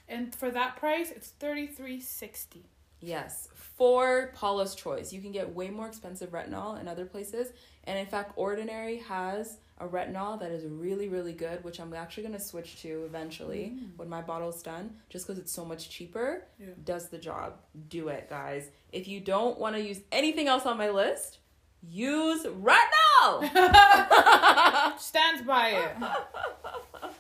And 0.08 0.34
for 0.34 0.50
that 0.52 0.78
price, 0.78 1.12
it's 1.12 1.30
thirty 1.30 1.68
three 1.68 2.00
sixty. 2.00 2.66
Yes, 3.00 3.50
for 3.56 4.32
Paula's 4.36 4.76
Choice. 4.76 5.12
You 5.12 5.22
can 5.22 5.32
get 5.32 5.54
way 5.56 5.70
more 5.70 5.88
expensive 5.88 6.30
retinol 6.32 6.80
in 6.80 6.88
other 6.88 7.06
places. 7.06 7.48
And 7.86 7.98
in 7.98 8.06
fact, 8.06 8.34
Ordinary 8.36 8.98
has 9.00 9.58
a 9.80 9.88
retinol 9.88 10.40
that 10.40 10.52
is 10.52 10.64
really, 10.66 11.10
really 11.10 11.34
good, 11.34 11.64
which 11.64 11.80
I'm 11.80 11.92
actually 11.96 12.24
going 12.24 12.38
to 12.38 12.44
switch 12.44 12.82
to 12.84 13.04
eventually 13.06 13.74
Mm. 13.76 13.98
when 13.98 14.08
my 14.10 14.22
bottle's 14.22 14.62
done, 14.62 14.96
just 15.10 15.26
because 15.26 15.40
it's 15.40 15.52
so 15.52 15.66
much 15.66 15.90
cheaper. 15.90 16.46
Yeah. 16.60 16.68
Does 16.86 17.10
the 17.10 17.18
job. 17.18 17.56
Do 17.90 18.10
it, 18.10 18.30
guys. 18.30 18.68
If 18.92 19.08
you 19.08 19.20
don't 19.20 19.58
want 19.58 19.76
to 19.76 19.82
use 19.82 20.00
anything 20.12 20.48
else 20.48 20.68
on 20.68 20.78
my 20.78 20.90
list, 20.92 21.40
use 21.82 22.44
retinol! 22.46 23.50
Stands 25.00 25.42
by 25.42 25.70
it. 25.70 25.96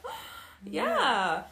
Yeah. 0.63 1.43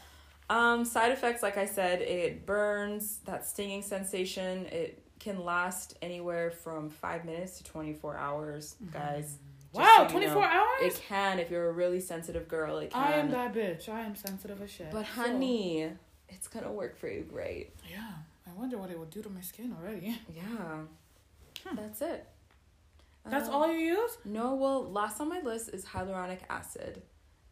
Um, 0.49 0.85
side 0.85 1.11
effects, 1.11 1.43
like 1.43 1.57
I 1.57 1.65
said, 1.65 2.01
it 2.01 2.45
burns, 2.45 3.19
that 3.25 3.45
stinging 3.45 3.81
sensation. 3.81 4.65
It 4.67 5.03
can 5.19 5.43
last 5.43 5.97
anywhere 6.01 6.49
from 6.51 6.89
five 6.89 7.25
minutes 7.25 7.57
to 7.57 7.63
24 7.65 8.17
hours, 8.17 8.75
guys. 8.91 9.25
Just 9.25 9.39
Wow, 9.73 9.95
so 9.97 10.03
you 10.03 10.09
twenty 10.09 10.27
four 10.27 10.41
know. 10.41 10.47
hours. 10.47 10.81
It 10.97 11.01
can 11.07 11.37
if 11.37 11.51
you're 11.51 11.69
a 11.69 11.71
really 11.71 11.99
sensitive 11.99 12.47
girl. 12.47 12.79
It 12.79 12.89
can. 12.91 13.03
I 13.03 13.11
am 13.17 13.29
that 13.31 13.53
bitch. 13.53 13.87
I 13.87 13.99
am 14.01 14.15
sensitive 14.15 14.59
as 14.63 14.71
shit. 14.71 14.89
But 14.91 15.05
So- 15.05 15.21
honey, 15.21 15.91
it's 16.27 16.47
gonna 16.47 16.71
work 16.71 16.97
for 16.97 17.07
you 17.07 17.21
great. 17.21 17.75
yeah. 17.87 18.13
I 18.47 18.53
wonder 18.59 18.79
what 18.79 18.89
it 18.89 18.97
would 18.97 19.11
do 19.11 19.21
to 19.21 19.29
my 19.29 19.41
skin 19.41 19.75
already. 19.79 20.19
Yeah. 20.35 20.83
Hmm. 21.63 21.75
That's 21.75 22.01
it. 22.01 22.27
That's 23.25 23.47
Um, 23.49 23.53
all 23.55 23.71
you 23.71 23.77
use? 23.77 24.17
No, 24.25 24.55
well, 24.55 24.89
last 24.89 25.19
on 25.21 25.29
my 25.29 25.39
list 25.41 25.69
is 25.69 25.85
hyaluronic 25.85 26.39
acid, 26.49 27.03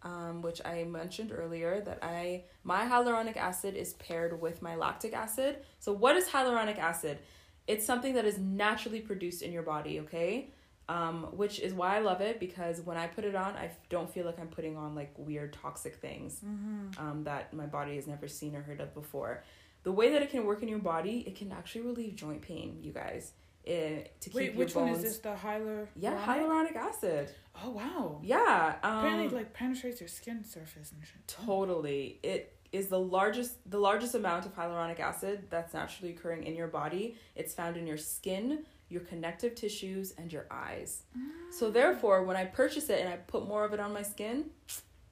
um, 0.01 0.41
which 0.41 0.59
I 0.65 0.85
mentioned 0.85 1.31
earlier 1.31 1.81
that 1.81 1.99
I 2.01 2.45
my 2.63 2.85
hyaluronic 2.85 3.37
acid 3.37 3.75
is 3.75 3.93
paired 3.93 4.41
with 4.41 4.63
my 4.63 4.75
lactic 4.75 5.13
acid. 5.13 5.63
So 5.79 5.93
what 5.93 6.15
is 6.15 6.29
hyaluronic 6.29 6.79
acid? 6.79 7.19
It's 7.67 7.85
something 7.85 8.13
that 8.15 8.25
is 8.25 8.37
naturally 8.37 9.01
produced 9.01 9.41
in 9.41 9.51
your 9.51 9.63
body, 9.63 9.99
okay? 10.01 10.49
Um, 10.89 11.23
which 11.35 11.59
is 11.59 11.73
why 11.73 11.97
I 11.97 11.99
love 11.99 12.21
it 12.21 12.39
because 12.39 12.79
when 12.79 12.95
I 12.95 13.07
put 13.07 13.25
it 13.25 13.35
on, 13.35 13.55
I 13.57 13.71
don't 13.89 14.09
feel 14.09 14.25
like 14.25 14.39
I'm 14.39 14.47
putting 14.47 14.77
on 14.77 14.95
like 14.95 15.11
weird 15.17 15.51
toxic 15.51 15.95
things 15.97 16.39
Mm-hmm. 16.45 17.05
um, 17.05 17.23
that 17.25 17.53
my 17.53 17.65
body 17.65 17.95
has 17.97 18.07
never 18.07 18.27
seen 18.29 18.55
or 18.55 18.61
heard 18.61 18.79
of 18.79 18.93
before. 18.93 19.43
The 19.83 19.91
way 19.91 20.11
that 20.13 20.21
it 20.21 20.29
can 20.31 20.45
work 20.45 20.63
in 20.63 20.69
your 20.69 20.79
body, 20.79 21.23
it 21.27 21.35
can 21.35 21.51
actually 21.51 21.81
relieve 21.81 22.15
joint 22.15 22.41
pain, 22.41 22.79
you 22.81 22.93
guys. 22.93 23.33
It, 23.65 24.13
to 24.21 24.29
keep 24.29 24.35
Wait, 24.35 24.45
your 24.53 24.59
which 24.59 24.75
one 24.75 24.87
is 24.89 25.01
this? 25.01 25.17
The 25.17 25.35
hyalur? 25.35 25.87
Yeah, 25.97 26.17
hyaluronic 26.25 26.75
acid. 26.77 27.31
Oh 27.61 27.71
wow. 27.71 28.19
Yeah. 28.23 28.75
Um, 28.81 28.97
Apparently, 28.99 29.25
it, 29.25 29.33
like 29.33 29.51
penetrates 29.53 29.99
your 29.99 30.07
skin 30.07 30.45
surface 30.45 30.93
and 30.93 31.05
shit. 31.05 31.27
totally. 31.27 32.19
It 32.23 32.55
is 32.77 32.87
the 32.87 32.99
largest 32.99 33.53
the 33.69 33.79
largest 33.79 34.13
amount 34.15 34.45
of 34.45 34.55
hyaluronic 34.55 34.99
acid 34.99 35.47
that's 35.49 35.73
naturally 35.73 36.11
occurring 36.13 36.43
in 36.43 36.55
your 36.55 36.67
body. 36.67 37.15
It's 37.35 37.53
found 37.53 37.75
in 37.75 37.87
your 37.87 37.97
skin, 37.97 38.65
your 38.89 39.01
connective 39.01 39.55
tissues, 39.55 40.13
and 40.17 40.31
your 40.31 40.45
eyes. 40.51 41.03
So 41.51 41.69
mm. 41.69 41.73
therefore, 41.73 42.23
when 42.23 42.37
I 42.37 42.45
purchase 42.45 42.89
it 42.89 42.99
and 43.01 43.09
I 43.09 43.17
put 43.17 43.47
more 43.47 43.65
of 43.65 43.73
it 43.73 43.79
on 43.79 43.91
my 43.93 44.03
skin, 44.03 44.45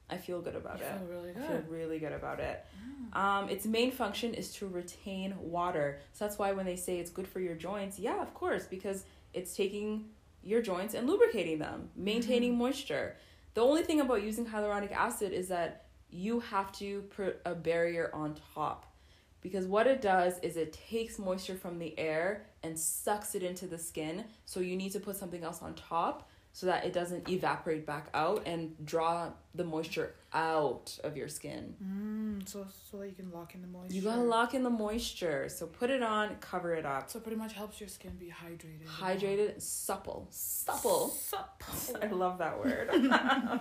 I 0.08 0.16
feel 0.16 0.40
good 0.40 0.54
about 0.54 0.78
You 0.78 0.84
it. 0.84 0.98
feel 0.98 1.08
really 1.08 1.30
I 1.30 1.46
feel 1.46 1.62
really 1.68 1.98
good 1.98 2.12
about 2.12 2.38
it. 2.40 2.64
Mm. 3.12 3.16
Um, 3.16 3.48
its 3.48 3.66
main 3.66 3.90
function 3.90 4.32
is 4.34 4.52
to 4.54 4.68
retain 4.68 5.34
water. 5.40 6.00
So 6.12 6.24
that's 6.24 6.38
why 6.38 6.52
when 6.52 6.66
they 6.66 6.76
say 6.76 6.98
it's 6.98 7.10
good 7.10 7.26
for 7.26 7.40
your 7.40 7.54
joints, 7.54 7.98
yeah, 7.98 8.22
of 8.22 8.32
course, 8.32 8.64
because 8.66 9.04
it's 9.34 9.56
taking 9.56 10.06
your 10.42 10.62
joints 10.62 10.94
and 10.94 11.08
lubricating 11.08 11.58
them, 11.58 11.90
maintaining 11.96 12.54
mm. 12.54 12.58
moisture. 12.58 13.16
The 13.54 13.62
only 13.62 13.82
thing 13.82 14.00
about 14.00 14.22
using 14.22 14.46
hyaluronic 14.46 14.92
acid 14.92 15.32
is 15.32 15.48
that 15.48 15.85
you 16.10 16.40
have 16.40 16.72
to 16.72 17.02
put 17.14 17.40
a 17.44 17.54
barrier 17.54 18.10
on 18.12 18.36
top. 18.54 18.92
Because 19.40 19.66
what 19.66 19.86
it 19.86 20.02
does 20.02 20.38
is 20.40 20.56
it 20.56 20.72
takes 20.72 21.18
moisture 21.18 21.54
from 21.54 21.78
the 21.78 21.96
air 21.98 22.46
and 22.62 22.78
sucks 22.78 23.34
it 23.34 23.42
into 23.42 23.66
the 23.66 23.78
skin. 23.78 24.24
So 24.44 24.60
you 24.60 24.76
need 24.76 24.92
to 24.92 25.00
put 25.00 25.16
something 25.16 25.44
else 25.44 25.62
on 25.62 25.74
top 25.74 26.28
so 26.56 26.64
that 26.64 26.86
it 26.86 26.94
doesn't 26.94 27.28
evaporate 27.28 27.84
back 27.84 28.08
out 28.14 28.42
and 28.46 28.74
draw 28.82 29.28
the 29.54 29.62
moisture 29.62 30.14
out 30.32 30.98
of 31.04 31.14
your 31.14 31.28
skin. 31.28 31.74
Mm, 31.84 32.48
so 32.48 32.66
so 32.90 32.96
that 32.96 33.08
you 33.08 33.14
can 33.14 33.30
lock 33.30 33.54
in 33.54 33.60
the 33.60 33.68
moisture. 33.68 33.94
You 33.94 34.00
gotta 34.00 34.22
lock 34.22 34.54
in 34.54 34.62
the 34.62 34.70
moisture. 34.70 35.50
So 35.50 35.66
put 35.66 35.90
it 35.90 36.02
on, 36.02 36.34
cover 36.36 36.74
it 36.74 36.86
up. 36.86 37.10
So 37.10 37.18
it 37.18 37.24
pretty 37.24 37.36
much 37.36 37.52
helps 37.52 37.78
your 37.78 37.90
skin 37.90 38.12
be 38.18 38.32
hydrated. 38.32 38.86
Hydrated, 38.86 39.60
supple. 39.60 40.28
Supple. 40.30 41.08
Supple. 41.10 41.98
I 42.02 42.06
love 42.06 42.38
that 42.38 42.58
word. 42.58 42.88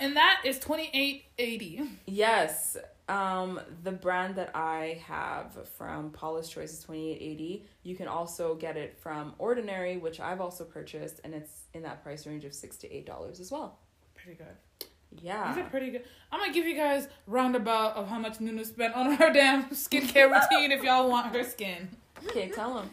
And 0.00 0.16
that 0.16 0.42
is 0.44 0.58
twenty 0.58 0.90
eight 0.92 1.26
eighty. 1.38 1.80
yes. 2.06 2.76
Um, 3.08 3.60
the 3.82 3.92
brand 3.92 4.36
that 4.36 4.50
I 4.54 5.02
have 5.06 5.68
from 5.76 6.10
Paula's 6.10 6.48
Choice 6.48 6.72
is 6.72 6.78
2880. 6.84 7.66
You 7.82 7.96
can 7.96 8.08
also 8.08 8.54
get 8.54 8.76
it 8.78 8.96
from 8.98 9.34
Ordinary, 9.38 9.98
which 9.98 10.20
I've 10.20 10.40
also 10.40 10.64
purchased, 10.64 11.20
and 11.22 11.34
it's 11.34 11.64
in 11.74 11.82
that 11.82 12.02
price 12.02 12.26
range 12.26 12.44
of 12.46 12.54
six 12.54 12.76
to 12.78 12.90
eight 12.90 13.04
dollars 13.04 13.40
as 13.40 13.50
well. 13.52 13.78
Pretty 14.14 14.38
good. 14.38 14.88
Yeah. 15.20 15.52
These 15.54 15.64
are 15.64 15.68
pretty 15.68 15.90
good. 15.90 16.04
I'm 16.32 16.40
gonna 16.40 16.52
give 16.52 16.66
you 16.66 16.74
guys 16.74 17.06
roundabout 17.26 17.94
of 17.96 18.08
how 18.08 18.18
much 18.18 18.40
Nunu 18.40 18.64
spent 18.64 18.94
on 18.94 19.12
her 19.16 19.30
damn 19.34 19.64
skincare 19.66 20.30
routine 20.32 20.72
if 20.72 20.82
y'all 20.82 21.08
want 21.10 21.34
her 21.36 21.44
skin. 21.44 21.88
Okay, 22.26 22.48
tell 22.48 22.74
them. 22.74 22.90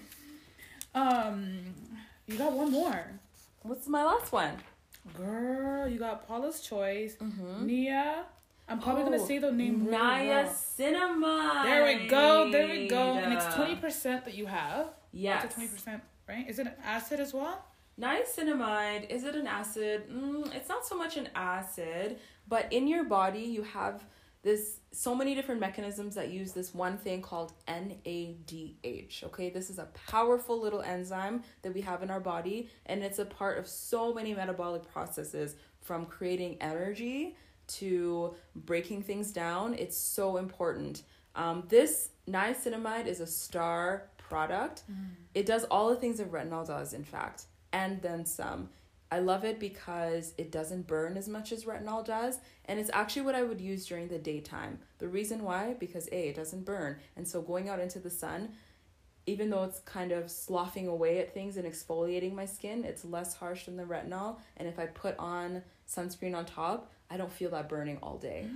Um, 0.93 1.59
you 2.27 2.37
got 2.37 2.51
one 2.51 2.71
more, 2.71 3.11
What's 3.63 3.87
my 3.87 4.03
last 4.03 4.31
one? 4.33 4.57
girl. 5.17 5.87
You 5.87 5.97
got 5.99 6.27
Paula's 6.27 6.59
Choice, 6.61 7.15
Mm-hmm. 7.15 7.65
Nia. 7.65 8.25
I'm 8.71 8.79
probably 8.79 9.03
gonna 9.03 9.21
Oh, 9.21 9.25
say 9.25 9.37
the 9.37 9.51
name 9.51 9.85
really 9.85 9.97
wrong. 9.97 10.19
Niacinamide. 10.19 11.63
There 11.63 11.85
we 11.85 12.07
go. 12.07 12.51
There 12.51 12.67
we 12.67 12.87
go. 12.87 13.13
And 13.13 13.33
it's 13.33 13.53
twenty 13.53 13.75
percent 13.75 14.25
that 14.25 14.35
you 14.35 14.45
have. 14.45 14.87
Yes. 15.11 15.45
It's 15.45 15.55
twenty 15.55 15.69
percent, 15.69 16.01
right? 16.27 16.49
Is 16.49 16.57
it 16.59 16.67
an 16.67 16.73
acid 16.83 17.19
as 17.19 17.33
well? 17.33 17.65
Niacinamide, 17.99 19.09
is 19.09 19.25
it 19.25 19.35
an 19.35 19.45
acid? 19.45 20.09
Mm, 20.09 20.53
it's 20.55 20.69
not 20.69 20.85
so 20.87 20.97
much 20.97 21.17
an 21.17 21.27
acid, 21.35 22.17
but 22.47 22.71
in 22.71 22.87
your 22.87 23.03
body 23.03 23.41
you 23.41 23.63
have 23.63 24.03
this 24.43 24.79
so 24.91 25.13
many 25.13 25.35
different 25.35 25.61
mechanisms 25.61 26.15
that 26.15 26.31
use 26.31 26.51
this 26.53 26.73
one 26.73 26.97
thing 26.97 27.21
called 27.21 27.53
NADH. 27.67 29.23
Okay, 29.25 29.49
this 29.51 29.69
is 29.69 29.77
a 29.77 29.87
powerful 30.07 30.59
little 30.59 30.81
enzyme 30.81 31.43
that 31.61 31.73
we 31.73 31.81
have 31.81 32.01
in 32.01 32.09
our 32.09 32.19
body, 32.19 32.69
and 32.87 33.03
it's 33.03 33.19
a 33.19 33.25
part 33.25 33.59
of 33.59 33.67
so 33.67 34.13
many 34.13 34.33
metabolic 34.33 34.91
processes 34.91 35.55
from 35.81 36.05
creating 36.05 36.57
energy 36.61 37.35
to 37.79 38.33
breaking 38.55 39.03
things 39.03 39.31
down. 39.31 39.73
It's 39.73 39.97
so 39.97 40.37
important. 40.37 41.03
Um, 41.35 41.63
this 41.69 42.09
niacinamide 42.29 43.07
is 43.07 43.19
a 43.19 43.27
star 43.27 44.09
product. 44.17 44.83
It 45.33 45.45
does 45.45 45.63
all 45.65 45.89
the 45.89 45.95
things 45.95 46.17
that 46.17 46.31
retinol 46.31 46.65
does, 46.65 46.93
in 46.93 47.03
fact, 47.03 47.45
and 47.71 48.01
then 48.01 48.25
some. 48.25 48.69
I 49.13 49.19
love 49.19 49.43
it 49.43 49.59
because 49.59 50.33
it 50.37 50.51
doesn't 50.51 50.87
burn 50.87 51.17
as 51.17 51.27
much 51.27 51.51
as 51.51 51.65
retinol 51.65 52.05
does, 52.05 52.39
and 52.65 52.79
it's 52.79 52.89
actually 52.93 53.23
what 53.23 53.35
I 53.35 53.43
would 53.43 53.59
use 53.59 53.85
during 53.85 54.07
the 54.07 54.17
daytime. 54.17 54.79
The 54.99 55.09
reason 55.09 55.43
why, 55.43 55.75
because 55.79 56.07
A, 56.13 56.29
it 56.29 56.35
doesn't 56.35 56.63
burn, 56.63 56.95
and 57.17 57.27
so 57.27 57.41
going 57.41 57.67
out 57.67 57.81
into 57.81 57.99
the 57.99 58.09
sun, 58.09 58.53
even 59.25 59.49
though 59.49 59.65
it's 59.65 59.79
kind 59.81 60.13
of 60.13 60.31
sloughing 60.31 60.87
away 60.87 61.19
at 61.19 61.33
things 61.33 61.57
and 61.57 61.67
exfoliating 61.67 62.33
my 62.33 62.45
skin, 62.45 62.85
it's 62.85 63.03
less 63.03 63.35
harsh 63.35 63.65
than 63.65 63.75
the 63.75 63.83
retinol, 63.83 64.37
and 64.55 64.67
if 64.67 64.79
I 64.79 64.85
put 64.85 65.17
on 65.19 65.61
sunscreen 65.95 66.35
on 66.35 66.45
top, 66.45 66.91
I 67.09 67.17
don't 67.17 67.31
feel 67.31 67.49
that 67.51 67.67
burning 67.69 67.97
all 68.01 68.17
day. 68.17 68.47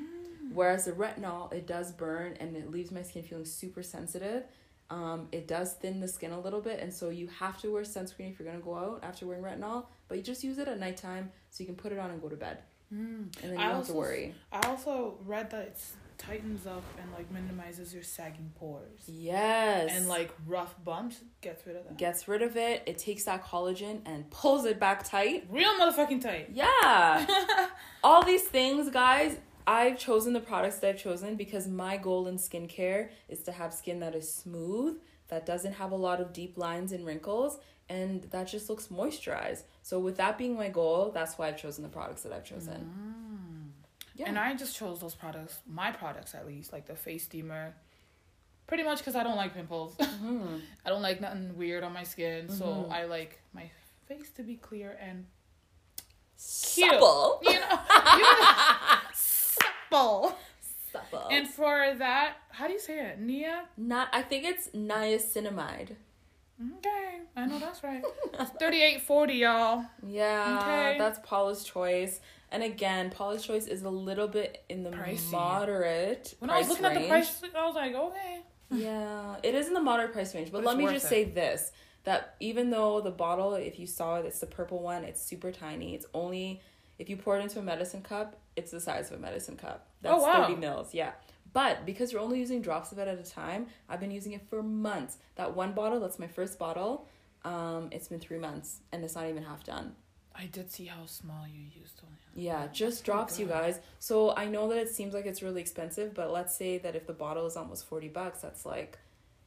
Whereas 0.54 0.86
the 0.86 0.92
retinol, 0.92 1.52
it 1.52 1.66
does 1.68 1.92
burn 1.92 2.38
and 2.40 2.56
it 2.56 2.70
leaves 2.72 2.92
my 2.92 3.02
skin 3.02 3.24
feeling 3.24 3.46
super 3.46 3.84
sensitive. 3.84 4.44
Um, 4.92 5.28
it 5.32 5.48
does 5.48 5.74
thin 5.74 6.00
the 6.00 6.08
skin 6.08 6.32
a 6.32 6.40
little 6.40 6.62
bit, 6.62 6.80
and 6.80 6.94
so 6.94 7.10
you 7.10 7.28
have 7.40 7.60
to 7.62 7.72
wear 7.74 7.82
sunscreen 7.82 8.32
if 8.32 8.40
you're 8.40 8.48
gonna 8.48 8.64
go 8.64 8.76
out 8.76 9.00
after 9.04 9.26
wearing 9.26 9.44
retinol. 9.44 9.88
But 10.08 10.18
you 10.18 10.24
just 10.24 10.44
use 10.44 10.60
it 10.60 10.68
at 10.68 10.80
nighttime, 10.80 11.32
so 11.50 11.62
you 11.64 11.66
can 11.66 11.76
put 11.76 11.92
it 11.92 11.98
on 11.98 12.12
and 12.12 12.22
go 12.22 12.30
to 12.30 12.36
bed, 12.36 12.60
Mm. 12.94 12.98
and 12.98 13.32
then 13.42 13.54
you 13.54 13.58
I 13.58 13.64
don't 13.64 13.68
have 13.70 13.76
also 13.78 13.94
to 13.94 13.98
worry. 14.00 14.36
I 14.52 14.68
also 14.68 15.18
read 15.26 15.50
that 15.50 15.62
it 15.70 15.82
tightens 16.18 16.66
up 16.68 16.84
and 17.01 17.11
like 17.13 17.30
minimizes 17.32 17.93
your 17.93 18.03
sagging 18.03 18.51
pores. 18.55 19.01
Yes, 19.07 19.91
And 19.93 20.07
like 20.07 20.32
rough 20.45 20.76
bumps 20.84 21.18
gets 21.41 21.66
rid 21.68 21.76
of 21.76 21.84
that. 21.86 21.97
gets 21.97 22.28
rid 22.28 22.41
of 22.41 22.57
it. 22.57 22.84
It 22.86 22.97
takes 22.97 23.26
that 23.26 23.43
collagen 23.43 24.01
and 24.05 24.30
pulls 24.32 24.66
it 24.66 24.80
back 24.80 25.03
tight. 25.03 25.45
Real 25.49 25.72
motherfucking 25.80 26.22
tight. 26.22 26.49
Yeah, 26.53 27.26
all 28.03 28.24
these 28.24 28.43
things, 28.43 28.89
guys. 28.89 29.38
I've 29.68 29.97
chosen 29.97 30.34
the 30.34 30.39
products 30.41 30.78
that 30.80 30.89
I've 30.89 30.97
chosen 30.99 31.36
because 31.36 31.68
my 31.68 31.97
goal 31.97 32.28
in 32.28 32.38
skincare 32.38 33.09
is 33.28 33.41
to 33.43 33.51
have 33.51 33.74
skin 33.74 33.99
that 34.01 34.13
is 34.13 34.32
smooth, 34.32 34.97
that 35.30 35.45
doesn't 35.47 35.74
have 35.74 35.91
a 35.91 35.95
lot 35.95 36.22
of 36.22 36.34
deep 36.34 36.55
lines 36.55 36.91
and 36.91 37.03
wrinkles, 37.03 37.57
and 37.89 38.24
that 38.32 38.43
just 38.47 38.70
looks 38.70 38.88
moisturized. 38.89 39.63
So, 39.82 39.97
with 39.99 40.18
that 40.18 40.38
being 40.38 40.55
my 40.55 40.70
goal, 40.70 41.09
that's 41.11 41.38
why 41.39 41.47
I've 41.47 41.57
chosen 41.57 41.82
the 41.84 41.89
products 41.89 42.22
that 42.24 42.32
I've 42.32 42.43
chosen. 42.45 42.74
Mm. 42.74 43.45
Yeah. 44.16 44.30
And 44.30 44.39
I 44.39 44.53
just 44.55 44.76
chose 44.76 44.99
those 44.99 45.13
products, 45.16 45.59
my 45.68 45.91
products 45.91 46.34
at 46.36 46.47
least, 46.47 46.72
like 46.74 46.86
the 46.88 46.95
face 46.95 47.24
steamer. 47.26 47.76
Pretty 48.68 48.84
much 48.84 48.97
because 48.99 49.16
I 49.16 49.24
don't 49.24 49.36
like 49.36 49.53
pimples. 49.53 49.95
Mhm. 49.99 50.61
I 50.86 50.89
don't 50.89 51.01
like 51.01 51.22
nothing 51.22 51.55
weird 51.57 51.84
on 51.84 51.93
my 51.93 52.03
skin. 52.03 52.49
So 52.49 52.66
Mhm. 52.66 52.91
I 52.91 53.05
like 53.05 53.39
my 53.53 53.70
face 54.07 54.30
to 54.38 54.43
be 54.43 54.55
clear 54.55 54.97
and 55.01 55.26
Cute. 56.38 56.91
Supple. 56.91 57.39
you 57.43 57.53
know, 57.53 57.80
you 58.18 58.22
know 58.41 58.97
supple. 59.13 60.38
Supple. 60.91 61.28
And 61.32 61.47
for 61.47 61.93
that, 61.97 62.36
how 62.49 62.68
do 62.68 62.74
you 62.74 62.80
say 62.80 62.99
it? 63.07 63.20
Nia? 63.20 63.66
Not, 63.78 64.09
I 64.13 64.22
think 64.22 64.45
it's 64.45 64.70
niacinamide. 64.70 65.95
Okay, 66.78 67.20
I 67.36 67.45
know 67.47 67.59
that's 67.59 67.84
right. 67.84 68.01
Thirty-eight 68.59 69.01
forty, 69.01 69.34
y'all. 69.36 69.84
Yeah, 70.07 70.59
Okay. 70.61 70.97
that's 70.97 71.20
Paula's 71.20 71.66
choice. 71.66 72.22
And 72.52 72.64
again, 72.64 73.10
Paula's 73.10 73.46
choice 73.46 73.68
is 73.68 73.84
a 73.84 73.89
little 73.89 74.28
bit 74.28 74.64
in 74.70 74.84
the 74.84 74.91
Pricey. 74.91 75.32
moderate 75.32 76.36
When 76.39 76.50
I 76.50 76.60
was 76.60 76.70
looking 76.70 76.86
at 76.86 76.93
the 76.93 77.08
price, 77.08 77.41
I 77.56 77.66
was 77.66 77.76
like, 77.76 77.93
okay. 77.93 78.41
Yeah, 78.72 79.36
it 79.43 79.54
is 79.54 79.68
in 79.68 79.74
the 79.74 79.82
moderate 79.82 80.12
price 80.12 80.34
range. 80.34 80.52
But, 80.52 80.64
But 80.64 80.76
let 80.76 80.78
me 80.78 80.86
just 80.91 81.06
it. 81.06 81.10
say 81.10 81.24
this 81.26 81.72
that 82.04 82.36
even 82.39 82.70
though 82.70 83.02
the 83.02 83.12
bottle, 83.12 83.56
if 83.56 83.80
you 83.80 83.88
saw 83.88 84.18
it, 84.18 84.26
it's 84.26 84.39
the 84.39 84.46
purple 84.46 84.80
one, 84.80 85.04
it's 85.04 85.22
super 85.22 85.52
tiny. 85.52 85.93
It's 85.96 86.06
only, 86.14 86.62
if 87.00 87.10
you 87.10 87.18
pour 87.18 87.38
it 87.38 87.41
into 87.41 87.60
a 87.60 87.64
medicine 87.64 88.02
cup, 88.02 88.38
it's 88.56 88.72
the 88.72 88.80
size 88.80 89.12
of 89.12 89.18
a 89.18 89.22
medicine 89.22 89.58
cup. 89.58 89.88
That's 90.02 90.16
Oh, 90.16 90.22
wow. 90.22 90.48
30 90.48 90.60
mils, 90.60 90.93
yeah. 90.93 91.12
But 91.52 91.86
because 91.86 92.12
you're 92.12 92.22
only 92.22 92.39
using 92.39 92.62
drops 92.62 92.91
of 92.91 93.00
it 93.00 93.08
at 93.08 93.18
a 93.20 93.24
time, 93.24 93.68
I've 93.89 94.00
been 94.00 94.12
using 94.12 94.34
it 94.34 94.41
for 94.50 94.62
months. 94.62 95.18
That 95.36 95.56
one 95.56 95.74
bottle, 95.74 96.00
that's 96.00 96.20
my 96.20 96.28
first 96.28 96.60
bottle, 96.60 97.08
um, 97.43 97.89
it's 97.91 98.08
been 98.08 98.20
three 98.20 98.39
months 98.39 98.82
and 98.91 99.04
it's 99.04 99.16
not 99.16 99.28
even 99.28 99.43
half 99.43 99.64
done. 99.64 99.96
I 100.38 100.46
did 100.48 100.72
see 100.72 100.86
how 100.86 101.06
small 101.06 101.46
you 101.48 101.64
used 101.80 101.98
to. 102.00 102.04
Yeah, 102.36 102.68
just 102.68 103.06
drops, 103.06 103.40
you 103.40 103.46
guys. 103.46 103.80
So 104.00 104.36
I 104.36 104.46
know 104.46 104.68
that 104.70 104.78
it 104.78 104.90
seems 104.90 105.14
like 105.14 105.26
it's 105.26 105.42
really 105.42 105.62
expensive, 105.62 106.14
but 106.14 106.32
let's 106.32 106.54
say 106.56 106.78
that 106.80 106.96
if 106.96 107.08
the 107.08 107.14
bottle 107.14 107.46
is 107.46 107.56
almost 107.56 107.86
40 107.88 108.10
bucks, 108.10 108.42
that's 108.42 108.66
like, 108.66 108.98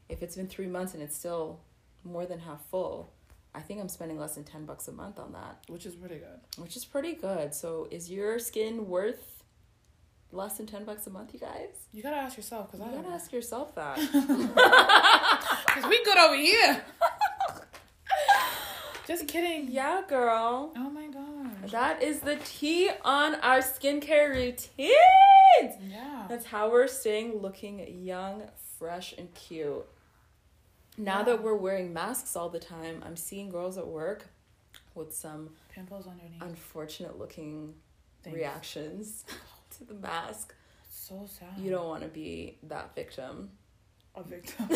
if 0.09 0.22
it's 0.22 0.36
been 0.36 0.47
three 0.49 0.66
months 0.66 0.95
and 0.95 1.03
it's 1.03 1.14
still 1.16 1.61
more 2.05 2.24
than 2.24 2.39
half 2.41 2.64
full, 2.70 3.12
I 3.55 3.61
think 3.61 3.80
I'm 3.80 3.89
spending 3.89 4.18
less 4.18 4.36
than 4.36 4.45
10 4.45 4.64
bucks 4.64 4.89
a 4.89 4.93
month 4.93 5.18
on 5.18 5.32
that, 5.32 5.59
Which 5.68 5.84
is 5.84 5.95
pretty 5.95 6.16
good. 6.16 6.41
which 6.62 6.76
is 6.76 6.84
pretty 6.86 7.12
good. 7.12 7.55
So 7.55 7.86
is 7.91 8.11
your 8.11 8.39
skin 8.39 8.89
worth 8.89 9.43
less 10.32 10.57
than 10.57 10.66
10 10.66 10.84
bucks 10.84 11.07
a 11.07 11.11
month, 11.11 11.34
you 11.34 11.41
guys? 11.41 11.68
You 11.93 12.03
gotta 12.03 12.16
ask 12.16 12.36
yourself, 12.36 12.70
because 12.70 12.86
You 12.86 12.93
I 12.99 13.03
gotta 13.03 13.14
ask 13.14 13.32
yourself 13.32 13.74
that. 13.74 13.99
Because 15.66 15.91
we 15.91 16.03
good 16.05 16.18
over 16.18 16.34
here. 16.36 16.82
Just 19.09 19.26
kidding. 19.26 19.70
yeah, 19.70 20.02
girl. 20.06 20.72
Oh 20.76 20.90
my 20.90 21.06
gosh. 21.06 21.70
That 21.72 22.02
is 22.02 22.20
the 22.20 22.36
tea 22.44 22.90
on 23.04 23.36
our 23.36 23.59
skincare 23.61 24.34
routine. 24.34 24.90
Yeah. 25.61 26.26
That's 26.28 26.44
how 26.44 26.70
we're 26.70 26.86
staying 26.88 27.38
looking 27.38 28.04
young, 28.04 28.42
fresh, 28.78 29.14
and 29.16 29.32
cute. 29.34 29.86
Now 30.98 31.18
Yeah. 31.18 31.24
that 31.24 31.42
we're 31.42 31.54
wearing 31.56 31.92
masks 31.94 32.36
all 32.36 32.50
the 32.50 32.59
time, 32.61 33.02
I'm 33.06 33.16
seeing 33.16 33.48
girls 33.48 33.78
at 33.78 33.86
work 33.86 34.26
with 34.94 35.14
some 35.14 35.50
Pimples 35.72 36.06
underneath. 36.06 36.42
unfortunate 36.42 37.18
looking 37.18 37.74
Things. 38.22 38.36
reactions 38.36 39.24
to 39.78 39.84
the 39.84 39.94
mask. 39.94 40.54
So 40.90 41.26
sad. 41.26 41.48
You 41.59 41.70
don't 41.70 41.88
want 41.88 42.02
to 42.02 42.09
be 42.09 42.59
that 42.64 42.94
victim. 42.94 43.50
a 44.14 44.22
victim. 44.34 44.66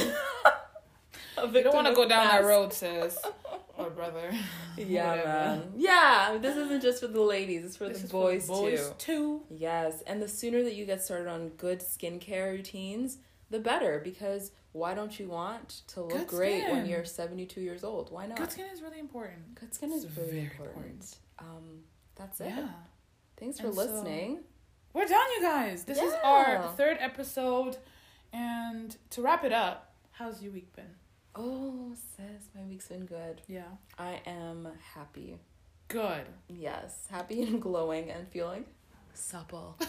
A 1.36 1.46
You 1.48 1.62
don't 1.64 1.74
want 1.74 1.88
to 1.88 1.92
go 1.94 2.08
down 2.08 2.28
that 2.28 2.44
road, 2.44 2.72
sis. 2.72 3.18
Or 3.78 3.90
brother. 3.90 4.30
Yeah, 4.76 5.10
Whatever. 5.10 5.28
man. 5.28 5.72
Yeah, 5.76 6.38
this 6.40 6.56
isn't 6.56 6.80
just 6.82 7.00
for 7.00 7.06
the 7.08 7.20
ladies, 7.20 7.64
it's 7.64 7.76
for 7.76 7.88
This 7.88 7.98
the 7.98 8.04
is 8.04 8.10
boys, 8.12 8.46
for 8.46 8.62
boys 8.62 8.88
too. 8.88 8.94
too. 8.98 9.42
Yes, 9.50 10.02
and 10.06 10.20
the 10.22 10.28
sooner 10.28 10.62
that 10.62 10.74
you 10.74 10.86
get 10.86 11.02
started 11.02 11.28
on 11.28 11.50
good 11.50 11.80
skincare 11.80 12.52
routines, 12.52 13.18
the 13.50 13.58
better. 13.58 14.00
Because 14.02 14.50
why 14.72 14.94
don't 14.94 15.18
you 15.20 15.28
want 15.28 15.82
to 15.88 16.00
look 16.02 16.10
Good 16.10 16.26
great 16.28 16.70
when 16.70 16.86
you're 16.86 17.04
72 17.04 17.60
years 17.60 17.84
old? 17.84 18.10
Why 18.10 18.26
not? 18.26 18.38
Good 18.38 18.50
skin 18.52 18.66
is 18.72 18.80
really 18.82 18.98
important. 18.98 19.54
Good 19.54 19.74
skin 19.74 19.92
is 19.92 20.04
It's 20.04 20.16
really 20.16 20.30
very 20.30 20.42
important. 20.44 20.76
important. 20.76 21.16
Um, 21.38 21.80
that's 22.16 22.40
it. 22.40 22.48
Yeah. 22.48 22.68
Thanks 23.36 23.60
for 23.60 23.66
And 23.66 23.74
so- 23.74 23.82
listening. 23.82 24.40
We're 24.94 25.06
done, 25.06 25.26
you 25.36 25.42
guys. 25.42 25.84
This 25.84 25.98
is 25.98 26.12
our 26.22 26.68
third 26.76 26.96
episode. 27.00 27.76
And 28.32 28.96
to 29.10 29.22
wrap 29.22 29.44
it 29.44 29.52
up, 29.52 29.94
how's 30.12 30.42
your 30.42 30.52
week 30.52 30.74
been? 30.76 30.94
Oh, 31.34 31.92
sis, 32.16 32.48
my 32.54 32.62
week's 32.68 32.88
been 32.88 33.06
good. 33.06 33.40
Yeah. 33.48 33.62
I 33.98 34.20
am 34.26 34.68
happy. 34.94 35.38
good. 35.88 36.26
Yes, 36.48 37.06
happy 37.10 37.42
and 37.42 37.60
glowing 37.60 38.10
and 38.10 38.28
feeling 38.28 38.64
supple. 39.14 39.78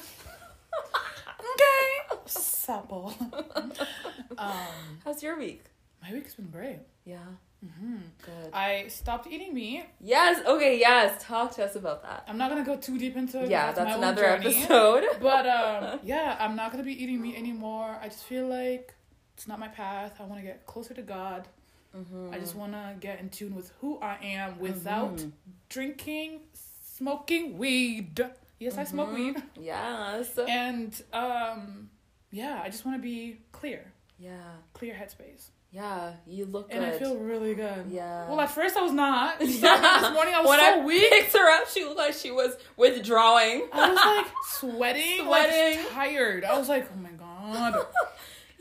Okay. 1.56 2.18
Supple. 2.26 3.14
um, 4.38 4.58
How's 5.04 5.22
your 5.22 5.38
week? 5.38 5.64
my 6.02 6.12
week's 6.14 6.36
been 6.36 6.50
great. 6.50 6.80
Yeah, 7.06 7.18
hmm 7.62 7.98
good. 8.26 8.54
I 8.54 8.88
stopped 8.88 9.28
eating 9.28 9.54
meat. 9.54 9.86
yes, 10.00 10.42
okay, 10.46 10.80
yes. 10.80 11.22
Talk 11.24 11.52
to 11.56 11.66
us 11.66 11.76
about 11.76 12.02
that. 12.04 12.24
I'm 12.28 12.38
not 12.38 12.50
gonna 12.50 12.64
go 12.66 12.78
too 12.78 12.98
deep 12.98 13.16
into 13.18 13.44
it. 13.44 13.50
Yeah, 13.50 13.68
that's, 13.72 13.78
my 13.78 13.84
that's 13.86 13.98
own 13.98 14.04
another 14.04 14.22
journey. 14.24 14.56
episode. 14.56 15.04
But 15.22 15.46
um, 15.48 16.00
yeah, 16.04 16.38
I'm 16.40 16.56
not 16.56 16.72
gonna 16.72 16.84
be 16.84 17.02
eating 17.04 17.22
meat 17.22 17.36
anymore. 17.38 17.98
I 18.02 18.08
just 18.08 18.24
feel 18.24 18.48
like 18.48 18.96
it's 19.36 19.48
not 19.48 19.60
my 19.60 19.68
path. 19.68 20.16
I 20.20 20.24
want 20.24 20.40
to 20.42 20.46
get 20.46 20.66
closer 20.66 20.94
to 20.94 21.02
God. 21.02 21.48
Mhm. 21.96 22.34
I 22.34 22.40
just 22.40 22.56
want 22.56 22.74
to 22.74 22.96
get 23.00 23.20
in 23.20 23.30
tune 23.30 23.56
with 23.56 23.72
who 23.82 24.00
I 24.00 24.18
am 24.24 24.60
without 24.60 25.18
Mhm. 25.18 25.32
drinking, 25.70 26.42
smoking 26.54 27.58
weed. 27.58 28.26
Yes, 28.60 28.78
I 28.78 28.84
smoke 28.84 29.10
Mhm. 29.10 29.16
weed. 29.16 29.44
Yes. 29.60 30.38
And 30.38 31.02
um, 31.14 31.90
yeah, 32.32 32.62
I 32.64 32.70
just 32.70 32.86
want 32.86 32.98
to 32.98 33.02
be 33.02 33.42
clear, 33.52 33.92
Yeah, 34.18 34.38
clear 34.74 34.94
headspace, 34.96 35.50
yeah. 35.72 36.14
You 36.26 36.46
look 36.46 36.70
good. 36.72 36.78
and 36.78 36.86
I 36.86 36.98
feel 36.98 37.16
really 37.18 37.54
good. 37.56 37.88
Yeah. 37.92 38.28
Well, 38.30 38.40
at 38.40 38.50
first 38.52 38.76
I 38.78 38.82
was 38.82 38.92
not. 38.94 39.38
this 39.40 39.62
Yeah. 39.62 40.12
morning 40.14 40.34
I 40.34 40.40
was 40.42 40.50
when 40.50 40.60
so 40.60 40.82
I 40.82 40.86
weak. 40.86 41.10
picked 41.12 41.34
her 41.34 41.62
up, 41.62 41.68
she 41.68 41.84
looked 41.84 41.98
like 41.98 42.14
she 42.14 42.32
was 42.32 42.56
withdrawing. 42.78 43.68
I 43.74 43.90
was 43.90 43.98
like 44.24 44.34
sweating, 44.46 45.18
Sweating. 45.26 45.78
like 45.84 45.92
tired. 45.92 46.44
I 46.46 46.58
was 46.58 46.70
like, 46.70 46.88
oh 46.92 46.96
my 46.98 47.10
god. 47.12 47.86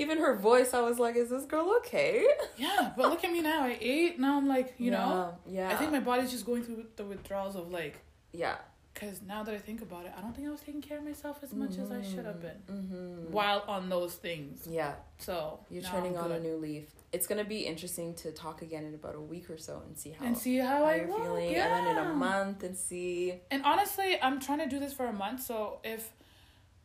Even 0.02 0.18
her 0.18 0.34
voice, 0.36 0.74
I 0.74 0.80
was 0.80 0.98
like, 0.98 1.14
"Is 1.16 1.30
this 1.30 1.44
girl 1.44 1.66
okay?" 1.78 2.26
Yeah, 2.56 2.92
but 2.96 3.08
look 3.10 3.22
at 3.24 3.32
me 3.32 3.40
now. 3.40 3.60
I 3.64 3.76
ate. 3.80 4.18
Now 4.18 4.36
I'm 4.38 4.48
like, 4.48 4.74
you 4.78 4.90
know, 4.90 5.34
Yeah. 5.46 5.68
I 5.70 5.74
think 5.76 5.90
my 5.92 6.00
body's 6.00 6.30
just 6.30 6.44
going 6.46 6.62
through 6.64 6.84
the 6.96 7.04
withdrawals 7.04 7.54
of 7.56 7.70
like, 7.70 7.96
Yeah. 8.32 8.56
because 8.94 9.22
now 9.22 9.42
that 9.44 9.54
I 9.54 9.58
think 9.58 9.80
about 9.82 10.04
it, 10.06 10.12
I 10.16 10.20
don't 10.20 10.34
think 10.36 10.46
I 10.48 10.50
was 10.50 10.60
taking 10.60 10.82
care 10.82 10.98
of 10.98 11.04
myself 11.04 11.36
as 11.42 11.52
much 11.54 11.78
as 11.78 11.90
I 11.90 12.02
should 12.02 12.26
have 12.30 12.40
been 12.48 12.60
Mm-hmm. 12.70 13.32
while 13.32 13.64
on 13.74 13.88
those 13.88 14.14
things. 14.26 14.66
Yeah. 14.68 14.94
So 15.18 15.60
You're 15.70 15.82
turning 15.94 16.16
on 16.18 16.30
a 16.32 16.40
new 16.40 16.56
leaf. 16.56 16.86
It's 17.12 17.26
gonna 17.26 17.44
be 17.44 17.60
interesting 17.72 18.14
to 18.22 18.32
talk 18.32 18.62
again 18.62 18.84
in 18.84 18.94
about 18.94 19.14
a 19.14 19.20
week 19.20 19.46
or 19.50 19.58
so 19.58 19.82
and 19.86 19.96
see 19.98 20.10
how, 20.16 20.24
and 20.26 20.36
see 20.36 20.56
how, 20.58 20.78
how 20.78 20.84
I 20.84 20.96
you're 20.96 21.08
look, 21.08 21.22
feeling, 21.22 21.52
Yeah. 21.52 21.66
and 21.66 21.86
then 21.86 21.96
in 21.96 22.10
a 22.10 22.14
month 22.14 22.62
and 22.62 22.76
see. 22.76 23.40
And 23.50 23.62
honestly, 23.64 24.10
I'm 24.20 24.40
trying 24.40 24.58
to 24.60 24.68
do 24.74 24.78
this 24.84 24.92
for 24.92 25.06
a 25.06 25.12
month. 25.24 25.42
So 25.42 25.78
if 25.84 26.02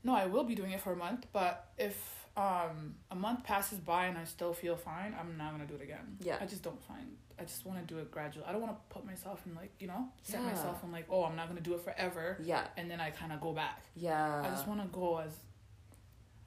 no, 0.03 0.13
I 0.15 0.25
will 0.27 0.43
be 0.51 0.55
doing 0.55 0.71
it 0.71 0.81
for 0.81 0.91
a 0.93 0.95
month. 0.95 1.27
But 1.33 1.53
if 1.77 2.16
um 2.37 2.95
a 3.11 3.15
month 3.15 3.43
passes 3.43 3.79
by 3.79 4.05
and 4.05 4.17
I 4.17 4.23
still 4.25 4.53
feel 4.53 4.75
fine, 4.75 5.15
I'm 5.19 5.37
not 5.37 5.51
gonna 5.51 5.65
do 5.65 5.75
it 5.75 5.81
again. 5.81 6.17
Yeah. 6.19 6.37
I 6.39 6.45
just 6.45 6.63
don't 6.63 6.81
find. 6.83 7.07
I 7.39 7.43
just 7.43 7.65
want 7.67 7.79
to 7.79 7.93
do 7.93 7.99
it 7.99 8.09
gradual. 8.09 8.43
I 8.47 8.51
don't 8.51 8.61
want 8.61 8.73
to 8.73 8.93
put 8.93 9.05
myself 9.05 9.41
in 9.45 9.53
like 9.55 9.71
you 9.79 9.87
know 9.87 10.07
set 10.23 10.39
Yeah. 10.41 10.47
myself 10.47 10.83
in 10.83 10.91
like 10.91 11.05
oh 11.09 11.23
I'm 11.25 11.35
not 11.35 11.47
gonna 11.47 11.61
do 11.61 11.73
it 11.73 11.81
forever 11.81 12.37
Yeah. 12.43 12.65
and 12.77 12.89
then 12.89 12.99
I 12.99 13.09
kind 13.11 13.31
of 13.33 13.41
go 13.41 13.53
back. 13.53 13.83
Yeah. 13.95 14.41
I 14.45 14.49
just 14.49 14.67
want 14.67 14.81
to 14.81 14.87
go 14.87 15.17
as, 15.19 15.31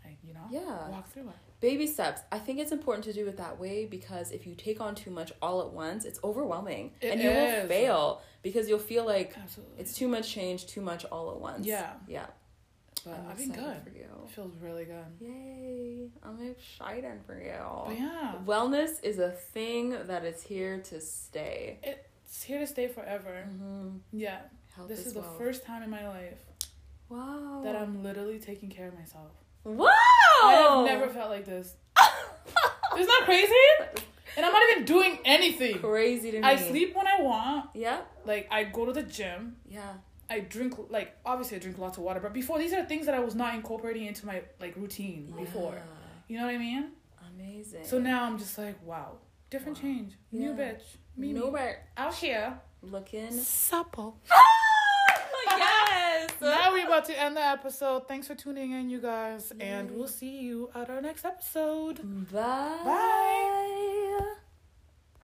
I 0.05 0.17
you 0.25 0.33
know 0.35 0.47
Yeah. 0.51 0.89
walk 0.89 1.09
through 1.09 1.29
it. 1.29 1.37
Baby 1.61 1.87
steps. 1.87 2.23
I 2.33 2.39
think 2.39 2.59
it's 2.59 2.73
important 2.73 3.05
to 3.05 3.13
do 3.13 3.27
it 3.29 3.37
that 3.37 3.61
way 3.61 3.85
because 3.85 4.31
if 4.31 4.47
you 4.47 4.55
take 4.55 4.81
on 4.81 4.95
too 4.95 5.11
much 5.11 5.31
all 5.43 5.61
at 5.61 5.71
once, 5.73 6.05
it's 6.07 6.19
overwhelming. 6.25 6.93
It 7.03 7.11
and 7.13 7.21
you 7.21 7.29
will 7.29 7.67
fail 7.69 8.23
because 8.43 8.67
you'll 8.69 8.79
feel 8.79 9.05
like 9.05 9.37
Absolutely. 9.37 9.79
it's 9.79 9.93
too 9.95 10.09
much 10.09 10.33
change, 10.33 10.67
too 10.67 10.81
much 10.81 11.05
all 11.05 11.31
at 11.33 11.39
once. 11.39 11.67
Yeah. 11.67 11.93
Yeah. 12.09 12.27
But 13.05 13.15
I'm 13.15 13.29
I've 13.31 13.37
been 13.39 13.53
good. 13.53 13.77
for 13.85 13.91
you. 13.91 14.05
It 14.25 14.31
feels 14.35 14.53
really 14.61 14.85
good. 14.85 15.05
Yay. 15.21 16.09
I'm 16.23 16.39
excited 16.51 17.21
for 17.27 17.41
you. 17.41 17.55
But 17.87 17.99
yeah, 17.99 18.35
Wellness 18.45 19.03
is 19.03 19.19
a 19.19 19.31
thing 19.31 19.97
that 20.07 20.25
is 20.25 20.43
here 20.43 20.79
to 20.91 21.01
stay. 21.01 21.79
it's 21.83 22.43
here 22.43 22.59
to 22.61 22.67
stay 22.67 22.89
forever. 22.89 23.45
Mm-hmm. 23.49 23.89
Yeah, 24.13 24.39
Health 24.77 24.89
this 24.89 25.07
is 25.07 25.15
the 25.15 25.21
wealth. 25.21 25.39
first 25.39 25.65
time 25.65 25.83
in 25.83 25.91
my 25.91 26.07
life 26.09 26.39
Wow. 27.09 27.61
that 27.65 27.75
I'm 27.75 28.03
literally 28.05 28.39
taking 28.39 28.69
care 28.71 28.89
of 28.89 28.95
myself. 28.99 29.33
Wow. 29.65 29.89
I 30.45 30.53
have 30.53 30.85
never 30.87 31.09
felt 31.09 31.29
like 31.31 31.45
this. 31.45 31.75
Isn't 32.95 33.07
that 33.07 33.23
crazy? 33.25 33.53
And 34.37 34.47
I'm 34.47 34.53
not 34.53 34.63
even 34.71 34.85
doing 34.85 35.19
anything. 35.25 35.79
crazy 35.81 36.31
to 36.31 36.39
me. 36.41 36.45
I 36.45 36.57
sleep 36.57 36.95
when 36.97 37.07
I 37.07 37.21
want. 37.21 37.71
Yeah. 37.75 38.01
Like 38.25 38.47
I 38.51 38.65
go 38.65 38.87
to 38.87 38.93
the 38.93 39.03
gym. 39.03 39.57
Yeah. 39.69 39.95
I 40.31 40.41
drink 40.41 40.75
like 40.91 41.17
obviously 41.27 41.57
I 41.57 41.61
drink 41.61 41.77
lots 41.79 41.99
of 41.99 42.05
water, 42.05 42.21
but 42.21 42.33
before 42.33 42.59
these 42.59 42.73
are 42.73 42.85
things 42.85 43.05
that 43.07 43.15
I 43.15 43.21
was 43.21 43.35
not 43.35 43.55
incorporating 43.55 44.07
into 44.07 44.25
my 44.27 44.43
like 44.61 44.77
routine 44.77 45.35
before. 45.37 45.75
You 46.29 46.39
know 46.39 46.47
what 46.47 46.55
I 46.55 46.59
mean? 46.59 46.93
Amazing. 47.35 47.85
So 47.85 47.99
now 47.99 48.25
I'm 48.25 48.39
just 48.39 48.57
like, 48.57 48.77
wow, 48.87 49.17
different 49.51 49.77
Wow. 49.79 49.83
change, 49.83 50.13
new 50.31 50.53
bitch, 50.53 50.83
me, 51.17 51.33
no 51.33 51.47
me, 51.47 51.59
better. 51.59 51.79
out 51.97 52.15
here, 52.15 52.59
Looking. 52.83 53.33
supple. 53.33 54.17
Ah! 54.33 55.17
Oh 55.53 55.57
yes. 55.59 56.31
now 56.41 56.73
we're 56.73 56.87
about 56.87 57.07
to 57.07 57.19
end 57.21 57.37
the 57.37 57.45
episode. 57.45 58.07
Thanks 58.07 58.27
for 58.29 58.35
tuning 58.37 58.71
in, 58.73 58.89
you 58.91 59.01
guys, 59.01 59.53
and 59.59 59.91
we'll 59.91 60.07
see 60.07 60.39
you 60.43 60.71
at 60.75 60.89
our 60.91 61.01
next 61.01 61.25
episode. 61.25 61.97
Bye. 62.31 62.79
Bye. 62.85 63.90